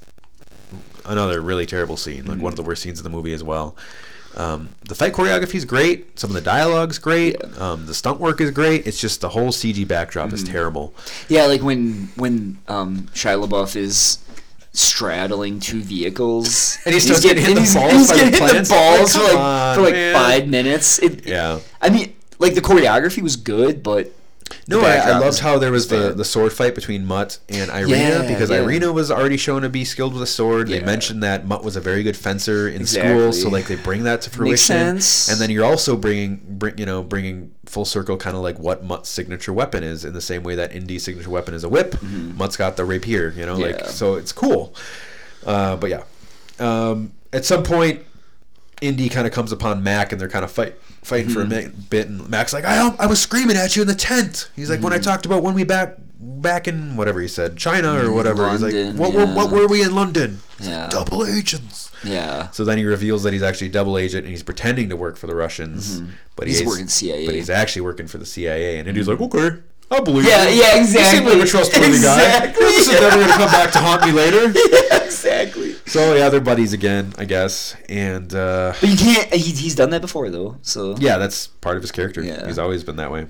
[1.09, 2.41] another really terrible scene, like Mm-hmm.
[2.43, 3.75] one of the worst scenes of the movie as well.
[4.37, 6.17] Um, the fight choreography is great.
[6.19, 7.35] Some of the dialogue's great.
[7.39, 7.71] Yeah.
[7.71, 8.85] Um, the stunt work is great.
[8.87, 10.53] It's just the whole CG backdrop is Mm-hmm.
[10.53, 10.93] terrible.
[11.27, 14.19] Yeah, like when when um, Shia LaBeouf is
[14.71, 18.69] straddling two vehicles, And he starts getting hit the he's- balls he's getting hit the
[18.69, 20.99] balls Like, for like on, for like five minutes.
[20.99, 21.59] It, Yeah.
[21.81, 24.11] I mean, like the choreography was good, but
[24.67, 27.97] No, I, I loved how there was the, the sword fight between Mutt and Irina
[27.97, 28.57] Yeah, because yeah.
[28.61, 30.67] Irina was already shown to be skilled with a sword.
[30.67, 33.11] They mentioned that Mutt was a very good fencer in Exactly.
[33.11, 34.57] school, so like they bring that to fruition.
[34.57, 35.29] sense.
[35.29, 38.83] And then you're also bringing, bring, you know, bringing full circle kind of like what
[38.83, 42.01] Mutt's signature weapon is in the same way that Indy's signature weapon is a whip.
[42.01, 43.89] Mutt's got the rapier, you know, like Mm-hmm.
[43.91, 44.73] So it's cool.
[45.45, 46.03] Uh, but yeah.
[46.59, 48.01] Um, at some point,
[48.81, 50.75] Indy kind of comes upon Mac, and they're kind of fight
[51.09, 51.81] fighting for a Mm-hmm.
[51.89, 52.07] bit.
[52.07, 54.83] And Mac's like, "I I was screaming at you in the tent." He's like, Mm-hmm.
[54.85, 58.49] "When I talked about when we back back in whatever he said, China or whatever."
[58.51, 59.57] He's London, like, "What were what yeah.
[59.57, 60.87] were we in London?" He's like, Yeah.
[60.89, 61.91] double agents.
[62.03, 62.49] Yeah.
[62.51, 65.17] So then he reveals that he's actually a double agent and he's pretending to work
[65.17, 66.47] for the Russians, but Mm-hmm.
[66.47, 67.25] He's he's working CIA.
[67.25, 69.57] But he's actually working for the CIA, and Indy's like, "Okay,
[69.91, 70.61] I believe." Yeah, you.
[70.61, 71.33] yeah, You seem exactly.
[71.35, 72.21] like a trustworthy guy.
[72.23, 72.65] Exactly.
[72.65, 74.53] This is never gonna come back to haunt me later.
[75.03, 75.73] exactly.
[75.85, 79.33] So yeah, they're buddies again, I guess, and uh, But you can't.
[79.33, 80.57] He, he's done that before though.
[80.61, 82.21] So yeah, that's part of his character.
[82.23, 82.45] Yeah.
[82.45, 83.27] He's always been that way.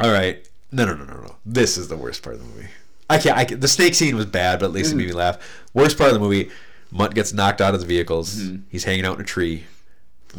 [0.00, 1.36] All right, no, no, no, no, no.
[1.44, 2.68] This is the worst part of the movie.
[3.10, 3.36] I can't.
[3.36, 5.38] I can, the snake scene was bad, but at least it made me laugh.
[5.74, 6.50] Worst part of the movie,
[6.90, 8.36] Mutt gets knocked out of the vehicles.
[8.36, 8.62] Mm-hmm.
[8.70, 9.64] He's hanging out in a tree.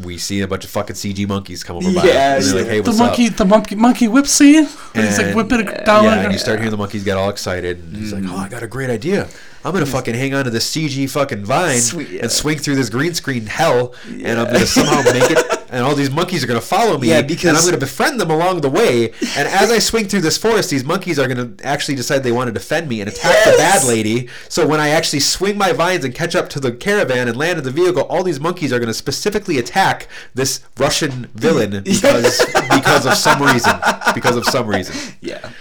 [0.04, 2.04] We see a bunch of fucking CG monkeys come over by.
[2.06, 2.72] Yeah, they're like, yeah.
[2.74, 4.68] "Hey, The monkey, up?" the monkey, monkey whip scene.
[4.94, 6.04] And he's like And- whipping Yeah, it down.
[6.06, 7.80] yeah, and a- you start hearing the monkeys get all excited.
[7.80, 8.30] And he's like, mm.
[8.32, 9.28] "Oh, I got a great idea.
[9.66, 12.22] I'm gonna fucking hang on to this CG fucking vine Sweet, yeah.
[12.22, 15.59] and swing through this green screen hell, and I'm gonna somehow make it.
[15.72, 17.10] And all these monkeys are gonna follow me.
[17.10, 19.12] Yeah, and I'm gonna befriend them along the way.
[19.38, 22.48] And as I swing through this forest, these monkeys are gonna actually decide they want
[22.48, 24.30] to defend me and attack the bad lady.
[24.48, 27.60] So when I actually swing my vines and catch up to the caravan and land
[27.60, 33.06] in the vehicle, all these monkeys are gonna specifically attack this Russian villain because because
[33.06, 33.76] of some reason.
[34.14, 34.96] Because of some reason.
[35.22, 35.52] yeah.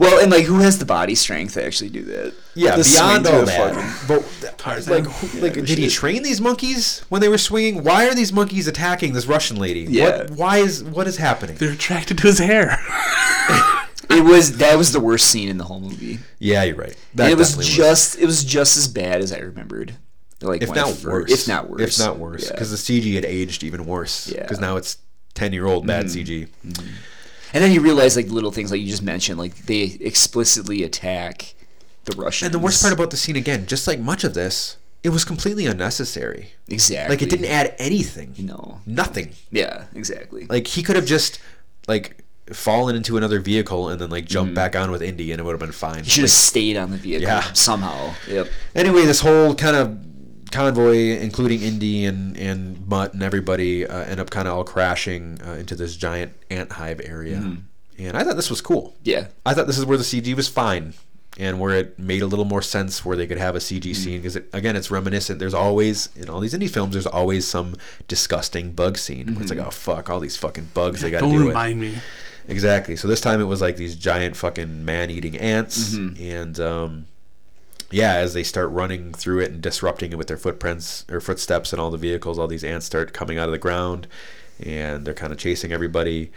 [0.00, 2.32] Well, and like, who has the body strength to actually do that?
[2.54, 3.74] Yeah, The beyond all that.
[3.74, 4.08] fucking-
[4.42, 4.94] But Tarzan.
[5.04, 7.84] like, who- like, no did he train these monkeys when they were swinging?
[7.84, 9.80] Why are these monkeys attacking this Russian lady?
[9.88, 10.22] Yeah.
[10.22, 10.30] What?
[10.30, 11.56] Why is what is happening?
[11.56, 12.78] They're attracted to his hair.
[14.08, 16.18] It was that was the worst scene in the whole movie.
[16.40, 16.96] Yeah, you're right.
[17.14, 19.94] That it was definitely just it was just as bad as I remembered.
[20.42, 21.30] Like if not fir- worse.
[21.30, 21.80] If not worse.
[22.00, 22.52] If not worse, Yeah.
[22.52, 24.26] because the CG had aged even worse.
[24.26, 24.32] Yeah.
[24.38, 24.42] Mm-hmm.
[24.42, 24.96] Because now it's
[25.34, 26.48] ten year old bad CG.
[27.52, 31.54] And then you realize like little things like you just mentioned, like they explicitly attack
[32.04, 32.46] the Russians.
[32.46, 35.24] And the worst part about the scene again, just like much of this, it was
[35.24, 36.52] completely unnecessary.
[36.68, 38.34] exactly Like it didn't add anything.
[38.38, 38.80] No.
[38.86, 39.32] Nothing.
[39.50, 40.46] Yeah, exactly.
[40.46, 41.40] Like he could have just
[41.88, 42.22] like
[42.52, 44.54] fallen into another vehicle and then like jumped mm-hmm.
[44.56, 46.04] back on with Indy and it would have been fine.
[46.04, 47.52] He should have stayed on the vehicle Yeah.
[47.52, 48.14] somehow.
[48.28, 48.48] Yep.
[48.74, 49.98] anyway, this whole kind of
[50.50, 55.40] convoy, including Indy and and Mutt and everybody, uh, end up kind of all crashing
[55.46, 57.38] uh, into this giant ant hive area.
[57.38, 58.04] Mm-hmm.
[58.06, 58.94] And I thought this was cool.
[59.02, 59.26] Yeah.
[59.44, 60.94] I thought this is where the CG was fine,
[61.38, 63.92] and where it made a little more sense where they could have a CG Mm-hmm.
[64.02, 65.38] scene because it, again, it's reminiscent.
[65.38, 67.76] There's always in all these Indy films, there's always some
[68.08, 71.22] disgusting bug scene where it's like, oh fuck, all these fucking bugs they got to
[71.24, 71.48] Don't deal with.
[71.48, 71.94] remind me.
[72.48, 72.96] Exactly.
[72.96, 76.22] So this time it was like these giant fucking man-eating ants, Mm-hmm.
[76.22, 77.06] and um,
[77.90, 81.72] yeah, as they start running through it and disrupting it with their footprints or footsteps
[81.72, 84.06] and all the vehicles, all these ants start coming out of the ground,
[84.64, 86.30] and they're kind of chasing everybody.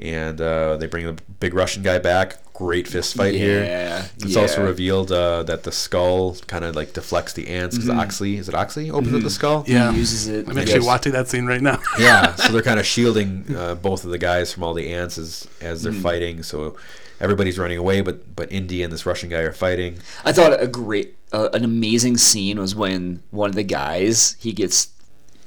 [0.00, 2.36] And uh, they bring the big Russian guy back.
[2.52, 3.64] Great fist fight here.
[3.64, 7.90] Yeah, It's also revealed uh, that the skull kind of like deflects the ants because
[7.90, 7.98] Mm-hmm.
[7.98, 9.64] Oxley is it Oxley opens up the skull?
[9.66, 9.90] Yeah.
[9.90, 10.48] He uses it.
[10.48, 11.80] I'm actually watching that scene right now.
[11.98, 15.18] yeah so they're kind of shielding uh, both of the guys from all the ants
[15.18, 15.92] as as Mm-hmm.
[15.92, 16.76] they're fighting so
[17.20, 19.98] everybody's running away but but indy and this russian guy are fighting.
[20.24, 24.52] I thought a great, uh, an amazing scene was when one of the guys he
[24.52, 24.88] gets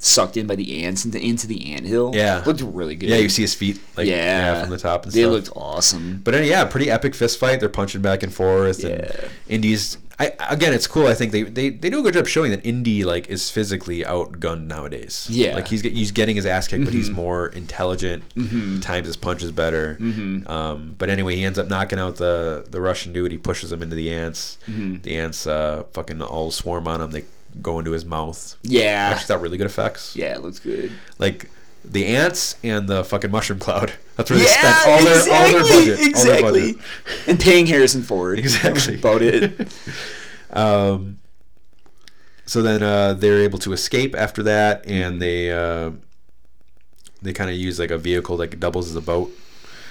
[0.04, 2.10] sucked in by the ants into into the anthill.
[2.12, 2.42] Yeah.
[2.44, 3.08] looked really good.
[3.08, 5.50] yeah you see his feet like yeah, from the top and they stuff They looked
[5.54, 6.20] awesome.
[6.24, 8.90] but uh, yeah pretty epic fist fight they're punching back and forth Yeah.
[8.90, 11.08] and indy's I, again, it's cool.
[11.08, 14.02] I think they, they, they do a good job showing that Indy like is physically
[14.04, 15.26] outgunned nowadays.
[15.28, 15.46] Yeah.
[15.48, 15.56] Mm-hmm.
[15.56, 18.22] like he's he's getting his ass kicked, but he's more intelligent.
[18.82, 19.96] Times his punches better.
[20.00, 20.46] Mm-hmm.
[20.48, 23.32] Um, but anyway, he ends up knocking out the the Russian dude.
[23.32, 24.58] He pushes him into the ants.
[24.68, 24.96] Mm-hmm.
[25.02, 27.10] The ants uh, fucking all swarm on him.
[27.10, 27.24] They
[27.60, 28.56] go into his mouth.
[28.62, 30.16] Yeah, Actually, thought really good effects.
[30.16, 30.92] yeah, it looks good.
[31.18, 31.50] Like
[31.84, 33.92] the ants and the fucking mushroom cloud.
[34.16, 35.90] That's where they spent all their exactly, all their budget.
[35.90, 36.72] All their exactly.
[36.72, 37.28] budget.
[37.28, 38.38] And paying Harrison Ford.
[38.38, 38.94] Exactly.
[38.96, 39.76] about it.
[40.54, 41.18] Um,
[42.44, 45.92] so then uh, they're able to escape after that, and they uh,
[47.22, 49.32] they kind of use like a vehicle that doubles as a boat.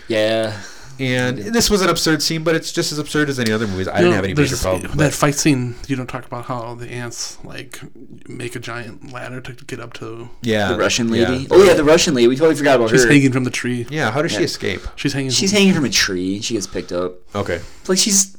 [0.08, 0.62] Yeah,
[1.00, 3.88] And this was an absurd scene, but it's just as absurd as any other movies.
[3.88, 4.98] I didn't know, have any major there's problem.
[4.98, 7.82] That fight scene, you don't talk about how the ants like
[8.28, 10.30] make a giant ladder to get up to.
[10.42, 11.30] yeah, the Russian yeah.
[11.30, 11.48] lady.
[11.50, 12.28] Oh yeah, the Russian lady.
[12.28, 13.08] We totally forgot about She's her.
[13.08, 13.88] She's hanging from the tree.
[13.90, 14.82] Yeah, how does she escape?
[14.96, 15.32] She's hanging.
[15.32, 16.42] She's from, hanging from a tree.
[16.42, 17.14] She gets picked up.
[17.36, 18.38] Okay, Like she's.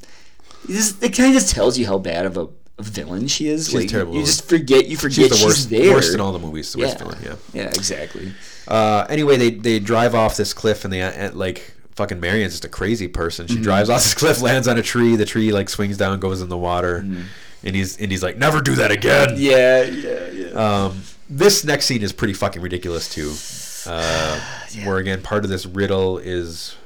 [0.65, 2.47] This, it kind of just tells you how bad of a,
[2.79, 3.65] a villain she is.
[3.65, 4.15] She's like, terrible.
[4.15, 4.87] You just forget.
[4.87, 5.91] You forget she's the she's worst, there.
[5.91, 6.71] worst in all the movies.
[6.71, 7.03] The worst yeah.
[7.03, 7.17] villain.
[7.21, 7.35] Yeah.
[7.53, 8.33] Yeah, exactly.
[8.65, 12.65] Uh, anyway, they they drive off this cliff, and they uh, like fucking Marion's just
[12.65, 13.47] a crazy person.
[13.47, 15.15] She drives off this cliff, lands on a tree.
[15.15, 18.61] The tree like swings down, goes in the water, and he's and he's like, "Never
[18.61, 20.85] do that again." Yeah, yeah, yeah.
[20.85, 23.33] Um, this next scene is pretty fucking ridiculous too.
[23.85, 24.39] Uh,
[24.85, 26.77] Where again, part of this riddle is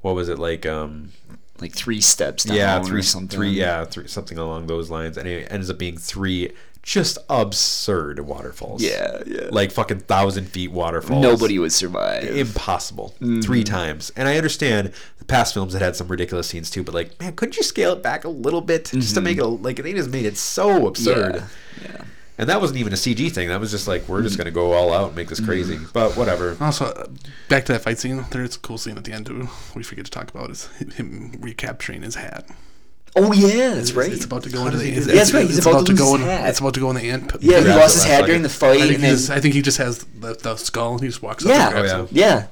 [0.00, 0.64] what was it like?
[0.64, 1.10] Um,
[1.60, 2.56] like three steps down.
[2.56, 3.28] yeah, three, something.
[3.28, 8.20] three, yeah, three, something along those lines, and it ends up being three just absurd
[8.20, 8.82] waterfalls.
[8.82, 9.48] Yeah, yeah.
[9.50, 11.22] like fucking thousand feet waterfalls.
[11.22, 12.24] Nobody would survive.
[12.24, 13.40] impossible Mm-hmm.
[13.42, 14.10] three times.
[14.16, 17.34] And I understand the past films that had some ridiculous scenes too, but like, man,
[17.36, 20.10] couldn't you scale it back a little bit just to make it like they just
[20.10, 21.34] made it so absurd.
[21.36, 21.84] Mm-hmm.
[21.84, 22.04] Yeah, yeah.
[22.38, 23.48] And that wasn't even a CG thing.
[23.48, 25.78] That was just like we're just gonna go all out and make this crazy.
[25.92, 26.56] But whatever.
[26.58, 27.10] Also,
[27.50, 28.24] back to that fight scene.
[28.30, 29.48] There's a cool scene at the end too.
[29.74, 32.46] We forget to talk about is him recapturing his hat.
[33.16, 34.12] Oh yeah, that's It's- right.
[34.12, 34.84] It's about to go into the.
[34.84, 35.12] does he It's, do?
[35.14, 36.28] That's right, he's it's about to lose go his in.
[36.28, 36.48] hat.
[36.48, 37.32] It's about to go in the ant.
[37.40, 38.26] yeah, he grabs lost his last hat second.
[38.26, 40.56] during the I fight, think, and then just, I think he just has the, the
[40.56, 40.92] skull.
[40.92, 41.50] and He just walks up.
[41.50, 42.12] yeah, oh, and grabs Oh, it.
[42.12, 42.46] yeah,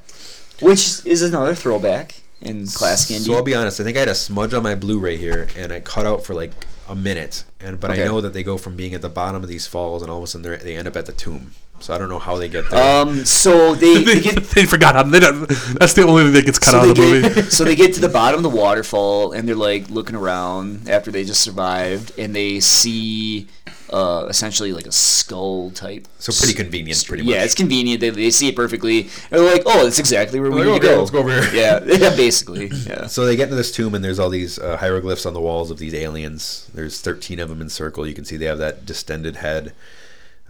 [0.60, 3.24] which is another throwback in classic Indy.
[3.30, 3.80] So I'll be honest.
[3.80, 6.34] I think I had a smudge on my Blu-ray here, and I cut out for
[6.34, 6.50] like
[6.88, 7.44] a minute.
[7.60, 8.02] And but Okay.
[8.04, 10.18] I know that they go from being at the bottom of these falls, and all
[10.18, 11.52] of a sudden they end up at the tomb.
[11.80, 13.02] So I don't know how they get there.
[13.02, 15.08] um, so they, They, get they forgot.
[15.10, 17.42] They that's the only thing that gets cut so out of the they movie.
[17.50, 21.12] so they get to the bottom of the waterfall and they're like looking around after
[21.12, 23.46] they just survived and they see
[23.90, 26.06] uh, essentially like a skull type.
[26.18, 27.32] So pretty convenient, pretty much.
[27.34, 28.00] Yeah, it's convenient.
[28.00, 29.02] They, they see it perfectly.
[29.02, 30.98] And they're like, oh, that's exactly where we Like, need okay, to go.
[30.98, 31.54] let's go over here.
[31.54, 32.66] Yeah, yeah, basically.
[32.86, 33.06] Yeah.
[33.06, 35.70] So they get into this tomb, and there's all these uh, hieroglyphs on the walls
[35.70, 36.70] of these aliens.
[36.74, 38.06] There's 13 of them in circle.
[38.06, 39.72] You can see they have that distended head.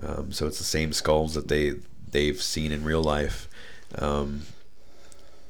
[0.02, 1.74] Um, so it's the same skulls that they
[2.10, 3.48] they've seen in real life.
[3.96, 4.42] Um,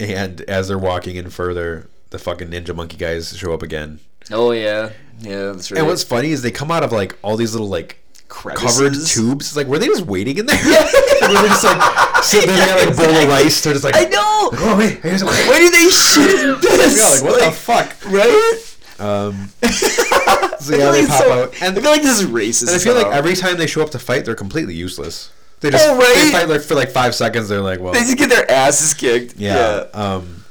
[0.00, 4.00] and as they're walking in further, the fucking ninja monkey guys show up again.
[4.30, 4.90] Oh yeah,
[5.20, 5.78] yeah, that's right.
[5.78, 7.98] And what's funny is they come out of like all these little like
[8.28, 8.76] Crevices?
[8.76, 9.46] covered tubes.
[9.46, 10.56] It's like were they just waiting in there?
[10.64, 13.62] Were they just like sitting there, got like a bowl of rice.
[13.62, 14.50] They're just like, I know.
[14.52, 16.96] oh wait, here's some Why do they shoot this?
[16.98, 17.96] Yeah, like what the fuck?
[18.10, 18.64] Right?
[19.00, 19.48] Um,
[20.60, 22.62] so yeah, they pop so- out, I feel like this is racist.
[22.68, 25.30] and I feel like every time they show up to fight, they're completely useless.
[25.60, 26.14] They just Oh, right?
[26.16, 27.48] they fight like for like five seconds.
[27.48, 29.36] They're like, well, they just get their asses kicked.
[29.36, 29.84] yeah.
[29.94, 30.44] Um, Yeah.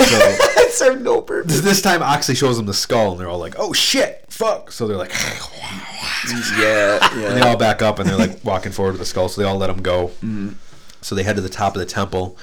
[0.00, 0.36] So
[0.70, 1.60] served no purpose.
[1.60, 4.86] this time, Oxley shows them the skull, and they're all like, "Oh shit, fuck!" So
[4.86, 5.12] they're like,
[6.58, 9.28] Yeah, and they all back up, and they're like walking forward with the skull.
[9.28, 10.08] So they all let them go.
[10.22, 10.50] Mm-hmm.
[11.00, 12.36] So they head to the top of the temple,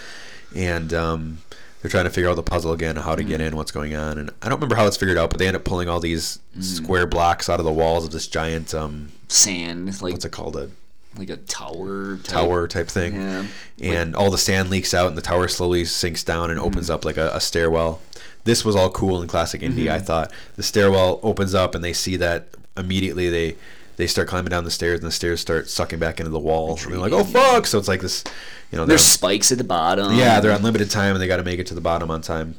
[0.56, 1.40] and um,
[1.82, 3.48] they're trying to figure out the puzzle again, how to get Mm-hmm.
[3.50, 5.56] in, what's going on, and I don't remember how it's figured out, but they end
[5.56, 6.62] up pulling all these Mm-hmm.
[6.62, 10.56] square blocks out of the walls of this giant um, Sand, like what's it called
[10.56, 10.70] a
[11.18, 12.18] like a tower.
[12.18, 12.26] Type.
[12.26, 13.46] tower type thing Yeah.
[13.82, 16.68] and all the sand leaks out and the tower slowly sinks down and Mm-hmm.
[16.68, 18.02] opens up like a, a stairwell
[18.44, 19.94] this was all cool in classic Indy Mm-hmm.
[19.96, 22.48] i thought the stairwell opens up and they see that
[22.78, 23.56] immediately they
[23.98, 26.72] they start climbing down the stairs and the stairs start sucking back into the wall
[26.84, 28.24] and they're like oh fuck so it's like this
[28.72, 30.14] you know There's spikes at the bottom.
[30.16, 32.22] yeah they're on limited time and they got to make it to the bottom on
[32.22, 32.56] time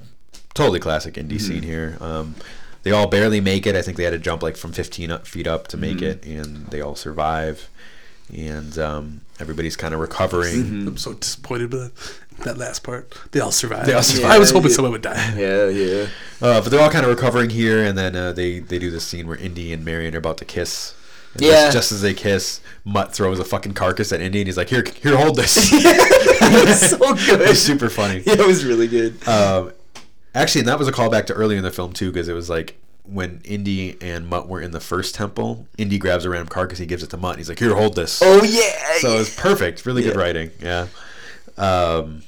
[0.54, 1.46] totally classic Indy Mm-hmm.
[1.46, 2.34] scene here um,
[2.84, 5.46] they all barely make it i think they had to jump like from 15 feet
[5.46, 5.80] up to Mm-hmm.
[5.94, 7.68] make it and they all survive
[8.34, 10.88] and um, everybody's kind of recovering Mm-hmm.
[10.88, 11.94] I'm so disappointed with
[12.38, 13.12] that, that last part.
[13.32, 13.86] They all survived.
[13.88, 14.32] They all survived.
[14.34, 14.74] I was hoping Yeah.
[14.76, 15.34] someone would die.
[15.36, 16.06] Yeah, yeah.
[16.42, 19.04] Uh, but they're all kind of recovering here, and then uh, they they do this
[19.06, 20.94] scene where Indy and Marion are about to kiss.
[21.34, 21.64] And Yeah.
[21.66, 24.68] Just, just as they kiss, Mutt throws a fucking carcass at Indy, and he's like,
[24.70, 25.56] "Here, here, hold this."
[26.48, 27.40] It's so good.
[27.42, 28.22] It's super funny.
[28.24, 29.26] Yeah, it was really good.
[29.26, 29.72] Um,
[30.34, 32.48] actually, and that was a callback to earlier in the film too, because it was
[32.50, 32.76] like
[33.08, 35.66] when Indy and Mutt were in the first temple.
[35.78, 37.94] Indy grabs a random carcass, he gives it to Mutt, and he's like, "Here, hold
[37.96, 38.98] this." Oh yeah.
[39.00, 39.84] so it's perfect.
[39.86, 40.50] Really good writing.
[40.60, 40.86] Yeah.
[41.56, 42.22] Um,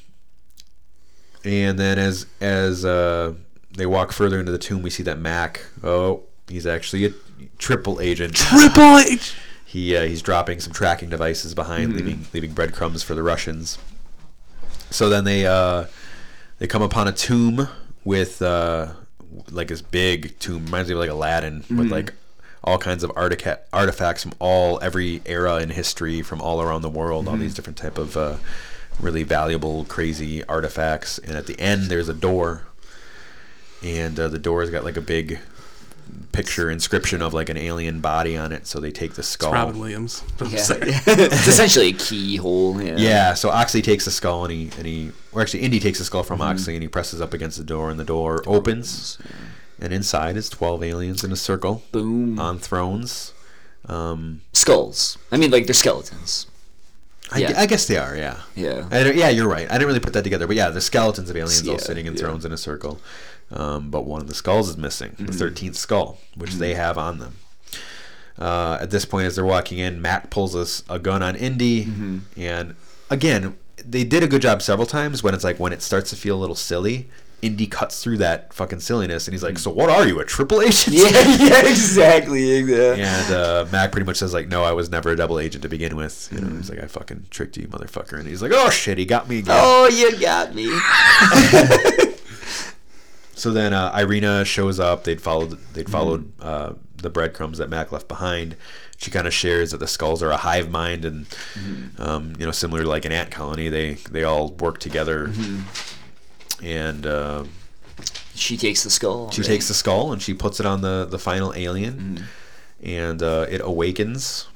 [1.44, 3.34] and then as as uh,
[3.72, 5.64] they walk further into the tomb, we see that Mac.
[5.82, 7.10] Oh, he's actually a
[7.59, 8.34] triple agent.
[8.34, 9.34] Triple H.
[9.64, 11.96] He uh, he's dropping some tracking devices behind, Mm-hmm.
[11.98, 13.78] leaving leaving breadcrumbs for the Russians.
[14.90, 15.86] So then they uh,
[16.59, 17.68] they come upon a tomb
[18.05, 18.92] with uh,
[19.50, 21.78] like this big tomb, reminds me of like Aladdin, Mm-hmm.
[21.78, 22.12] with like
[22.64, 26.88] all kinds of artica- artifacts from all every era in history from all around the
[26.90, 27.26] world.
[27.28, 27.42] All Mm-hmm.
[27.42, 28.36] these different type of uh,
[29.00, 31.18] really valuable, crazy artifacts.
[31.18, 32.64] And at the end, there's a door,
[33.82, 35.38] and uh, the door's got like a big
[36.32, 38.66] picture inscription of like an alien body on it.
[38.66, 39.52] So they take the skull.
[39.52, 40.22] Robin Williams.
[40.40, 40.64] Yeah.
[40.70, 42.80] it's essentially a keyhole.
[42.80, 42.97] Yeah.
[42.97, 46.05] Yeah, so Oxley takes the skull and he and he or actually Indy takes the
[46.05, 49.18] skull from Oxley and he presses up against the door and the door opens
[49.80, 52.39] and inside is twelve aliens in a circle Boom.
[52.39, 53.32] on thrones.
[53.86, 55.18] Um, Skulls.
[55.32, 56.47] I mean, like they're skeletons.
[57.30, 57.60] I, Yeah.
[57.60, 58.40] I guess they are, yeah.
[58.55, 58.89] Yeah.
[58.90, 59.68] I yeah, you're right.
[59.70, 62.14] I didn't really put that together, but yeah, the skeletons of aliens all sitting in
[62.14, 62.20] yeah.
[62.20, 63.01] thrones in a circle.
[63.50, 65.26] Um, but one of the skulls is missing, Mm-hmm.
[65.26, 67.36] the thirteenth skull, which they have on them.
[68.38, 71.86] Uh, at this point, as they're walking in, Matt pulls us a gun on Indy,
[71.86, 72.18] Mm-hmm.
[72.36, 72.74] and
[73.10, 75.22] again, they did a good job several times.
[75.22, 77.08] When it's like when it starts to feel a little silly,
[77.40, 80.60] Indy cuts through that fucking silliness, and he's like, "So what are you, a triple
[80.60, 81.08] agent?" Yeah,
[81.38, 82.50] yeah, exactly.
[82.58, 83.02] exactly.
[83.02, 85.68] And uh, Mac pretty much says like, "No, I was never a double agent to
[85.68, 88.68] begin with." You know, he's like, "I fucking tricked you, motherfucker," and he's like, "Oh
[88.70, 90.66] shit, he got me again." Oh, you got me.
[93.39, 95.05] So then uh, Irina shows up.
[95.05, 95.52] They'd followed.
[95.74, 98.56] They'd followed uh, the breadcrumbs that Mac left behind.
[98.97, 101.27] She kind of shares that the skulls are a hive mind, and
[101.98, 105.31] um, you know, similar to like an ant colony, they they all work together.
[106.62, 107.44] And uh,
[108.35, 109.31] She takes the skull.
[109.31, 109.47] she right?
[109.48, 112.24] takes the skull and she puts it on the the final alien,
[112.82, 114.48] and uh, it awakens.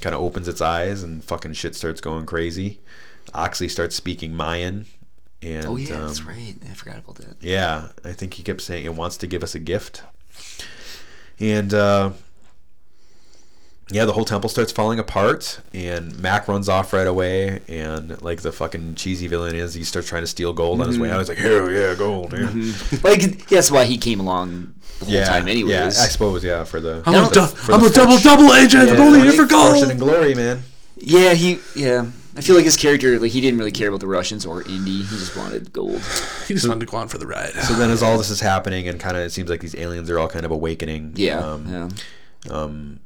[0.00, 2.80] Kind of opens its eyes, and fucking shit starts going crazy.
[3.34, 4.86] Oxley starts speaking Mayan.
[5.42, 6.54] And, Oh yeah, that's um, right.
[6.70, 7.36] I forgot about that.
[7.40, 10.02] yeah, I think he kept saying it wants to give us a gift.
[11.38, 12.10] And uh,
[13.90, 17.60] yeah, the whole temple starts falling apart, and Mac runs off right away.
[17.68, 20.98] And like the fucking cheesy villain is, he starts trying to steal gold on his
[20.98, 21.18] way out.
[21.18, 22.50] He's like, "Hell yeah, gold!" Yeah,
[23.02, 25.72] Like that's why he came along the whole yeah, time, anyways.
[25.72, 25.86] yeah.
[25.86, 27.40] I suppose, yeah, for the I'm, a, du-
[27.72, 28.88] I'm the a double double agent.
[28.88, 29.90] Yeah, I'm only here for fortune gold.
[29.90, 30.62] and glory, man.
[30.96, 31.58] Yeah, he.
[31.74, 32.06] Yeah,
[32.36, 35.02] I feel like his character, like he didn't really care about the Russians or Indy.
[35.02, 36.00] He just wanted gold.
[36.48, 37.52] He just wanted to go on for the ride.
[37.52, 40.10] So then, as all this is happening, and kind of it seems like these aliens
[40.10, 41.12] are all kind of awakening.
[41.16, 42.52] Yeah, um, yeah.
[42.52, 43.00] um,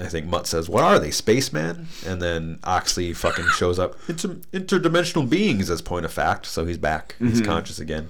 [0.00, 3.96] I think Mutt says, "What are they, spaceman?" And then Oxley fucking shows up.
[4.08, 6.46] Inter- interdimensional beings, as point of fact.
[6.46, 7.14] So he's back.
[7.18, 7.44] He's Mm-hmm.
[7.50, 8.08] conscious again.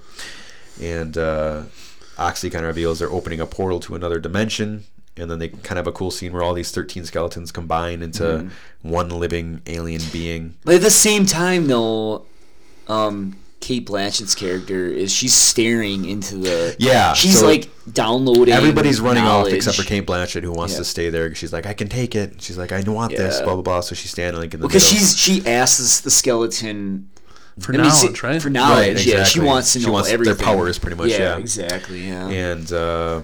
[0.81, 1.63] And uh,
[2.19, 4.85] Oxley kind of reveals they're opening a portal to another dimension.
[5.17, 8.03] And then they kind of have a cool scene where all these thirteen skeletons combine
[8.03, 8.89] into Mm-hmm.
[8.89, 10.55] one living alien being.
[10.65, 12.25] But at the same time, though,
[12.89, 16.75] um, Cate Blanchett's character is she's staring into the.
[16.79, 18.55] Yeah, She's so like downloading.
[18.55, 20.79] Everybody's running off except for Cate Blanchett, who wants Yeah.
[20.79, 21.33] to stay there.
[21.35, 23.81] She's like, "I can take it." She's like, "I want this." Blah blah blah.
[23.81, 24.99] So she's standing like in the Because middle.
[24.99, 27.09] she's she asks the skeleton
[27.61, 28.41] for I knowledge, see- right?
[28.43, 29.25] For knowledge, Right, yeah.
[29.25, 30.45] She wants to She know wants their everything.
[30.45, 31.37] powers, pretty much, yeah.
[31.37, 32.09] exactly.
[32.09, 32.29] Yeah.
[32.29, 33.21] and uh,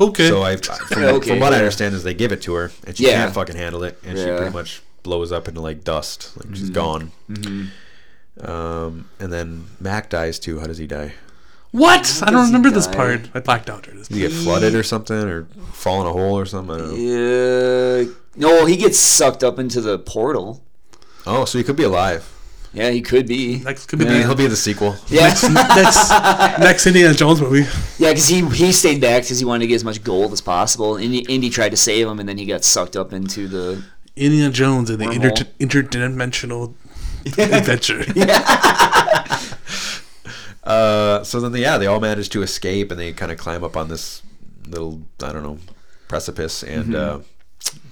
[0.00, 0.28] okay.
[0.28, 2.96] So I, from, Okay, from what I understand, is they give it to her, and
[2.96, 3.22] she Yeah.
[3.22, 6.70] can't fucking handle it, and she pretty much blows up into like dust, like she's
[6.70, 7.12] gone.
[8.40, 10.60] Um, and then Mac dies too.
[10.60, 11.12] How does he die?
[11.72, 12.20] what?
[12.26, 13.28] I don't remember this part.
[13.34, 13.84] I blacked out.
[13.84, 16.74] during this Did he get flooded or something, or fall in a hole or something?
[16.74, 18.10] I don't know.
[18.10, 20.62] Uh, no, he gets sucked up into the portal.
[21.26, 22.28] Oh, so he could be alive.
[22.72, 23.58] Yeah, he could be.
[23.58, 24.94] Next could be Maybe the he'll be in the sequel.
[25.08, 26.10] Yeah, next
[26.60, 27.68] next Indiana Jones movie.
[27.98, 30.40] yeah, because he he stayed back because he wanted to get as much gold as
[30.40, 30.96] possible.
[30.96, 33.82] Indy, Indy tried to save him, and then he got sucked up into the.
[34.16, 36.74] Indiana Jones and the inter- interdimensional
[37.26, 38.04] adventure.
[40.62, 43.76] Uh, so then, yeah, they all manage to escape, and they kind of climb up
[43.76, 44.22] on this
[44.68, 45.58] little, I don't know,
[46.06, 47.20] precipice, and uh,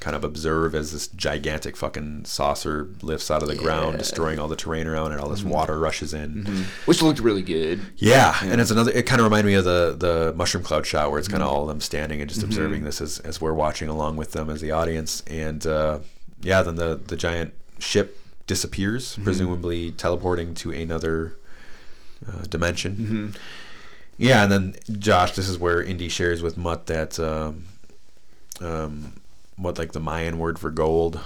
[0.00, 4.48] kind of observe as this gigantic fucking saucer lifts out of the ground, destroying all
[4.48, 6.64] the terrain around, it and all this water rushes in.
[6.86, 7.80] Which looked really good.
[7.96, 8.90] Yeah, and it's another.
[8.92, 11.32] It kind of reminded me of the the mushroom cloud shot, where it's Mm-hmm.
[11.38, 14.16] kind of all of them standing and just observing this as, as we're watching along
[14.16, 15.22] with them as the audience.
[15.26, 15.98] And uh,
[16.40, 19.24] yeah, then the the giant ship disappears, Mm-hmm.
[19.24, 21.36] presumably teleporting to another
[22.26, 22.96] uh, dimension.
[22.96, 23.26] Mm-hmm.
[24.16, 27.64] Yeah, and then Josh, this is where Indy shares with Mutt that um,
[28.60, 29.12] um,
[29.58, 31.20] what like the Mayan word for gold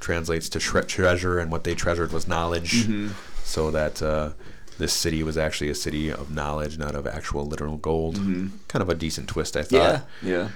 [0.00, 2.84] translates to tre- treasure, and what they treasured was knowledge.
[2.84, 3.08] Mm-hmm.
[3.44, 4.30] So that uh,
[4.78, 8.16] this city was actually a city of knowledge, not of actual literal gold.
[8.16, 9.94] Kind of a decent twist, I thought.
[10.00, 10.28] Mm-hmm.
[10.28, 10.48] Yeah,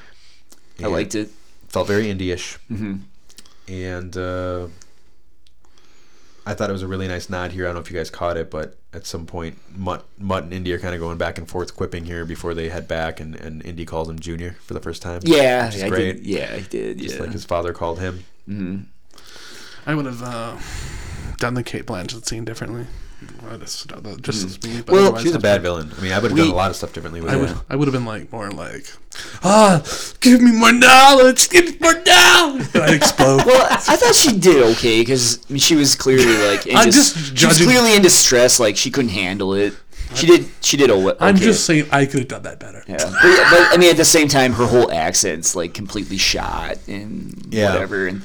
[0.78, 0.86] yeah.
[0.86, 1.30] I liked it.
[1.68, 2.96] Felt very Indy-ish, hmm
[3.68, 4.66] and uh,
[6.44, 7.64] I thought it was a really nice nod here.
[7.64, 10.52] I don't know if you guys caught it, but at some point, Mutt, Mutt and
[10.52, 13.36] Indy are kind of going back and forth quipping here before they head back, and,
[13.36, 15.20] and Indy calls him Junior for the first time.
[15.24, 16.16] Yeah, which is I great.
[16.16, 16.26] did.
[16.26, 16.98] Yeah, I did.
[16.98, 17.22] Just yeah.
[17.22, 18.24] like his father called him.
[18.46, 18.78] hmm
[19.86, 20.58] I would have uh,
[21.38, 22.86] done the Cate Blanchett scene differently.
[23.50, 23.90] I just,
[24.22, 25.62] just as me, but Well, She's a bad fine.
[25.62, 25.92] villain.
[25.98, 27.40] I mean, I would have done a lot of stuff differently with I her.
[27.40, 28.86] would, I would have been like more like,
[29.44, 29.82] ah,
[30.20, 32.68] give me more knowledge, give me more knowledge.
[32.74, 33.44] I'd explode.
[33.44, 36.76] Well, I I thought she did okay because I mean, she was clearly like in
[36.76, 38.58] I'm dis- just she was clearly in distress.
[38.60, 39.74] Like she couldn't handle it.
[40.14, 40.46] She did.
[40.60, 40.90] She did.
[40.90, 41.16] Okay.
[41.20, 42.82] I'm just saying I could have done that better.
[42.88, 46.78] Yeah, but, but I mean, at the same time, her whole accent's like completely shot
[46.88, 47.72] and Yeah.
[47.74, 48.06] whatever.
[48.08, 48.22] And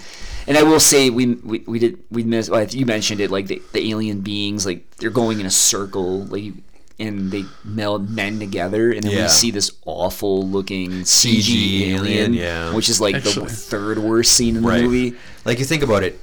[0.48, 2.50] and I will say we we, we did we missed.
[2.50, 6.24] Well, you mentioned it like the, the alien beings like they're going in a circle
[6.26, 6.54] like
[6.98, 9.24] and they meld men together and then Yeah.
[9.24, 12.74] we see this awful looking CG, CG alien, alien, yeah.
[12.74, 13.48] which is like Actually.
[13.48, 14.84] the third worst scene in the Right.
[14.84, 15.14] movie.
[15.44, 16.18] Like you think about it,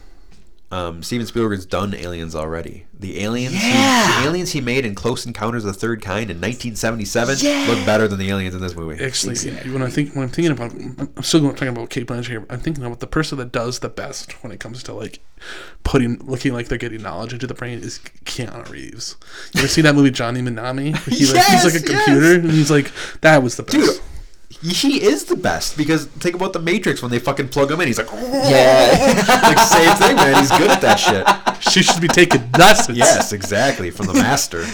[0.73, 2.87] um, Steven Spielberg's done Aliens already.
[2.99, 4.17] The aliens, Yeah.
[4.17, 7.67] he, the aliens he made in Close Encounters of the Third Kind in 1977 Yeah.
[7.69, 9.05] look better than the aliens in this movie.
[9.05, 9.71] Actually, Exactly.
[9.71, 12.47] when I think when I'm thinking about, I'm still talking about Cate Blanchett here.
[12.49, 15.21] I'm thinking about the person that does the best when it comes to like
[15.85, 19.17] putting, looking like they're getting knowledge into the brain is Keanu Reeves.
[19.55, 20.97] You ever see that movie Johnny Mnemonic?
[20.97, 22.05] He, like, he's like a Yes, yes.
[22.05, 22.91] computer, and he's like,
[23.21, 23.77] that was the best.
[23.77, 24.01] Dude,
[24.63, 27.87] he is the best because think about the Matrix when they fucking plug him in.
[27.89, 29.25] He's like, Yeah.
[29.43, 30.39] like same thing, man.
[30.41, 31.27] He's good at that shit.
[31.73, 32.97] She should be taking lessons.
[32.99, 34.65] Yes, exactly from the master.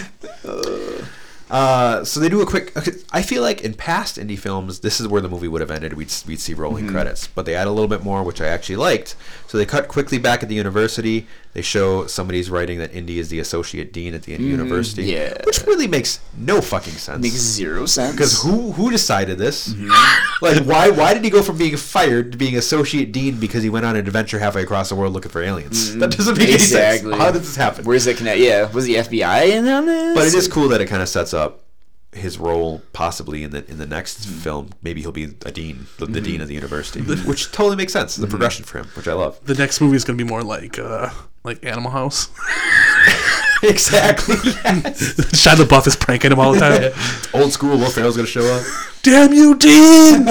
[1.51, 2.71] Uh, so they do a quick.
[3.11, 5.93] I feel like in past Indy films, this is where the movie would have ended.
[5.93, 6.93] We'd we'd see rolling Mm-hmm.
[6.93, 9.15] credits, but they add a little bit more, which I actually liked.
[9.47, 11.25] So they cut quickly back at the university.
[11.53, 15.33] They show somebody's writing that Indy is the associate dean at the university, Mm, yeah.
[15.45, 17.21] which really makes no fucking sense.
[17.23, 18.11] Makes zero sense.
[18.13, 19.69] Because who who decided this?
[19.69, 19.89] Mm-hmm.
[20.41, 23.69] Like why why did he go from being fired to being associate dean because he
[23.69, 25.95] went on an adventure halfway across the world looking for aliens?
[25.97, 27.09] That doesn't make exactly.
[27.11, 27.21] any sense.
[27.21, 27.83] How did this happen?
[27.83, 28.39] Where's that connect?
[28.39, 30.15] Yeah, was the FBI in on this?
[30.15, 31.61] but it is cool that it kind of sets up
[32.11, 34.39] his role possibly in the in the next Mm-hmm.
[34.39, 34.69] film.
[34.81, 38.13] Maybe he'll be a dean, the, the dean of the university, which totally makes sense.
[38.13, 38.21] Mm-hmm.
[38.23, 39.39] The progression for him, which I love.
[39.45, 41.09] The next movie is going to be more like uh,
[41.43, 42.29] like Animal House.
[43.63, 44.35] exactly.
[44.69, 45.13] Yes.
[45.33, 46.91] Shia LaBeouf is pranking him all the time.
[47.33, 47.77] Old school.
[47.77, 48.63] Will Ferrell's gonna show up.
[49.03, 50.25] Damn you, Dean!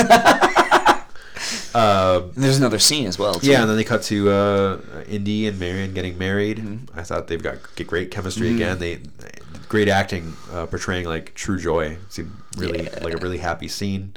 [1.79, 3.35] And there's another scene as well.
[3.35, 3.51] Too.
[3.51, 4.79] Yeah, and then they cut to uh,
[5.09, 6.59] Indy and Marion getting married.
[6.59, 6.99] Mm-hmm.
[6.99, 7.57] I thought they've got
[7.87, 8.79] great chemistry again.
[8.79, 9.01] They
[9.69, 11.85] great acting, uh, portraying like true joy.
[11.93, 12.99] It Seemed really Yeah.
[13.05, 14.15] like a really happy scene.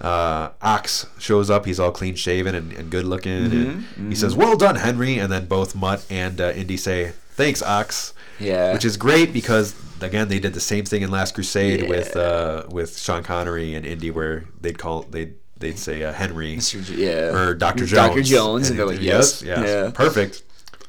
[0.00, 1.64] Uh, Ox shows up.
[1.66, 4.00] He's all clean shaven and, and good looking, Mm-hmm.
[4.00, 7.62] and he says, "Well done, Henry." And then both Mutt and uh, Indy say, "Thanks,
[7.62, 8.72] Ox." Yeah.
[8.72, 12.64] which is great because again they did the same thing in Last Crusade with uh,
[12.68, 15.34] with Sean Connery and Indy, where they'd call they'd
[15.64, 16.58] they'd say uh, Henry
[16.90, 17.34] yeah.
[17.34, 17.86] or Dr.
[17.86, 17.92] Jones.
[17.92, 18.22] Dr.
[18.22, 19.90] Jones, and they're like, he'd- yes, yes, yeah.
[19.90, 19.94] Mm.
[19.94, 20.42] perfect.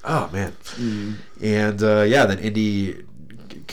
[0.04, 0.54] Oh man,
[1.42, 3.04] and uh, yeah, then Indy.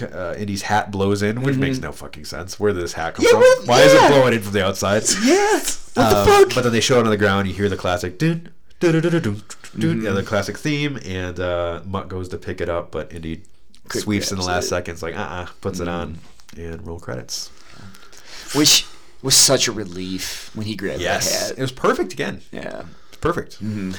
[0.00, 2.58] Uh, Indy's hat blows in, which makes no fucking sense.
[2.58, 3.36] Where did this hat come Mm-hmm.
[3.36, 3.68] Yeah, from?
[3.68, 5.02] well, Why is it blowing in from the outside?
[5.22, 5.60] Yeah.
[5.94, 6.54] What Um, the fuck?
[6.54, 7.46] But then they show it on the ground.
[7.46, 8.48] You hear the classic dun,
[8.80, 10.06] Mm-hmm.
[10.06, 13.42] yeah, the classic theme, and uh, Mutt goes to pick it up, but Indy
[13.90, 14.68] Quick sweeps in the last it.
[14.68, 16.16] seconds, like uh, uh puts it on,
[16.54, 16.72] Mm-hmm.
[16.72, 17.50] and roll credits.
[18.54, 18.86] Which
[19.22, 22.40] was such a relief when he grabbed Yes, that it was perfect again.
[22.50, 22.84] Yeah.
[23.08, 23.54] It's perfect.
[23.62, 23.92] Mm-hmm.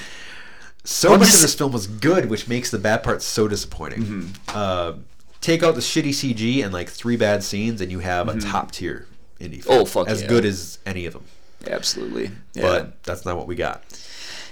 [0.83, 3.47] So Well, much just- of this film was good, which makes the bad parts so
[3.47, 4.03] disappointing.
[4.03, 4.27] Mm-hmm.
[4.49, 4.93] Uh,
[5.41, 8.71] take out the shitty CG and like three bad scenes, and you have a top
[8.71, 9.07] tier
[9.39, 9.75] Indy film.
[9.75, 9.81] Mm-hmm.
[9.81, 10.27] Oh, fuck as yeah.
[10.27, 11.23] good as any of them.
[11.67, 12.31] Absolutely.
[12.53, 12.63] Yeah.
[12.63, 13.81] But that's not what we got.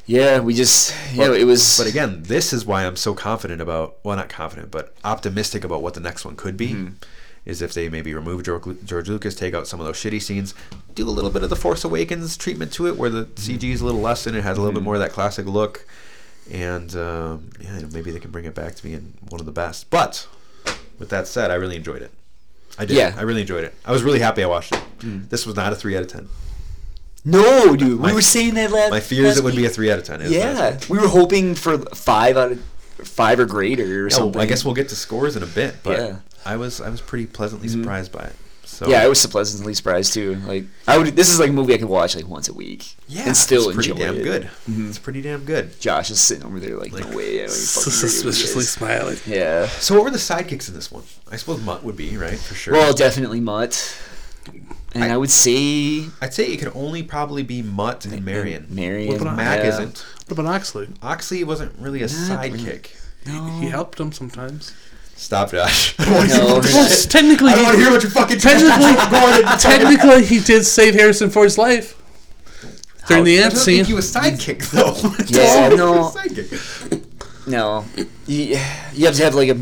[0.05, 3.61] yeah, we just yeah, But- it was But again, this is why I'm so confident
[3.61, 3.97] about.
[4.03, 6.69] Well, not confident, but optimistic about what the next one could be.
[6.69, 6.93] Mm-hmm.
[7.43, 10.53] Is if they maybe remove George, Lucas, take out some of those shitty scenes,
[10.93, 13.51] do a little bit of the Force Awakens treatment to it, where the Mm-hmm.
[13.53, 15.47] CG is a little less and it, has a little bit more of that classic
[15.47, 15.87] look,
[16.51, 19.89] and um, yeah, maybe they can bring it back to being one of the best.
[19.89, 20.27] But
[20.99, 22.11] with that said, I really enjoyed it.
[22.77, 22.95] I did.
[22.95, 23.15] Yeah.
[23.17, 23.73] I really enjoyed it.
[23.85, 24.81] I was really happy I watched it.
[24.99, 25.29] Mm.
[25.29, 26.29] This was not a three out of ten.
[27.23, 27.99] No, dude.
[27.99, 30.05] My- we were saying that last My fears it would be a three out of
[30.05, 30.21] ten.
[30.21, 30.79] It was not a Yeah.
[30.89, 32.63] We were hoping for five out of
[33.03, 34.39] five or greater or Yeah, well.
[34.39, 36.15] I guess we'll get to scores in a bit, but Yeah.
[36.41, 36.49] Mm-hmm.
[36.49, 38.35] I was I was pretty pleasantly surprised by it.
[38.63, 40.35] So Yeah, I was pleasantly surprised too.
[40.47, 42.95] Like I would this is like a movie I could watch like once a week.
[43.07, 44.23] yeah, And still it's pretty enjoy damn it.
[44.23, 44.49] good.
[44.69, 44.89] Mhm.
[44.89, 45.79] It's pretty damn good.
[45.79, 47.43] Josh is sitting over there like, Like, no way.
[47.43, 49.17] I don't even fucking agree with Suspiciously smiling.
[49.25, 49.67] Yeah.
[49.67, 51.03] So what were the sidekicks in this one?
[51.31, 52.73] I suppose Mutt would be right for sure.
[52.73, 53.97] Well, definitely Mutt.
[54.93, 58.67] And I, I- would say I'd say it could only probably be Mutt and Marion.
[58.69, 59.07] Marion.
[59.11, 59.69] What about Mac yeah.
[59.69, 59.99] isn't.
[60.27, 60.87] What about Oxley?
[61.01, 62.59] Oxley wasn't really a Not really.
[62.59, 62.87] sidekick.
[63.27, 63.45] No.
[63.59, 64.73] He helped him sometimes.
[65.21, 65.93] Stop, Josh.
[65.99, 67.09] I don't want to hear what you're Well, saying.
[67.09, 71.29] technically, I don't want to hear what you're fucking technically, technically, he did save Harrison
[71.29, 71.95] Ford's life
[73.07, 73.85] during the I scene.
[73.85, 74.95] he was a sidekick though.
[75.27, 76.11] Yeah, no.
[77.47, 77.85] No.
[78.25, 78.59] You,
[78.93, 79.55] you have to have like a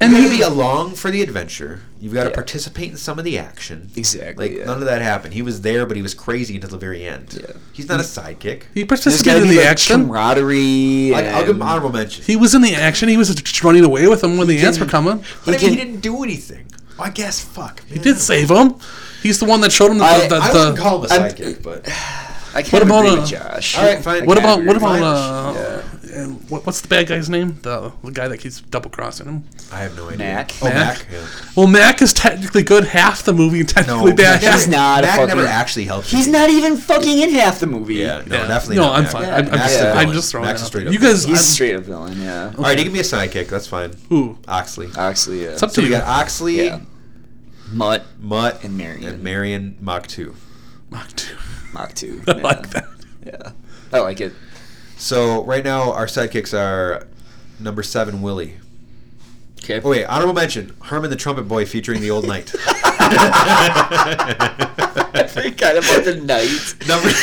[0.00, 1.80] And You be along for the adventure.
[2.00, 2.34] You've got to Yeah.
[2.36, 3.90] participate in some of the action.
[3.96, 4.64] Exactly, Like yeah.
[4.66, 5.34] none of that happened.
[5.34, 7.36] He was there, but he was crazy until the very end.
[7.40, 7.54] Yeah.
[7.72, 8.62] He's not a sidekick.
[8.74, 10.02] he participated in the like action.
[10.02, 11.12] camaraderie.
[11.14, 12.24] I, I'll give him honorable mention.
[12.24, 13.08] He was in the action.
[13.08, 15.24] He was just running away with them when the ants were coming.
[15.44, 16.66] But I mean, he didn't do anything.
[17.00, 17.40] I guess.
[17.44, 17.82] Fuck.
[17.88, 18.74] He did save him.
[19.22, 20.04] He's the one that showed him the.
[20.04, 21.88] I- the, I the- wouldn't call him a I'm- sidekick, but
[22.54, 23.76] I can't What about, agree uh, with Josh.
[23.78, 24.26] all right, fine.
[24.26, 27.58] what about what about uh, and what, what's the bad guy's name?
[27.62, 29.44] The, the guy that keeps double crossing him.
[29.72, 30.18] I have no idea.
[30.18, 30.52] Mac?
[30.62, 30.74] Oh, Mac?
[30.98, 31.06] Mac.
[31.12, 31.26] yeah.
[31.56, 34.40] Well, Mac is technically good half the movie, and technically No, bad.
[34.40, 34.54] Mac half.
[34.54, 36.08] He's not Mac fucking- never actually helped.
[36.08, 36.32] He's you.
[36.32, 37.94] not even fucking in half the movie.
[37.96, 38.22] Yeah.
[38.26, 38.46] No, Yeah.
[38.48, 38.76] definitely.
[38.76, 39.12] No, not I'm Mac.
[39.12, 39.22] fine.
[39.22, 40.92] Yeah, I'm, I'm, Mac's just, a I'm just throwing Mac's that a out straight up.
[40.92, 42.52] You guys, He's I'm- straight up villain, yeah.
[42.56, 43.48] All right, he can be a sidekick.
[43.48, 43.92] That's fine.
[44.08, 44.38] who?
[44.48, 44.88] Oxley.
[44.96, 45.50] Oxley, yeah.
[45.50, 45.98] It's up So to we you.
[46.00, 46.80] got Oxley, yeah.
[47.72, 49.04] Mutt, Mutt, And Marion.
[49.04, 50.34] and Marion Mach two.
[50.90, 51.36] Mach two.
[51.74, 52.22] Mach 2.
[52.28, 52.42] I yeah.
[52.42, 52.84] like that.
[53.26, 53.52] Yeah.
[53.92, 54.32] I like it.
[54.98, 57.06] So right now our sidekicks are
[57.60, 58.54] number seven Willie.
[59.62, 59.80] Okay.
[59.82, 62.52] Oh wait, honorable mention: Herman the Trumpet Boy featuring the Old Knight.
[64.30, 66.74] I forgot about the knight.
[66.86, 67.08] number.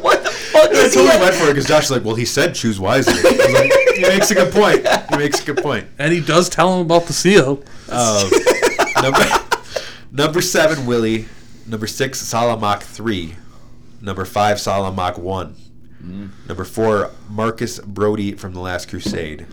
[0.00, 1.00] What the fuck I is he?
[1.00, 3.52] totally went for it because Josh was like, "Well, he said choose wisely." I was
[3.54, 4.86] like, he makes a good point.
[5.10, 5.86] He makes a good point.
[5.98, 7.62] And he does tell him about the seal.
[7.90, 8.30] Um,
[9.02, 9.24] number
[10.12, 11.26] number seven Willie.
[11.66, 13.34] Number six Salamach three.
[14.00, 15.56] Number five Salamach one.
[16.02, 16.48] Mm-hmm.
[16.48, 19.46] Number four Marcus Brody from the Last Crusade.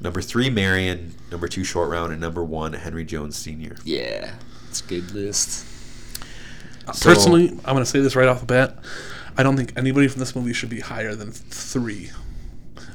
[0.00, 3.76] number three Marion, number two Short Round, and number one Henry Jones Sr.
[3.84, 4.34] Yeah,
[4.68, 5.66] it's a good list.
[6.94, 8.78] So- Personally, I'm going to say this right off the bat.
[9.36, 12.10] I don't think anybody from this movie should be higher than three.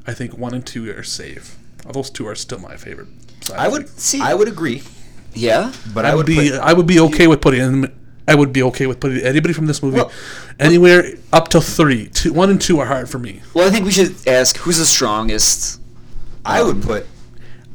[0.07, 1.57] I think one and two are safe.
[1.85, 3.09] Uh, those two are still my favorite.
[3.41, 3.89] side I would.
[3.89, 4.81] See- I would agree,
[5.33, 6.49] Yeah, but I would be.
[6.51, 7.61] put- I would be okay with putting.
[7.61, 7.91] in-
[8.31, 10.11] I would be okay with putting anybody from this movie Well-
[10.57, 12.07] anywhere up to three.
[12.07, 13.41] Two, one and two are hard for me.
[13.53, 15.81] Well, I think we should ask who's the strongest.
[16.45, 17.05] I would put.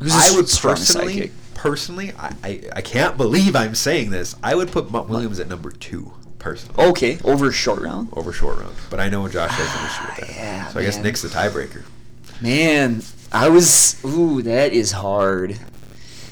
[0.00, 1.30] Who's the I would strongest personally, sidekick?
[1.54, 4.34] personally, I, I, I can't believe I'm saying this.
[4.42, 8.08] I would put Mutt Williams at number two, personally, Okay, over short round.
[8.14, 8.74] over Short Round.
[8.90, 10.36] But I know Josh has an issue with that.
[10.38, 10.98] Ah, yeah, so I guess.
[10.98, 11.82] Nick's the tiebreaker.
[12.40, 14.02] Man, I was.
[14.04, 15.58] Ooh, that is hard.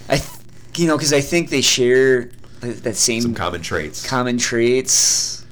[0.08, 0.28] I, th-
[0.76, 2.34] you know, because I think they share th-
[2.72, 4.06] that same Some common traits.
[4.06, 5.44] common traits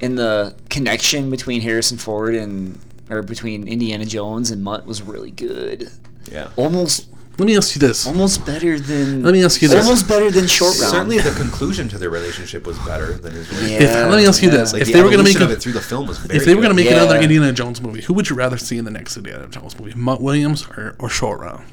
[0.00, 2.78] in the connection between Harrison Ford and
[3.10, 5.90] or between Indiana Jones and Mutt was really good.
[6.30, 6.50] yeah.
[6.56, 7.06] Almost
[7.38, 8.06] Let me ask you this.
[8.06, 9.82] almost better than Let me ask you this.
[9.84, 10.90] Almost better than short round.
[10.90, 13.82] Certainly, the conclusion to their relationship was better than his relationship.
[13.82, 14.56] If, let me ask you yeah.
[14.58, 16.22] this: Like if the they were going to make a, it through the film was
[16.26, 16.90] if they were going to good.
[16.90, 17.22] make another Yeah.
[17.22, 20.20] Indiana Jones movie, who would you rather see in the next Indiana Jones movie, Mutt
[20.20, 21.64] Williams or, or Short Round?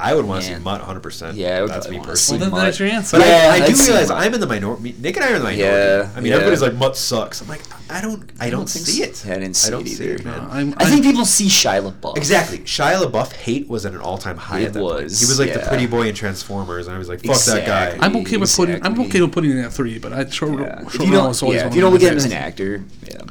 [0.00, 1.00] I would want to see Mutt 100.
[1.00, 2.40] percent Yeah, I would that's probably me wanna personally.
[2.40, 2.64] Well, then Mutt.
[2.66, 3.18] that's your answer.
[3.18, 4.18] But Yeah, I, I do I'd see realize Mutt.
[4.18, 4.94] I'm in the minority.
[4.98, 5.62] Nick and I are in the minority.
[5.62, 6.34] Yeah, I mean, yeah.
[6.36, 7.40] everybody's like Mutt sucks.
[7.42, 9.28] I'm like, I don't, I don't, think see so.
[9.28, 9.32] it.
[9.36, 10.14] I didn't see don't it see either.
[10.14, 10.46] it, man.
[10.50, 12.16] I'm, I think people see Shia LaBeouf.
[12.16, 12.58] Exactly.
[12.58, 15.02] Shia LaBeouf hate was at an all-time high It at that point.
[15.04, 17.66] was, He was like the pretty boy in Transformers, and I was like, fuck that
[17.66, 17.98] guy.
[18.04, 18.84] I'm okay with putting.
[18.84, 20.82] I'm okay with putting in at three, but I short, Yeah.
[20.86, 22.84] If short you don't, yeah, if you don't my look at him as an actor,
[23.10, 23.22] yeah,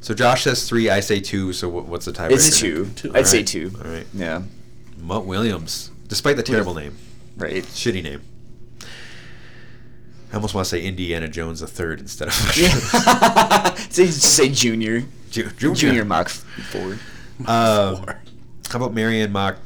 [0.00, 0.88] So Josh says three.
[0.88, 1.52] I say two.
[1.52, 2.30] So what, what's the tiebreaker?
[2.32, 2.86] it's two.
[2.94, 3.12] Two.
[3.14, 3.48] I'd say Alright.
[3.48, 3.72] two.
[3.84, 4.06] All right.
[4.14, 4.42] Yeah,
[4.98, 6.96] Mutt Williams, despite the terrible name,
[7.36, 7.62] right.
[7.64, 8.22] shitty name.
[10.32, 12.34] I almost want to say Indiana Jones the third instead of
[13.90, 15.74] say, say junior, Ju- Junior.
[15.76, 16.98] junior Mach four.
[17.46, 18.04] Um,
[18.68, 19.56] how about Marion Mach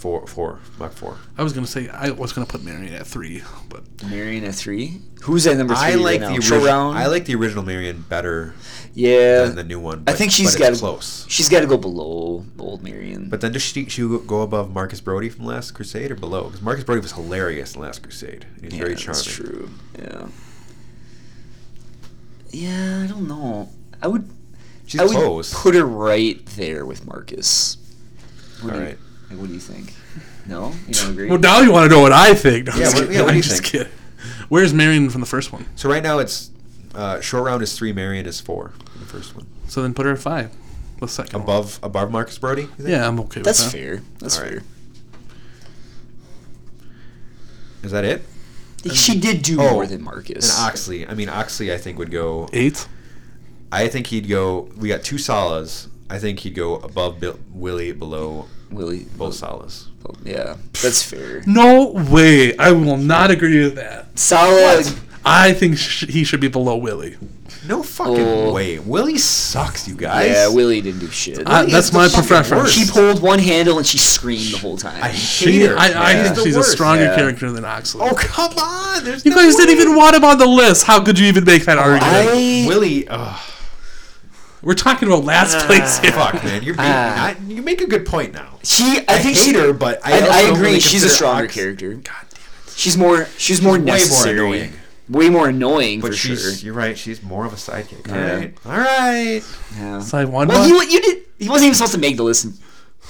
[0.00, 0.26] four?
[0.26, 1.16] Four Mach four.
[1.36, 5.00] I was gonna say I was gonna put Marion at three, but Marion at three.
[5.22, 5.92] Who's at number three?
[5.92, 6.90] I like right the original.
[6.90, 8.54] I like the original Marion better
[8.94, 9.44] yeah.
[9.44, 10.04] than the new one.
[10.06, 11.26] I think she's but got close.
[11.28, 13.28] She's got to go below old Marion.
[13.28, 16.44] But then does she, she go above Marcus Brody from Last Crusade or below?
[16.44, 18.46] Because Marcus Brody was hilarious in Last Crusade.
[18.62, 19.22] He's yeah, very charming.
[19.22, 19.70] that's true.
[19.98, 20.26] Yeah.
[22.50, 23.68] Yeah, I don't know.
[24.02, 24.28] I would.
[24.86, 25.54] She's I would close.
[25.54, 27.76] put her right there with Marcus.
[28.60, 28.98] What All do you- right.
[29.30, 29.94] Like, what do you think?
[30.46, 31.28] No, you don't agree.
[31.28, 32.66] well, now you want to know what I think.
[32.66, 33.14] No, I'm Yeah, just what- kidding.
[33.16, 33.72] yeah, what do I'm you just think?
[33.72, 33.92] kidding.
[34.48, 35.66] Where's Marion from the first one?
[35.76, 36.50] So right now it's
[36.94, 38.72] uh, short round is three, Marion is four.
[38.94, 40.50] in The first one So then put her at five.
[41.00, 41.42] The second one.
[41.42, 42.62] above above Marcus Brody.
[42.62, 42.88] you think?
[42.88, 43.70] Yeah, I'm okay with That's that.
[43.70, 44.02] fair.
[44.18, 44.52] That's All right.
[44.54, 44.62] fair.
[47.82, 48.22] Is that it?
[48.92, 50.58] She did do Oh, more than Marcus.
[50.58, 51.06] And Oxley.
[51.06, 51.72] I mean, Oxley.
[51.72, 52.48] I think would go.
[52.52, 52.86] Eight.
[53.72, 54.68] I think he'd go.
[54.76, 55.86] We got two Sallahs.
[56.08, 59.06] I think he'd go above Bill, Willie, below Willie.
[59.16, 59.86] both Sallahs.
[60.24, 61.42] Yeah, that's fair.
[61.46, 62.56] No way.
[62.56, 64.18] I will not agree with that.
[64.18, 64.86] Solid.
[65.24, 67.16] I think sh- he should be below Willie.
[67.68, 68.52] No fucking Oh.
[68.54, 68.78] way.
[68.78, 70.30] Willie sucks, you guys.
[70.30, 71.46] Yeah, Willie didn't do shit.
[71.46, 72.62] I- Willie that's is the my fucking preference.
[72.64, 72.74] worst.
[72.78, 75.00] she pulled one handle and she screamed the whole time.
[75.02, 75.76] I hate She, her.
[75.78, 76.22] I, I Yeah.
[76.24, 76.72] think the she's a worst.
[76.72, 77.14] stronger Yeah.
[77.16, 78.00] character than Oxley.
[78.02, 79.04] Oh come on!
[79.04, 79.82] There's you no guys didn't way.
[79.82, 80.84] even want him on the list.
[80.86, 82.28] How could you even make that oh, argument?
[82.30, 83.06] I Willie.
[83.06, 83.38] Ugh,
[84.62, 86.12] We're talking about last place here.
[86.12, 86.62] fuck, man.
[86.62, 87.28] You're being, Ah.
[87.28, 88.58] I, you make a good point now.
[88.62, 88.84] she.
[88.84, 90.60] I, I think hate she, her, but I I, also I agree.
[90.62, 91.94] really she's a stronger Ox- character.
[91.94, 92.72] God damn it.
[92.76, 93.26] She's more.
[93.38, 94.72] She's more She's way more annoying.
[95.08, 96.40] Way more annoying But for she's.
[96.42, 96.52] sure.
[96.66, 96.96] You're right.
[96.96, 98.06] She's more of a sidekick.
[98.06, 98.14] Yeah.
[98.14, 98.54] All right.
[98.66, 99.42] All right.
[99.76, 100.00] Yeah.
[100.00, 100.68] So I won Well, one.
[100.68, 101.22] you you did.
[101.38, 102.46] He wasn't even supposed to make the list,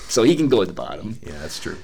[0.09, 1.19] so he can go at the bottom.
[1.23, 1.77] Yeah, that's true.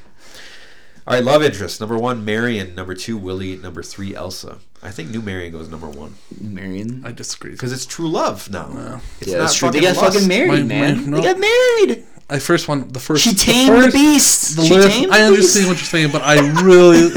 [1.06, 1.80] All right, love interest.
[1.80, 2.74] Number one, Marion.
[2.74, 3.56] Number two, Willie.
[3.56, 4.58] Number three, Elsa.
[4.82, 7.02] I think New Marion goes number one Marion.
[7.04, 7.52] I disagree.
[7.52, 9.00] because it's true love now.
[9.20, 9.70] It's yeah, not that's true.
[9.70, 10.14] They got lust.
[10.14, 10.96] fucking married, My- man.
[11.10, 11.16] my- no.
[11.18, 12.04] They got married.
[12.28, 13.22] I first one the first.
[13.22, 14.56] She the tamed first- the beast.
[14.56, 15.68] The she list, tamed I the understand beast.
[15.68, 16.98] what you're saying, but I really,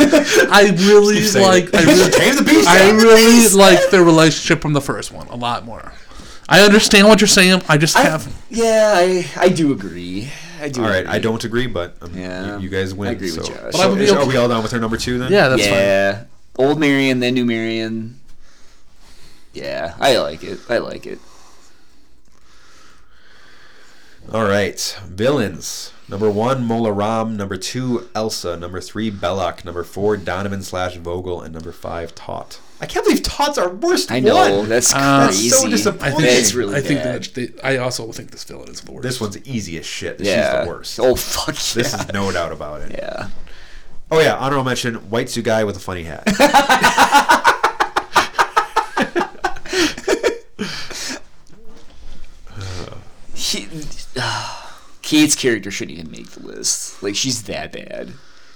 [0.51, 1.73] I really like.
[1.73, 2.67] I really, Tame the beast.
[2.69, 3.55] I Tame the really beast.
[3.55, 5.93] like their relationship from the first one a lot more.
[6.47, 7.63] I understand what you're saying.
[7.67, 8.31] I just I- have.
[8.51, 10.29] Yeah, I I do agree.
[10.59, 10.83] I do.
[10.83, 11.13] All right, agree.
[11.13, 12.57] I don't agree, but um, Yeah.
[12.57, 13.09] you, you guys win.
[13.09, 13.45] I agree with.
[13.47, 13.57] Josh.
[13.71, 15.31] But I would be Is- Are we all done with her number two then?
[15.31, 15.73] Yeah, that's fine.
[15.73, 16.23] yeah,
[16.57, 18.19] old Marion, then new Marion.
[19.53, 20.59] Yeah, I like it.
[20.69, 21.19] I like it.
[24.31, 25.91] All right, villains.
[26.07, 27.35] Number one, Mola Ram.
[27.37, 28.57] Number two, Elsa.
[28.57, 29.63] Number three, Belloq.
[29.65, 31.41] Number four, Donovan slash Vogel.
[31.41, 32.59] And number five, Toht.
[32.81, 34.69] I can't believe Toht's our worst I know one.
[34.69, 35.49] that's Uh, crazy.
[35.49, 36.13] That's so disappointing.
[36.13, 37.23] I think That's really I think bad.
[37.25, 39.03] that they, I also think this villain is the worst.
[39.03, 40.19] This one's easy as shit.
[40.21, 40.59] yeah.
[40.59, 40.99] She's the worst.
[41.01, 42.01] Oh fuck This yeah.
[42.01, 42.91] is no doubt about it.
[42.93, 43.29] yeah.
[44.11, 46.23] Oh yeah, honorable mention: white suit guy with a funny hat.
[53.33, 53.67] He,
[55.01, 57.01] Kate's character shouldn't even make the list.
[57.01, 58.13] Like she's that bad.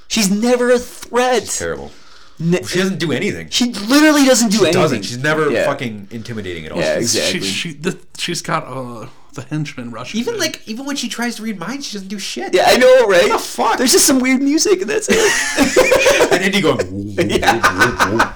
[0.08, 1.44] She's never a threat.
[1.44, 1.92] She's Terrible.
[2.40, 3.50] Ne- She doesn't do anything.
[3.50, 4.62] she literally doesn't do anything.
[4.62, 4.82] She anything.
[4.82, 5.04] doesn't.
[5.04, 5.66] She's never Yeah.
[5.66, 6.80] fucking intimidating at all.
[6.80, 7.40] Yeah, She's- exactly.
[7.42, 10.20] She, she, the, she's got uh, the henchman rushing.
[10.20, 10.40] Even in.
[10.40, 12.54] like even when she tries to read minds, she doesn't do shit.
[12.56, 13.30] Yeah, I know, right?
[13.30, 13.78] What the fuck?
[13.78, 16.32] There's just some weird music, and that's it.
[16.34, 16.78] And Indy going.
[16.88, 18.30] "Whoa, whoa, whoa, whoa."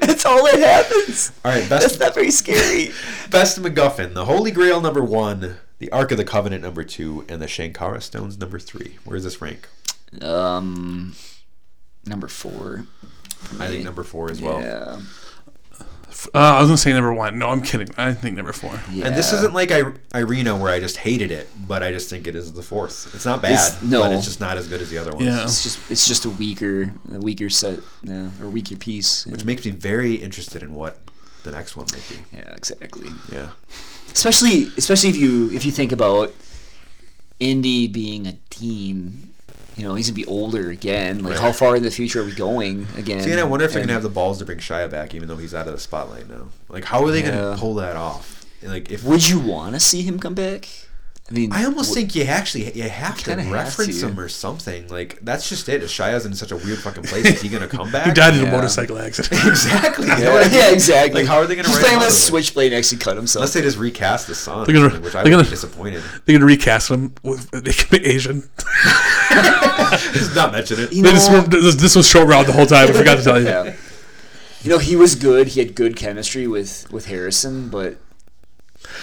[0.00, 1.32] that's all that happens.
[1.44, 2.92] All right, That's best not very scary.
[3.30, 7.40] best MacGuffin: the Holy Grail number one, the Ark of the Covenant number two, and
[7.42, 8.98] the Shankara Stones number three.
[9.04, 9.68] Where does this rank?
[10.22, 11.14] Um,
[12.08, 12.84] number four.
[13.60, 14.60] I think number four as well.
[14.60, 15.00] Yeah.
[16.34, 17.38] uh, I was gonna say number one.
[17.38, 17.88] No, I'm kidding.
[17.96, 18.72] I think number four.
[18.92, 19.06] yeah.
[19.06, 19.82] And this isn't like I,
[20.14, 23.14] Irina where I just hated it, but I just think it is the fourth.
[23.14, 24.00] It's not bad, It's- no.
[24.02, 25.24] but it's just not as good as the other ones.
[25.26, 25.44] Yeah.
[25.44, 29.26] It's just it's just a weaker a weaker set, yeah, or weaker piece.
[29.26, 30.98] Which makes me very interested in what
[31.44, 32.36] the next one might be.
[32.36, 33.08] yeah, exactly.
[33.32, 33.50] Yeah.
[34.12, 36.34] Especially especially if you if you think about
[37.38, 39.32] Indy being a teen.
[39.78, 41.22] You know, he's gonna be older again.
[41.22, 41.40] Like, Right.
[41.40, 43.22] how far in the future are we going again?
[43.22, 45.28] See, and I wonder if they're gonna have the balls to bring Shia back, even
[45.28, 46.48] though he's out of the spotlight now.
[46.68, 48.44] Like, how are they gonna pull that off?
[48.62, 50.68] Like, if Would you want to see him come back?
[51.30, 54.06] I mean, I almost wh- think you actually you have to kinda have reference to.
[54.08, 54.88] him or something.
[54.88, 55.82] Like, that's just it.
[55.82, 58.06] If Shia's in such a weird fucking place, is he gonna come back?
[58.06, 59.44] He died in a motorcycle accident.
[59.46, 60.06] exactly.
[60.06, 60.52] Yeah, I mean?
[60.54, 61.20] yeah, exactly.
[61.20, 62.26] Like, how are they gonna He's write playing him with a out of it?
[62.28, 63.42] switchblade and actually cut himself?
[63.42, 66.02] Unless they just recast the son, They're gonna- which I they're would gonna- be disappointed.
[66.24, 67.12] They're gonna recast him.
[67.22, 68.48] With, they can be Asian.
[70.12, 70.92] just not mention it.
[70.92, 72.88] You They know- just, this, this was short round the whole time.
[72.88, 73.46] I forgot to tell you.
[73.48, 73.74] yeah.
[74.62, 75.48] You know, he was good.
[75.48, 77.98] He had good chemistry with with Harrison, but th-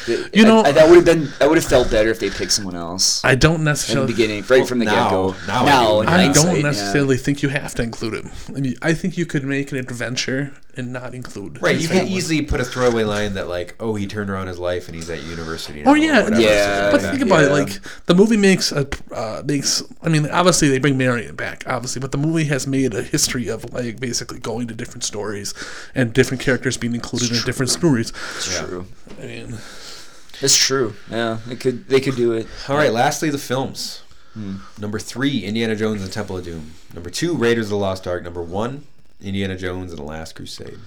[0.08, 2.52] You know- I, that would have been I would have felt better if they picked
[2.52, 5.36] someone else I don't necessarily in the beginning, right from the get go.
[5.48, 6.62] now I now, I don't yeah.
[6.62, 8.32] necessarily think you have to include him.
[8.50, 11.62] I mean, I think you could make an adventure and not include.
[11.62, 12.14] Right, you can family.
[12.14, 15.10] easily put a throwaway line that like, "Oh, he turned around his life and he's
[15.10, 17.36] at university." Oh now," or yeah, whatever, Yeah, something But like think that.
[17.36, 17.52] about it.
[17.52, 19.84] Like the movie makes a uh, makes.
[20.02, 23.48] I mean, obviously they bring Marion back, obviously, but the movie has made a history
[23.48, 25.54] of like basically going to different stories
[25.96, 28.12] and different characters being included in different stories.
[28.38, 28.66] It's Yeah.
[28.66, 28.86] true.
[29.22, 29.58] I mean,
[30.42, 30.96] It's true.
[31.10, 32.48] Yeah, they could they could do it.
[32.68, 34.02] All right, lastly, the films.
[34.78, 36.72] Number three, Indiana Jones and the Temple of Doom.
[36.94, 38.22] Number two, Raiders of the Lost Ark.
[38.22, 38.84] Number one,
[39.22, 40.78] Indiana Jones and the Last Crusade.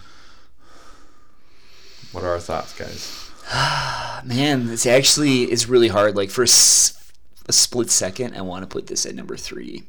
[2.13, 3.31] What are our thoughts, guys?
[4.25, 6.17] Man, it's actually it's really hard.
[6.17, 7.13] Like for a, s-
[7.49, 9.85] a split second, I want to put this at number three.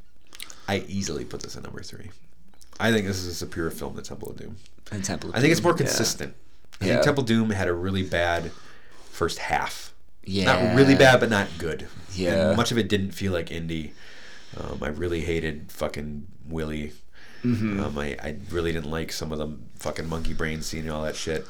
[0.67, 2.11] I easily put this at number three.
[2.79, 4.57] I think this is a superior film than Temple of Doom.
[4.91, 5.31] And Temple.
[5.31, 5.77] of I think it's more yeah.
[5.77, 6.35] consistent.
[6.81, 6.93] I Yeah.
[6.93, 8.51] think Temple of Doom had a really bad
[9.09, 9.93] first half.
[10.23, 10.45] Yeah.
[10.45, 11.87] Not really bad, but not good.
[12.13, 12.49] Yeah.
[12.49, 13.93] And much of it didn't feel like Indy.
[14.57, 16.93] Um, I really hated fucking Willie.
[17.43, 17.79] Mm-hmm.
[17.79, 19.49] Um, I, I really didn't like some of the
[19.79, 21.45] fucking monkey brain scene and all that shit.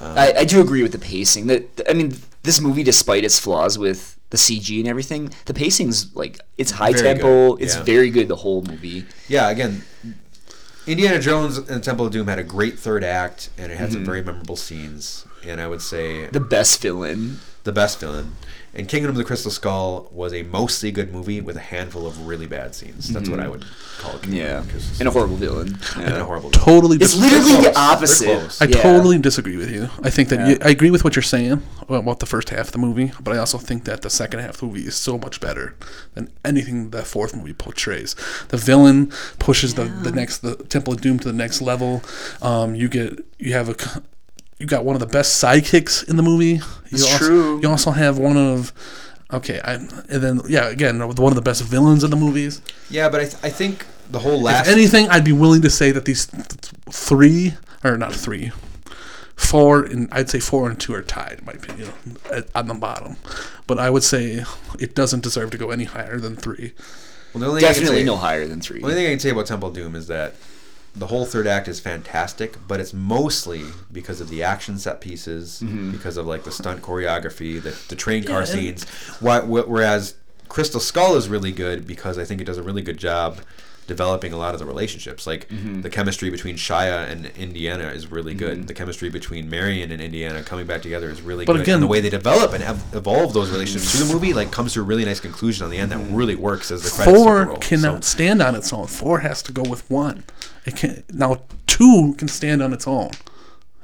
[0.00, 1.46] I, I do agree with the pacing.
[1.46, 6.14] That I mean, this movie, despite its flaws with the CG and everything, the pacing's
[6.14, 7.54] like it's high tempo.
[7.56, 9.06] It's very good the whole movie.
[9.28, 9.82] Yeah, again,
[10.86, 14.04] Indiana Jones and Temple of Doom had a great third act, and it had some
[14.04, 15.25] very memorable scenes.
[15.46, 16.32] And I would say Mm-hmm.
[16.32, 17.40] The best villain.
[17.64, 18.36] the best villain.
[18.74, 22.26] And Kingdom of the Crystal Skull was a mostly good movie with a handful of
[22.26, 23.08] really bad scenes.
[23.08, 23.64] That's what I would
[23.98, 24.22] call it.
[24.22, 24.34] Mm-hmm.
[24.34, 25.78] Yeah, because and a horrible villain.
[25.96, 26.50] and a horrible.
[26.50, 26.64] villain.
[26.66, 26.96] totally.
[27.00, 27.64] It's literally close.
[27.64, 28.62] the opposite.
[28.62, 28.82] I Yeah.
[28.82, 29.88] totally disagree with you.
[30.02, 30.48] I think that Yeah.
[30.48, 33.34] you, I agree with what you're saying about the first half of the movie, but
[33.34, 35.74] I also think that the second half of the movie is so much better
[36.14, 38.14] than anything the fourth movie portrays.
[38.48, 42.02] The villain pushes the, the next the Temple of Doom to the next level.
[42.42, 44.00] Um, you get you have a c-
[44.58, 46.54] you got one of the best sidekicks in the movie.
[46.54, 47.60] You It's also, true.
[47.62, 48.72] You also have one of
[49.32, 52.60] okay, I and then yeah again one of the best villains in the movies.
[52.90, 55.70] Yeah, but I, th- I think the whole last If anything, I'd be willing to
[55.70, 58.52] say that these th- th- three, or not three,
[59.34, 61.90] four, and I'd say four and two are tied, in my opinion,
[62.32, 63.16] at, on the bottom.
[63.66, 64.44] But I would say
[64.78, 66.72] it doesn't deserve to go any higher than three.
[67.34, 68.78] well, the only thing I can Definitely say- no higher than three.
[68.78, 70.34] The only thing I can say about Temple of Doom is that
[70.98, 75.60] the whole third act is fantastic, but it's mostly because of the action set pieces,
[75.62, 75.90] Mm-hmm.
[75.92, 78.84] because of like the stunt choreography, the, the train car Yeah, scenes.
[79.20, 80.14] Why, whereas
[80.48, 83.38] Crystal Skull is really good because I think it does a really good job
[83.86, 85.26] developing a lot of the relationships.
[85.26, 85.80] Like Mm-hmm.
[85.82, 88.66] the chemistry between Shia and Indiana is really good.
[88.68, 91.62] The chemistry between Marion and Indiana coming back together is really But good.
[91.62, 94.50] again- and the way they develop and ev- evolve those relationships through the movie like
[94.50, 97.16] comes to a really nice conclusion on the end that really works as the credits
[97.18, 97.56] Four roll.
[97.58, 98.86] cannot So- stand on its own.
[98.86, 100.24] Four has to go with one.
[100.64, 103.10] It can now two can stand on its own.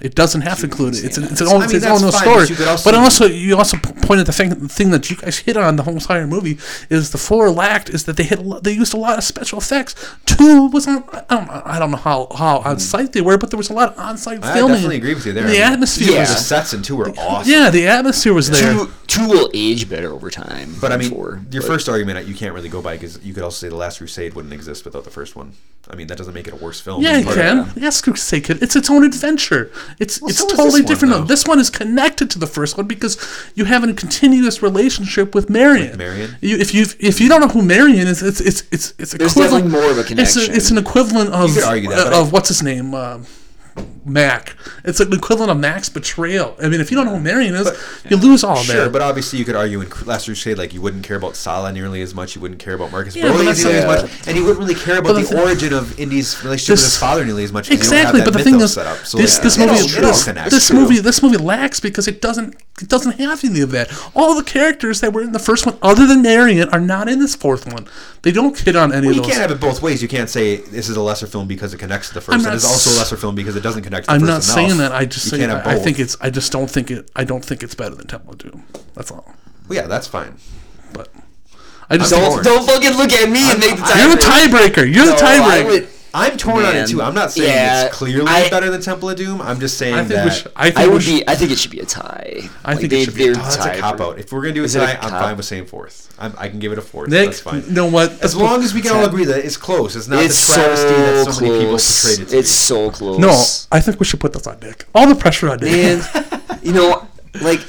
[0.02, 1.04] It doesn't have to include it.
[1.04, 1.24] It's, Yeah.
[1.30, 2.46] it's, its own, I mean, its that's own fine, story.
[2.48, 5.16] but you also- but also, you also p- pointed the thing, the thing that you
[5.16, 6.58] guys hit on the whole entire movie
[6.90, 9.24] is the four lacked is that they hit a lot, they used a lot of
[9.24, 9.94] special effects.
[10.26, 12.78] Two was on I don't know, I don't know how how on hmm.
[12.80, 14.50] site they were, but there was a lot of on site filming.
[14.50, 14.74] I filming.
[14.74, 15.44] definitely agree with you there.
[15.44, 16.20] The I mean, atmosphere Yeah.
[16.20, 17.52] was The sets in two were awesome.
[17.52, 18.72] yeah, the atmosphere was there.
[18.72, 20.74] Two, two will age better over time.
[20.80, 23.32] But I mean, four, your but- first argument you can't really go by because you
[23.34, 25.52] could also say the Last Crusade wouldn't exist without the first one.
[25.90, 27.02] I mean, that doesn't make it a worse film.
[27.02, 27.72] Yeah, you But- can.
[27.76, 28.62] Yes, Crusade Kid.
[28.62, 29.70] It's its own adventure.
[29.98, 31.14] It's it's so totally this one, different.
[31.14, 31.24] though.
[31.24, 33.16] this one is connected to the first one because
[33.54, 35.90] you have a continuous relationship with Marion.
[35.90, 36.36] With Marion?
[36.40, 39.32] You, if you if you don't know who Marion is, it's it's it's it's There's
[39.36, 39.70] equivalent.
[39.70, 40.42] more of a It's, connection.
[40.52, 42.94] a, it's an equivalent of uh, but I- of what's his name.
[42.94, 43.26] Um,
[44.04, 44.56] Mac.
[44.84, 46.56] It's an equivalent of Mac's betrayal.
[46.62, 47.70] I mean, if you don't know who Marion is,
[48.08, 48.90] you lose all Sure, there.
[48.90, 52.02] but obviously you could argue in Last Crusade like you wouldn't care about Sallah nearly
[52.02, 54.42] as much, you wouldn't care about Marcus Yeah, but that's nearly as much, and you
[54.44, 57.52] wouldn't really care about the the origin of Indy's relationship with his father nearly as
[57.52, 57.70] much.
[57.70, 58.72] exactly, you but the thing is.
[58.74, 62.88] So this like, this movie this, this movie this movie lacks because it doesn't it
[62.88, 63.92] doesn't have any of that.
[64.14, 67.20] All the characters that were in the first one, other than Marion, are not in
[67.20, 67.86] this fourth one.
[68.22, 69.36] They don't hit on any Well, you of those.
[69.36, 70.00] can't have it both ways.
[70.02, 72.46] You can't say this is a lesser film because it connects to the 1st I'm
[72.46, 73.91] and it's also a lesser film because it doesn't connect.
[74.00, 74.42] To I'm not enough.
[74.42, 74.92] saying that.
[74.92, 76.16] I just you say can't I, I think it's.
[76.20, 77.10] I just don't think it.
[77.14, 78.64] I don't think it's better than Temple of Doom.
[78.94, 79.24] That's all.
[79.68, 80.36] Well, yeah, that's fine.
[80.92, 81.08] But
[81.88, 84.84] I just don't, don't fucking look at me and make the You're the tiebreaker.
[84.86, 84.94] tiebreaker.
[84.94, 85.88] You're the No, I tiebreaker.
[86.14, 87.00] Would- I'm torn on it too.
[87.02, 89.40] I'm not saying yeah, it's clearly I- better than Temple of Doom.
[89.40, 90.52] I'm just saying I think that we should.
[90.56, 91.28] I think I we would should, be.
[91.28, 92.48] I think it should be a tie.
[92.64, 94.18] I Like, think it they, should be a they're Oh, that's a cop out.
[94.18, 96.14] If we're gonna do it a tonight, I'm fine with saying fourth.
[96.18, 97.08] I'm, I can give it a fourth.
[97.08, 97.64] Nick, that's fine.
[97.66, 98.22] you know what?
[98.22, 99.96] As long as we can all agree that it's close.
[99.96, 102.02] It's not It's the travesty that so so many people close.
[102.02, 102.56] portrayed it to It's be.
[102.56, 103.18] so close.
[103.18, 103.44] No,
[103.76, 104.84] I think we should put this on Nick.
[104.94, 105.72] All the pressure on Nick.
[105.72, 107.06] and you know,
[107.40, 107.60] like,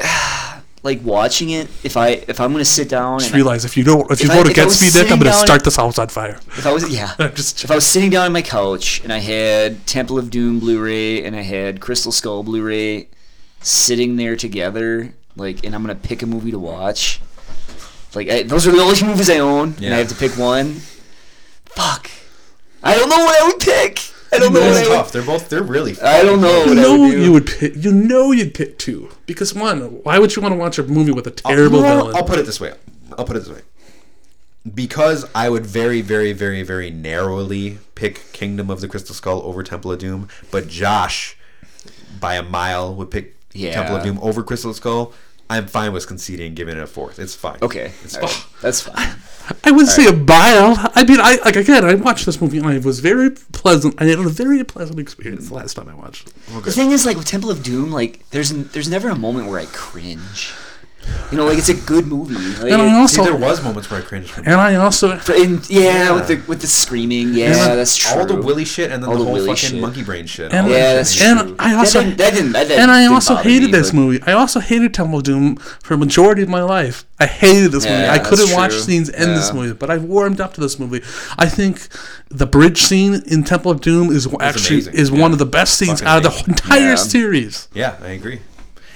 [0.84, 1.70] like watching it.
[1.84, 4.20] If I if I'm gonna sit down Just and I- realize if you don't, if
[4.22, 6.10] you If I- vote against me, Nick, I'm going to down- start this house on
[6.10, 6.40] fire.
[6.58, 7.14] if I was yeah.
[7.34, 10.60] Just If I was sitting down on my couch and I had Temple of Doom
[10.60, 13.08] Blu-ray and I had Crystal Skull Blu-ray
[13.62, 17.22] sitting there together, like, and I'm gonna pick a movie to watch,
[18.14, 20.82] like, I, those are the only movies I own, and I have to pick one.
[21.66, 22.12] Fuck,
[22.84, 24.00] I don't know what I would pick.
[24.34, 25.12] I don't know what It's I would.
[25.12, 25.50] They're both.
[25.50, 26.00] They're really.
[26.02, 27.24] I don't know you what I know would do.
[27.24, 27.74] you would pick.
[27.76, 30.02] You know you'd pick two because one.
[30.04, 32.16] Why would you want to watch a movie with a uh, terrible I'll, villain?
[32.16, 32.74] I'll put it this way.
[33.18, 33.62] I'll put it this way.
[34.74, 39.62] Because I would very, very, very, very narrowly pick Kingdom of the Crystal Skull over
[39.62, 41.36] Temple of Doom, but Josh,
[42.20, 43.74] by a mile, would pick Yeah.
[43.74, 45.14] Temple of Doom over Crystal Skull.
[45.54, 47.20] I'm fine with conceding and giving it a fourth.
[47.20, 47.60] It's fine.
[47.62, 48.24] Okay, It's fine.
[48.26, 49.16] right, that's fine.
[49.66, 50.76] I wouldn't say a bile.
[50.96, 51.84] I mean, I like again.
[51.84, 53.96] I watched this movie and I was very pleasant.
[54.02, 56.30] I had a very pleasant experience the last time I watched.
[56.30, 56.64] it.
[56.64, 59.60] The thing is, like with Temple of Doom, like there's there's never a moment where
[59.60, 60.54] I cringe.
[61.32, 62.36] You know, like it's a good movie.
[62.36, 64.30] Like, And I also See, there was moments where I cringed.
[64.30, 66.12] From and I also for- and- yeah, Yeah.
[66.12, 68.20] with the with the screaming, yeah, And that's true.
[68.20, 69.82] all the Willie shit and then All the the whole Willie fucking shit.
[69.82, 70.52] monkey brain shit.
[70.54, 71.28] And- all yeah, that's shit.
[71.28, 71.56] and true.
[71.60, 73.88] I also- that didn't, that didn't, that didn't, and I didn't also hated me, this
[73.92, 74.22] but- movie.
[74.28, 77.06] I also hated Temple of Doom for a majority of my life.
[77.20, 78.06] I hated this movie.
[78.08, 78.80] I couldn't watch true.
[78.82, 81.02] scenes in this movie, but I've warmed up to this movie.
[81.40, 81.88] I think
[82.30, 84.94] the bridge scene in Temple of Doom is actually amazing.
[84.94, 85.20] is Yeah.
[85.22, 86.50] one of the best scenes Fucking out of the amazing.
[86.50, 86.96] entire Yeah.
[86.96, 87.68] series.
[87.74, 88.40] Yeah, I agree.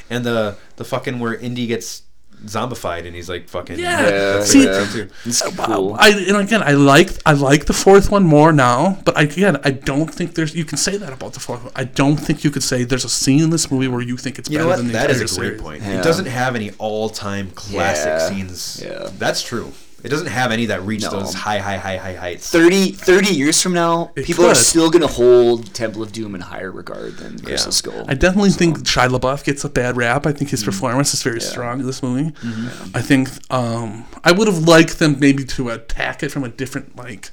[0.09, 2.03] And the the fucking where Indy gets
[2.45, 4.03] zombified and he's like fucking Yeah.
[4.37, 5.13] that's See- a great thing, too.
[5.25, 5.65] It's oh, Wow.
[5.65, 5.95] cool.
[5.99, 9.57] I and again I like I like the fourth one more now, but I, again
[9.63, 11.73] I don't think there's you can say that about the fourth one.
[11.75, 14.37] I don't think you could say there's a scene in this movie where you think
[14.37, 15.61] it's You better than the That entire is a great series.
[15.61, 15.81] point.
[15.83, 15.99] Yeah.
[15.99, 18.29] It doesn't have any all-time classic Yeah.
[18.29, 18.83] scenes.
[18.85, 19.09] Yeah.
[19.17, 19.73] That's true.
[20.03, 21.09] It doesn't have any that reach No.
[21.09, 22.49] those high, high, high, high heights.
[22.49, 26.41] 30, 30 years from now, It people are still gonna hold Temple of Doom in
[26.41, 28.05] higher regard than Crystal Skull.
[28.07, 30.27] I definitely think Shia LaBeouf gets a bad rap.
[30.27, 30.69] I think his mm-hmm.
[30.69, 32.31] performance is very strong in this movie.
[32.31, 32.95] Mm-hmm.
[32.95, 36.95] I think um, I would have liked them maybe to attack it from a different
[36.95, 37.31] like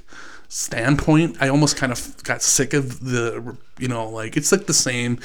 [0.48, 1.36] standpoint.
[1.40, 5.18] I almost kind of got sick of the you know like it's like the same.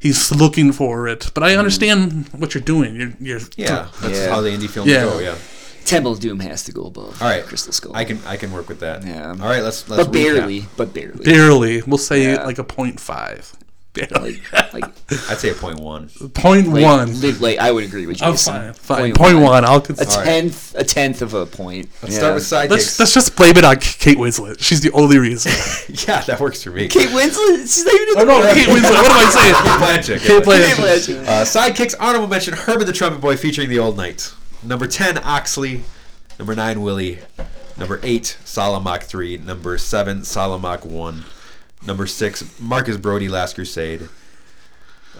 [0.00, 1.58] He's looking for it, but I mm-hmm.
[1.58, 2.96] understand what you're doing.
[2.96, 4.28] You're you're Yeah, that's Yeah.
[4.28, 5.04] how the Indy films Yeah.
[5.04, 5.18] go.
[5.20, 5.36] Yeah.
[5.84, 7.94] Temple of Doom has to go above All right, Crystal Skull.
[7.94, 9.04] I can I can work with that.
[9.04, 9.30] Yeah.
[9.30, 10.12] All right, let's let's but recap.
[10.12, 11.24] barely, but barely.
[11.24, 11.82] barely.
[11.82, 12.44] We'll say Yeah.
[12.44, 13.52] like a point five.
[13.94, 14.40] Barely.
[14.54, 14.84] Like, like,
[15.28, 16.08] I'd say a point one.
[16.32, 17.20] point like, one.
[17.40, 18.26] like, I would agree with you.
[18.26, 18.72] I'm fine.
[18.72, 19.12] Fine.
[19.12, 19.66] Point one.
[19.66, 20.08] I'll A consider.
[20.08, 20.24] right.
[20.24, 21.90] tenth, a tenth of a point.
[22.02, 22.18] Let's Yeah.
[22.20, 22.70] start with sidekicks.
[22.70, 24.60] Let's, let's just blame it on Kate Winslet.
[24.60, 25.52] She's the only reason.
[26.08, 26.88] yeah, that works for me.
[26.88, 27.58] Kate Winslet.
[27.60, 28.08] She's not even.
[28.08, 28.54] in oh no.
[28.54, 28.82] Kate Winslet.
[28.82, 29.54] What am I saying?
[30.16, 30.26] Blanchett.
[30.26, 30.74] Kate yeah.
[30.76, 31.26] Blanchett.
[31.28, 34.32] Uh, sidekicks honorable mention Herbert the Trumpet Boy featuring the Old Knight.
[34.62, 35.82] Number ten Oxley.
[36.38, 37.18] Number nine Willie.
[37.76, 39.36] Number eight Salamak three.
[39.38, 41.24] Number seven Salamak one.
[41.86, 44.08] Number six Marcus Brody Last Crusade.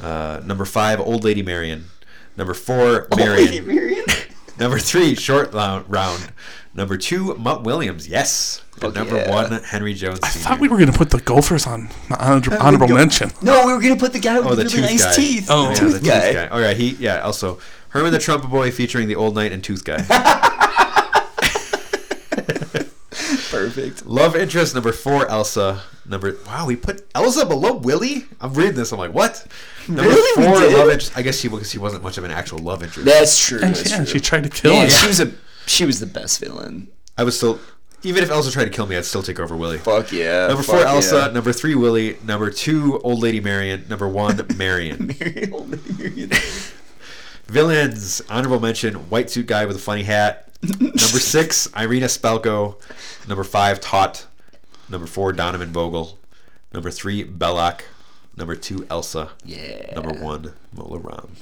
[0.00, 1.86] Uh, number five Old Lady Marion.
[2.36, 3.66] Number four Marion.
[3.74, 4.04] Marion.
[4.58, 6.30] Number three, short round.
[6.74, 8.06] Number two, Mutt Williams.
[8.06, 8.62] Yes.
[8.82, 9.30] And number yeah.
[9.30, 10.20] one, Henry Jones.
[10.22, 10.44] I Sr.
[10.44, 11.88] thought we were gonna put the Gophers on
[12.18, 13.30] honor- honorable mention.
[13.40, 15.14] No, we were gonna put the guy with Oh, the really tooth nice guy.
[15.14, 15.46] teeth.
[15.50, 16.32] Oh, yeah, yeah, the tooth tooth guy.
[16.34, 16.46] guy.
[16.48, 17.20] All right, he yeah.
[17.20, 17.58] Also,
[17.92, 20.02] Herman the Trumpet Boy featuring the Old Knight and Tooth Guy.
[23.50, 24.06] Perfect.
[24.06, 25.82] Love interest number four, Elsa.
[26.06, 28.24] Number wow, we put Elsa below Willie.
[28.40, 28.92] I'm reading this.
[28.92, 29.46] I'm like, what?
[29.88, 30.42] Number Really?
[30.42, 30.72] We four, did?
[30.72, 31.16] love interest.
[31.16, 33.04] I guess she because she wasn't much of an actual love interest.
[33.04, 33.58] That's true.
[33.58, 34.06] That's yeah, true.
[34.06, 34.90] she tried to kill Man, him.
[34.90, 35.32] she was a
[35.66, 36.88] she was the best villain.
[37.16, 37.60] I was still,
[38.02, 39.78] even if Elsa tried to kill me, I'd still take over Willie.
[39.78, 40.46] Fuck yeah.
[40.48, 41.16] Number four, Elsa.
[41.26, 41.32] yeah.
[41.32, 42.16] Number three, Willie.
[42.24, 43.84] Number two, Old Lady Marion.
[43.88, 45.14] Number one, Marion.
[45.20, 46.30] Marion, Old Lady Marion.
[47.52, 48.22] Villains.
[48.30, 50.48] Honorable mention: White suit guy with a funny hat.
[50.62, 52.76] Number six, Irina Spalko.
[53.28, 54.24] Number five, Toht.
[54.88, 56.18] Number four, Donovan Vogel.
[56.72, 57.82] Number three, Belloq.
[58.36, 59.30] Number two, Elsa.
[59.44, 59.94] yeah.
[59.94, 61.32] Number one, Mola Ram.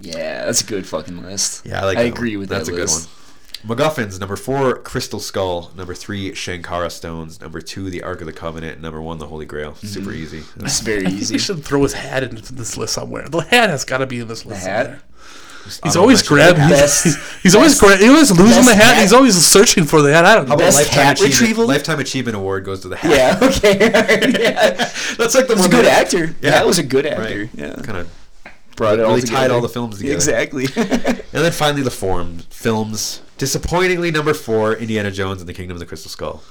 [0.00, 1.64] Yeah, that's a good fucking list.
[1.66, 1.98] Yeah, I like.
[1.98, 2.16] I that one.
[2.18, 3.08] agree with That's that a list.
[3.08, 3.13] good one.
[3.66, 4.20] MacGuffins.
[4.20, 5.70] Number four, Crystal Skull.
[5.76, 7.40] Number three, Shankara Stones.
[7.40, 8.80] Number two, the Ark of the Covenant.
[8.80, 9.72] Number one, the Holy Grail.
[9.72, 9.86] Mm-hmm.
[9.86, 10.42] Super easy.
[10.60, 11.34] It's very easy.
[11.34, 13.28] we should throw his hat into this list somewhere.
[13.28, 14.64] The hat has got to be in this list.
[14.64, 14.86] The hat?
[14.86, 15.00] somewhere.
[15.84, 16.34] He's always mention.
[16.56, 16.68] grabbing.
[16.68, 18.96] Best- He's, he's always gra- He's always losing the hat.
[18.96, 20.26] hat- He's always searching for the hat.
[20.26, 20.48] I don't know.
[20.50, 21.40] How about Best lifetime hat achievement?
[21.40, 21.66] retrieval?
[21.66, 23.10] Lifetime achievement award goes to the hat.
[23.42, 23.48] Yeah.
[23.48, 23.78] Okay.
[24.42, 24.76] yeah.
[25.16, 26.26] That's like the He's a one good that- actor.
[26.42, 26.50] Yeah.
[26.50, 27.22] That was a good actor.
[27.44, 27.48] Right.
[27.54, 27.76] Yeah.
[27.76, 28.10] Kind of
[28.76, 29.38] Brought it all really together.
[29.38, 30.14] tied all the films together.
[30.16, 30.64] Exactly.
[30.76, 33.22] And then finally the form films.
[33.38, 36.42] Disappointingly, number four, Indiana Jones and the Kingdom of the Crystal Skull.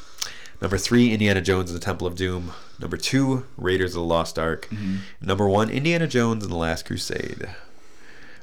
[0.62, 2.52] Number three, Indiana Jones and the Temple of Doom.
[2.80, 4.68] Number two, Raiders of the Lost Ark.
[4.70, 4.98] Mm-hmm.
[5.22, 7.50] Number one, Indiana Jones and the Last Crusade.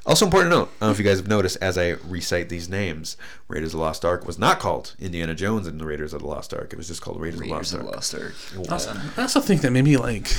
[0.06, 2.48] Also important to note, I don't know if you guys have noticed as I recite
[2.48, 3.16] these names,
[3.48, 6.26] Raiders of the Lost Ark was not called Indiana Jones and the Raiders of the
[6.26, 6.72] Lost Ark.
[6.72, 8.34] It was just called Raiders, Raiders of of the the Lost Ark.
[8.70, 8.96] Lost Ark.
[8.96, 10.30] I also, I also think that maybe like,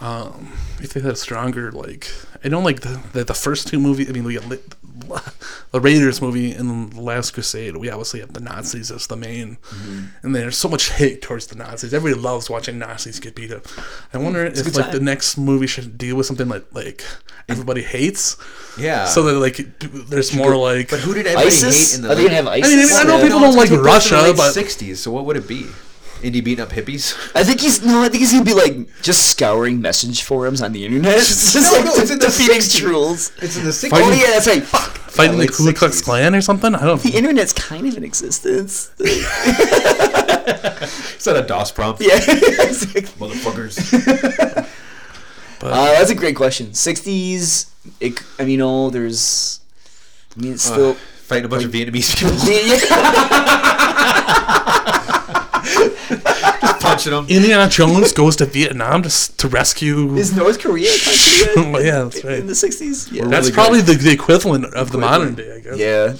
[0.00, 2.10] um, if they had a stronger like,
[2.44, 4.08] I don't like the the, the first two movies.
[4.08, 4.60] I mean, we got li-
[5.72, 7.76] the Raiders movie and the Last Crusade.
[7.76, 10.04] We obviously have the Nazis as the main, mm-hmm.
[10.22, 11.92] and there's so much hate towards the Nazis.
[11.94, 13.66] Everybody loves watching Nazis get beat up.
[14.12, 16.66] I mm, wonder a if good like the next movie should deal with something like
[16.72, 17.04] like
[17.48, 18.36] everybody hates,
[18.78, 19.06] Yeah.
[19.06, 20.90] so that like there's more like.
[20.90, 21.92] but who did everybody ISIS?
[21.92, 22.72] hate in the Are they gonna have ISIS?
[22.72, 23.22] I mean, I know Yeah.
[23.24, 25.66] people No, don't like it's supposed Russia, the but 60s, so what would it be?
[26.22, 27.14] Indy beating up hippies?
[27.34, 28.02] I think he's no.
[28.02, 31.16] I think he's gonna be like just scouring message forums on the internet.
[31.18, 33.32] It's just No, like no, it's in the defeating trolls.
[33.42, 33.90] It's in the 60s.
[33.90, 34.62] Fighting- Oh yeah, that's right.
[34.62, 34.96] Fuck.
[35.10, 36.04] fighting late the Ku Klux 60s.
[36.04, 36.74] Klan or something.
[36.74, 37.04] I don't.
[37.04, 37.10] Know.
[37.10, 38.90] The internet's kind of in existence.
[39.00, 39.24] Is
[41.24, 42.00] that a DOS prompt?
[42.04, 43.02] exactly.
[43.18, 43.76] Motherfuckers.
[45.60, 46.74] But Uh, that's a great question.
[46.74, 47.66] Sixties.
[48.00, 49.60] It, I mean, you know, there's.
[50.36, 50.94] I mean, it's still.
[50.94, 52.34] Fighting a bunch of Vietnamese people,
[57.04, 57.36] punching them.
[57.36, 60.14] Indiana Jones goes to Vietnam to to rescue.
[60.16, 61.72] Is North Korea a country yet?
[61.72, 62.38] Well, yeah, that's right.
[62.38, 63.10] In the sixties.
[63.10, 63.24] Yeah.
[63.26, 65.78] That's really probably the, the equivalent of the modern day, I guess.
[65.78, 66.16] yeah.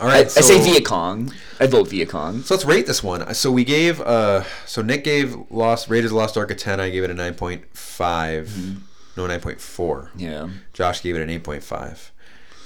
[0.00, 0.14] All right.
[0.14, 1.32] I, right, I say so- Viet Cong.
[1.60, 2.42] I vote Viet Cong.
[2.42, 3.34] So let's rate this one.
[3.34, 6.78] So we gave, uh, so Nick gave Lost Raiders of the Lost Ark a ten.
[6.78, 7.64] I gave it a nine point
[7.98, 10.12] No, nine point four.
[10.16, 10.48] Yeah.
[10.72, 12.12] Josh gave it an eight point five.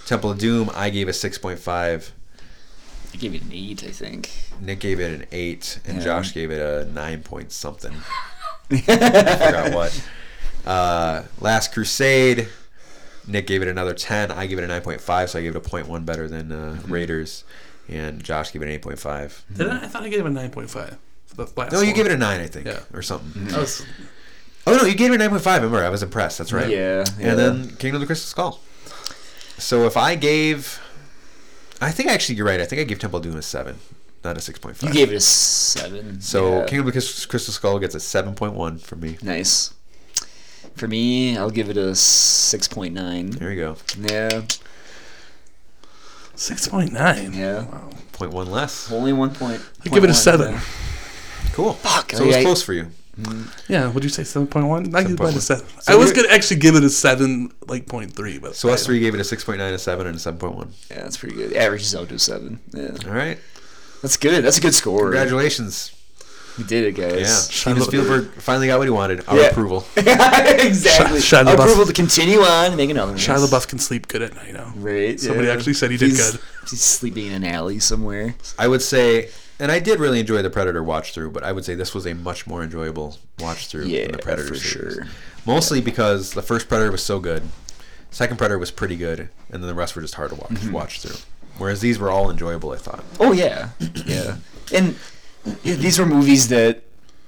[0.05, 2.13] Temple of Doom, I gave a six point five.
[3.13, 3.85] I gave it an eight.
[3.85, 4.31] I think.
[4.61, 6.05] Nick gave it an eight, and Yeah.
[6.05, 7.93] Josh gave it a nine point something.
[8.71, 10.05] I forgot what.
[10.65, 12.49] Uh, Last Crusade,
[13.27, 14.31] Nick gave it another ten.
[14.31, 16.29] I gave it a nine point five, so I gave it a point one better
[16.29, 16.93] than uh, Mm-hmm.
[16.93, 17.45] Raiders,
[17.89, 19.45] and Josh gave it an eight point five.
[19.55, 19.85] Did I?
[19.85, 20.97] I thought I gave it a nine point five.
[21.37, 21.47] No,
[21.81, 21.95] you one.
[21.95, 22.81] gave it a nine, I think, Yeah.
[22.93, 23.47] or something.
[23.47, 23.85] That was-
[24.67, 25.63] Oh no, you gave it a nine point five.
[25.63, 26.39] Remember, I was impressed.
[26.39, 26.69] That's right.
[26.69, 27.05] Yeah.
[27.19, 27.31] yeah.
[27.31, 28.61] And then Kingdom of the Crystal Skull.
[29.59, 30.79] So if I gave,
[31.83, 32.61] I think actually you're right.
[32.61, 33.77] I think I gave Temple of Doom a seven,
[34.25, 34.89] not a six point five.
[34.91, 36.21] you gave it a seven.
[36.21, 36.67] So yeah.
[36.67, 39.19] Kingdom of the Crystal Crystal Skull gets a seven point one from me.
[39.23, 39.75] nice.
[40.77, 43.31] For me, I'll give it a six point nine.
[43.31, 43.77] There you go.
[43.99, 44.43] Yeah.
[46.35, 47.33] Six point nine.
[47.35, 47.65] Yeah.
[47.67, 47.91] Wow.
[48.13, 48.91] Point one less.
[48.91, 49.61] Only one point.
[49.85, 50.59] I give it a seven.
[51.53, 51.75] Cool.
[51.75, 52.87] Fuck, So it was close for you.
[53.69, 54.95] Yeah, would you say seven point one?
[54.95, 55.41] I give it a 7.1.
[55.41, 55.67] seven.
[55.81, 58.71] So I was you're- gonna actually give it a seven, like point three, but So
[58.71, 60.73] us three gave it a six point nine, a seven, and a seven point one.
[60.91, 61.53] Yeah, that's pretty good.
[61.55, 62.61] Averages out to a seven.
[62.73, 62.97] Yeah.
[63.07, 63.39] All right.
[64.01, 64.43] That's good.
[64.45, 65.03] That's a good score.
[65.03, 65.93] Congratulations.
[66.59, 67.11] We did it, Yeah.
[67.13, 67.45] guys.
[67.49, 69.23] Steven Shia- Spielberg finally got what he wanted.
[69.27, 69.45] Our Yeah.
[69.47, 69.87] approval.
[69.97, 71.19] exactly.
[71.21, 71.55] Shia LaBeouf.
[71.55, 73.19] Approval to continue on and make another one.
[73.21, 74.73] Shia LaBeouf can sleep good at night now.
[74.77, 75.19] Right.
[75.21, 75.55] Somebody yeah.
[75.55, 76.41] actually said he did He's- good.
[76.69, 78.35] He's sleeping in an alley somewhere.
[78.59, 79.31] I would say,
[79.63, 82.07] and I did really enjoy the Predator watch through, but I would say this was
[82.07, 84.95] a much more enjoyable watch through Yeah, than the Predator for series.
[84.97, 85.07] sure.
[85.47, 87.43] Mostly because the first Predator was so good,
[88.11, 89.21] second Predator was pretty good,
[89.51, 90.73] and then the rest were just hard to watch, Mm-hmm.
[90.73, 91.17] watch through.
[91.59, 93.05] Whereas these were all enjoyable, I thought.
[93.21, 93.69] Oh yeah,
[94.07, 94.37] yeah.
[94.73, 94.97] And
[95.63, 96.83] yeah, these were movies that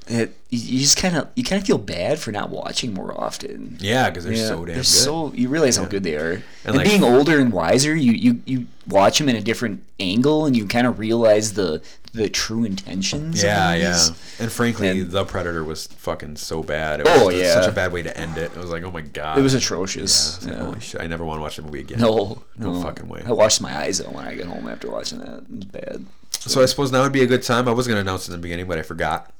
[0.06, 3.76] it, you just kind of you kind of feel bad for not watching more often.
[3.80, 4.86] Yeah, because they're Yeah, so damn they're good.
[4.86, 6.42] so you realize how good they are.
[6.64, 10.46] And, like- being older and wiser, you, you you watch them in a different angle,
[10.46, 11.82] and you kind of realize the
[12.14, 13.42] the true intentions.
[13.42, 14.06] yeah, yeah.
[14.38, 17.00] And frankly, And- the Predator was fucking so bad.
[17.00, 17.54] It Oh, yeah.
[17.54, 18.52] such a bad way to end it.
[18.52, 19.36] It was like, oh my god.
[19.38, 20.36] It was Yeah, atrocious.
[20.36, 20.64] it's like, Yeah.
[20.64, 21.98] holy shit, I never want to watch the movie again.
[22.00, 23.22] No, No fucking way.
[23.26, 25.28] I washed my eyes out when I got home after watching that.
[25.38, 26.06] It was bad.
[26.40, 27.66] So I suppose now would be a good time.
[27.68, 29.30] I was going to announce it in the beginning, but I forgot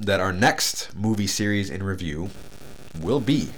[0.00, 2.30] that our next movie series in review
[3.00, 3.50] will be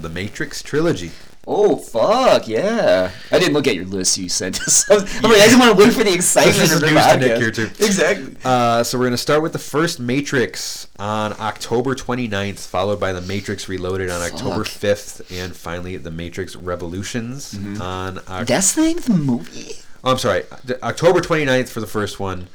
[0.00, 1.10] the Matrix trilogy.
[1.50, 3.10] Oh fuck yeah!
[3.32, 4.88] I didn't look at your list you sent us.
[4.90, 7.38] I'm like, I just want to look for the excitement of the to Nick podcast.
[7.38, 7.70] here, too.
[7.82, 8.36] Exactly.
[8.44, 13.12] Uh, so we're going to start with the first Matrix on October 29th, followed by
[13.14, 17.80] the Matrix Reloaded on October 5th, and finally the Matrix Revolutions Mm-hmm.
[17.80, 19.72] on Oc- That's the name of the movie.
[20.04, 20.42] oh, I'm sorry,
[20.82, 22.48] October 29th for the first one,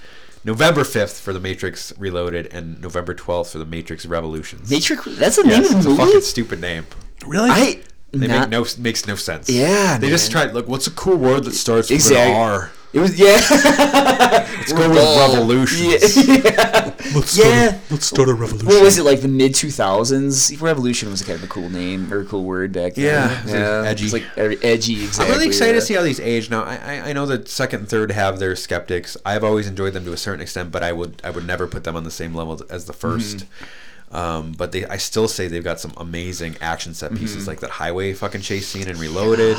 [0.44, 4.70] November 5th for the Matrix Reloaded, and November 12th for the Matrix Revolutions.
[4.70, 5.06] Matrix.
[5.18, 6.04] That's the Yes, name of it's the a movie.
[6.04, 6.86] fucking stupid name.
[7.26, 7.50] Really?
[7.50, 7.80] I
[8.14, 9.50] They not, make no makes no sense.
[9.50, 10.46] Yeah, they just man.
[10.46, 10.54] tried.
[10.54, 12.72] Look, what's a cool word that starts with an R?
[12.94, 13.40] It was yeah.
[13.50, 16.16] Let's go with revolutions.
[17.16, 17.76] let's, start yeah.
[17.76, 18.68] a, let's start a revolution.
[18.68, 20.62] What was it like the mid two thousands?
[20.62, 23.06] Revolution was kind of a cool name or a cool word back then.
[23.06, 24.06] Yeah, it's like yeah, edgy.
[24.06, 25.04] It's like edgy.
[25.06, 25.26] Exactly.
[25.26, 25.80] I'm really excited yeah.
[25.80, 26.52] to see how these age.
[26.52, 29.18] Now, I, I I know that second and third have their skeptics.
[29.26, 31.86] I've always enjoyed them to a certain extent, but I would I would never put
[31.86, 33.66] them on the same level as the 1st Mm-hmm.
[34.14, 37.48] Um, but they, I still say they've got some amazing action set pieces, Mm-hmm.
[37.50, 39.58] like that highway fucking chase scene in Reloaded,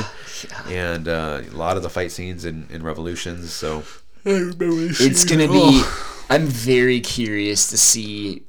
[0.68, 3.52] and uh, a lot of the fight scenes in, in Revolutions.
[3.52, 3.82] So
[4.24, 5.82] It's gonna be.
[6.30, 8.42] I'm very curious to see,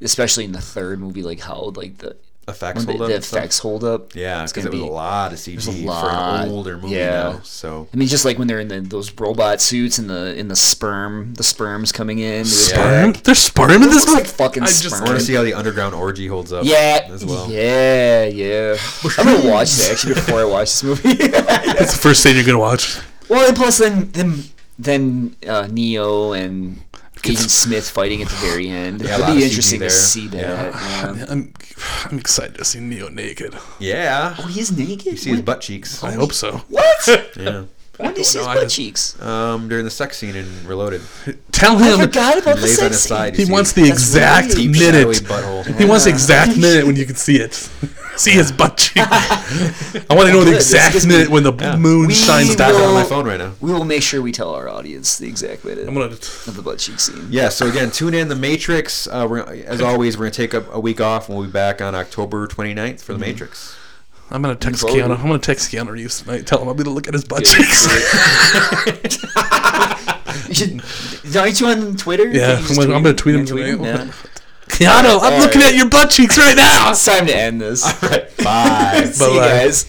[0.00, 2.16] especially in the third movie, like how like the
[2.52, 3.08] effects when the, hold up.
[3.08, 3.58] the and stuff.
[3.58, 4.14] hold up.
[4.14, 4.92] Yeah, it's because gonna it was be.
[4.92, 6.10] a lot of CG lot, for
[6.44, 7.10] an older movie yeah.
[7.10, 7.40] now.
[7.42, 10.48] So I mean, just like when they're in the, those robot suits and the in
[10.48, 12.32] the sperm, the sperms coming in.
[12.32, 13.12] It was sperm?
[13.24, 14.16] There's sperm in this looks one?
[14.16, 15.04] like fucking I just sperm.
[15.04, 16.64] Want to see how the underground orgy holds up.
[16.64, 17.50] Yeah, as well.
[17.50, 18.76] yeah, yeah.
[19.18, 21.14] I'm gonna watch that actually before I watch this movie.
[21.28, 22.98] That's the first thing you're gonna watch.
[23.28, 24.44] well, and plus then then
[24.78, 26.80] then uh, Neo and
[27.24, 29.00] Agent Smith fighting at the very end.
[29.02, 29.88] Yeah, It'd be interesting there.
[29.88, 30.40] to see that.
[30.40, 31.16] Yeah.
[31.16, 31.24] yeah.
[31.30, 31.52] I'm
[32.06, 33.54] I'm excited to see Neo naked.
[33.78, 34.34] Yeah.
[34.38, 35.06] Oh, he's naked.
[35.12, 36.02] You see his butt cheeks.
[36.02, 36.58] I hope so.
[36.68, 36.86] What?
[37.36, 37.64] Yeah.
[37.98, 39.20] When do you see his butt cheeks?
[39.20, 41.02] Um, during the sex scene in Reloaded,
[41.52, 42.00] Tell him.
[42.00, 43.08] I forgot about he the sex scene.
[43.16, 43.36] side.
[43.36, 44.66] he wants the exact right.
[44.66, 45.18] minute.
[45.78, 47.52] He wants the exact minute when you can see it.
[48.16, 48.96] see his butt cheek.
[49.06, 51.76] I want to know the exact minute when the Yeah.
[51.76, 52.88] moon We shines It's tapping down.
[52.88, 53.52] on my phone right now.
[53.60, 56.06] We will make sure we tell our audience the exact minute I'm gonna.
[56.06, 57.26] of the butt cheek scene.
[57.30, 57.50] Yeah.
[57.50, 59.06] So again, tune in the Matrix.
[59.06, 61.80] Uh, we're, as always, we're gonna take a, a week off, and we'll be back
[61.82, 63.76] on October 29th for the Matrix.
[64.32, 64.98] I'm gonna text forward.
[64.98, 65.16] Keanu.
[65.18, 66.46] I'm gonna text Keanu Reeves tonight.
[66.46, 67.48] Tell him I'm gonna look at his butt Good.
[67.56, 67.86] cheeks.
[70.48, 72.28] You should, aren't you on Twitter?
[72.28, 73.46] Yeah, Can you just I'm gonna- I'm gonna tweet him you
[73.76, 73.84] tonight.
[73.84, 74.12] Yeah.
[74.68, 76.90] Keanu, I'm All looking at your butt cheeks right now.
[76.92, 77.84] It's time to end this.
[77.84, 79.04] All right, Bye.
[79.12, 79.48] See you Bye-bye.
[79.48, 79.84] guys.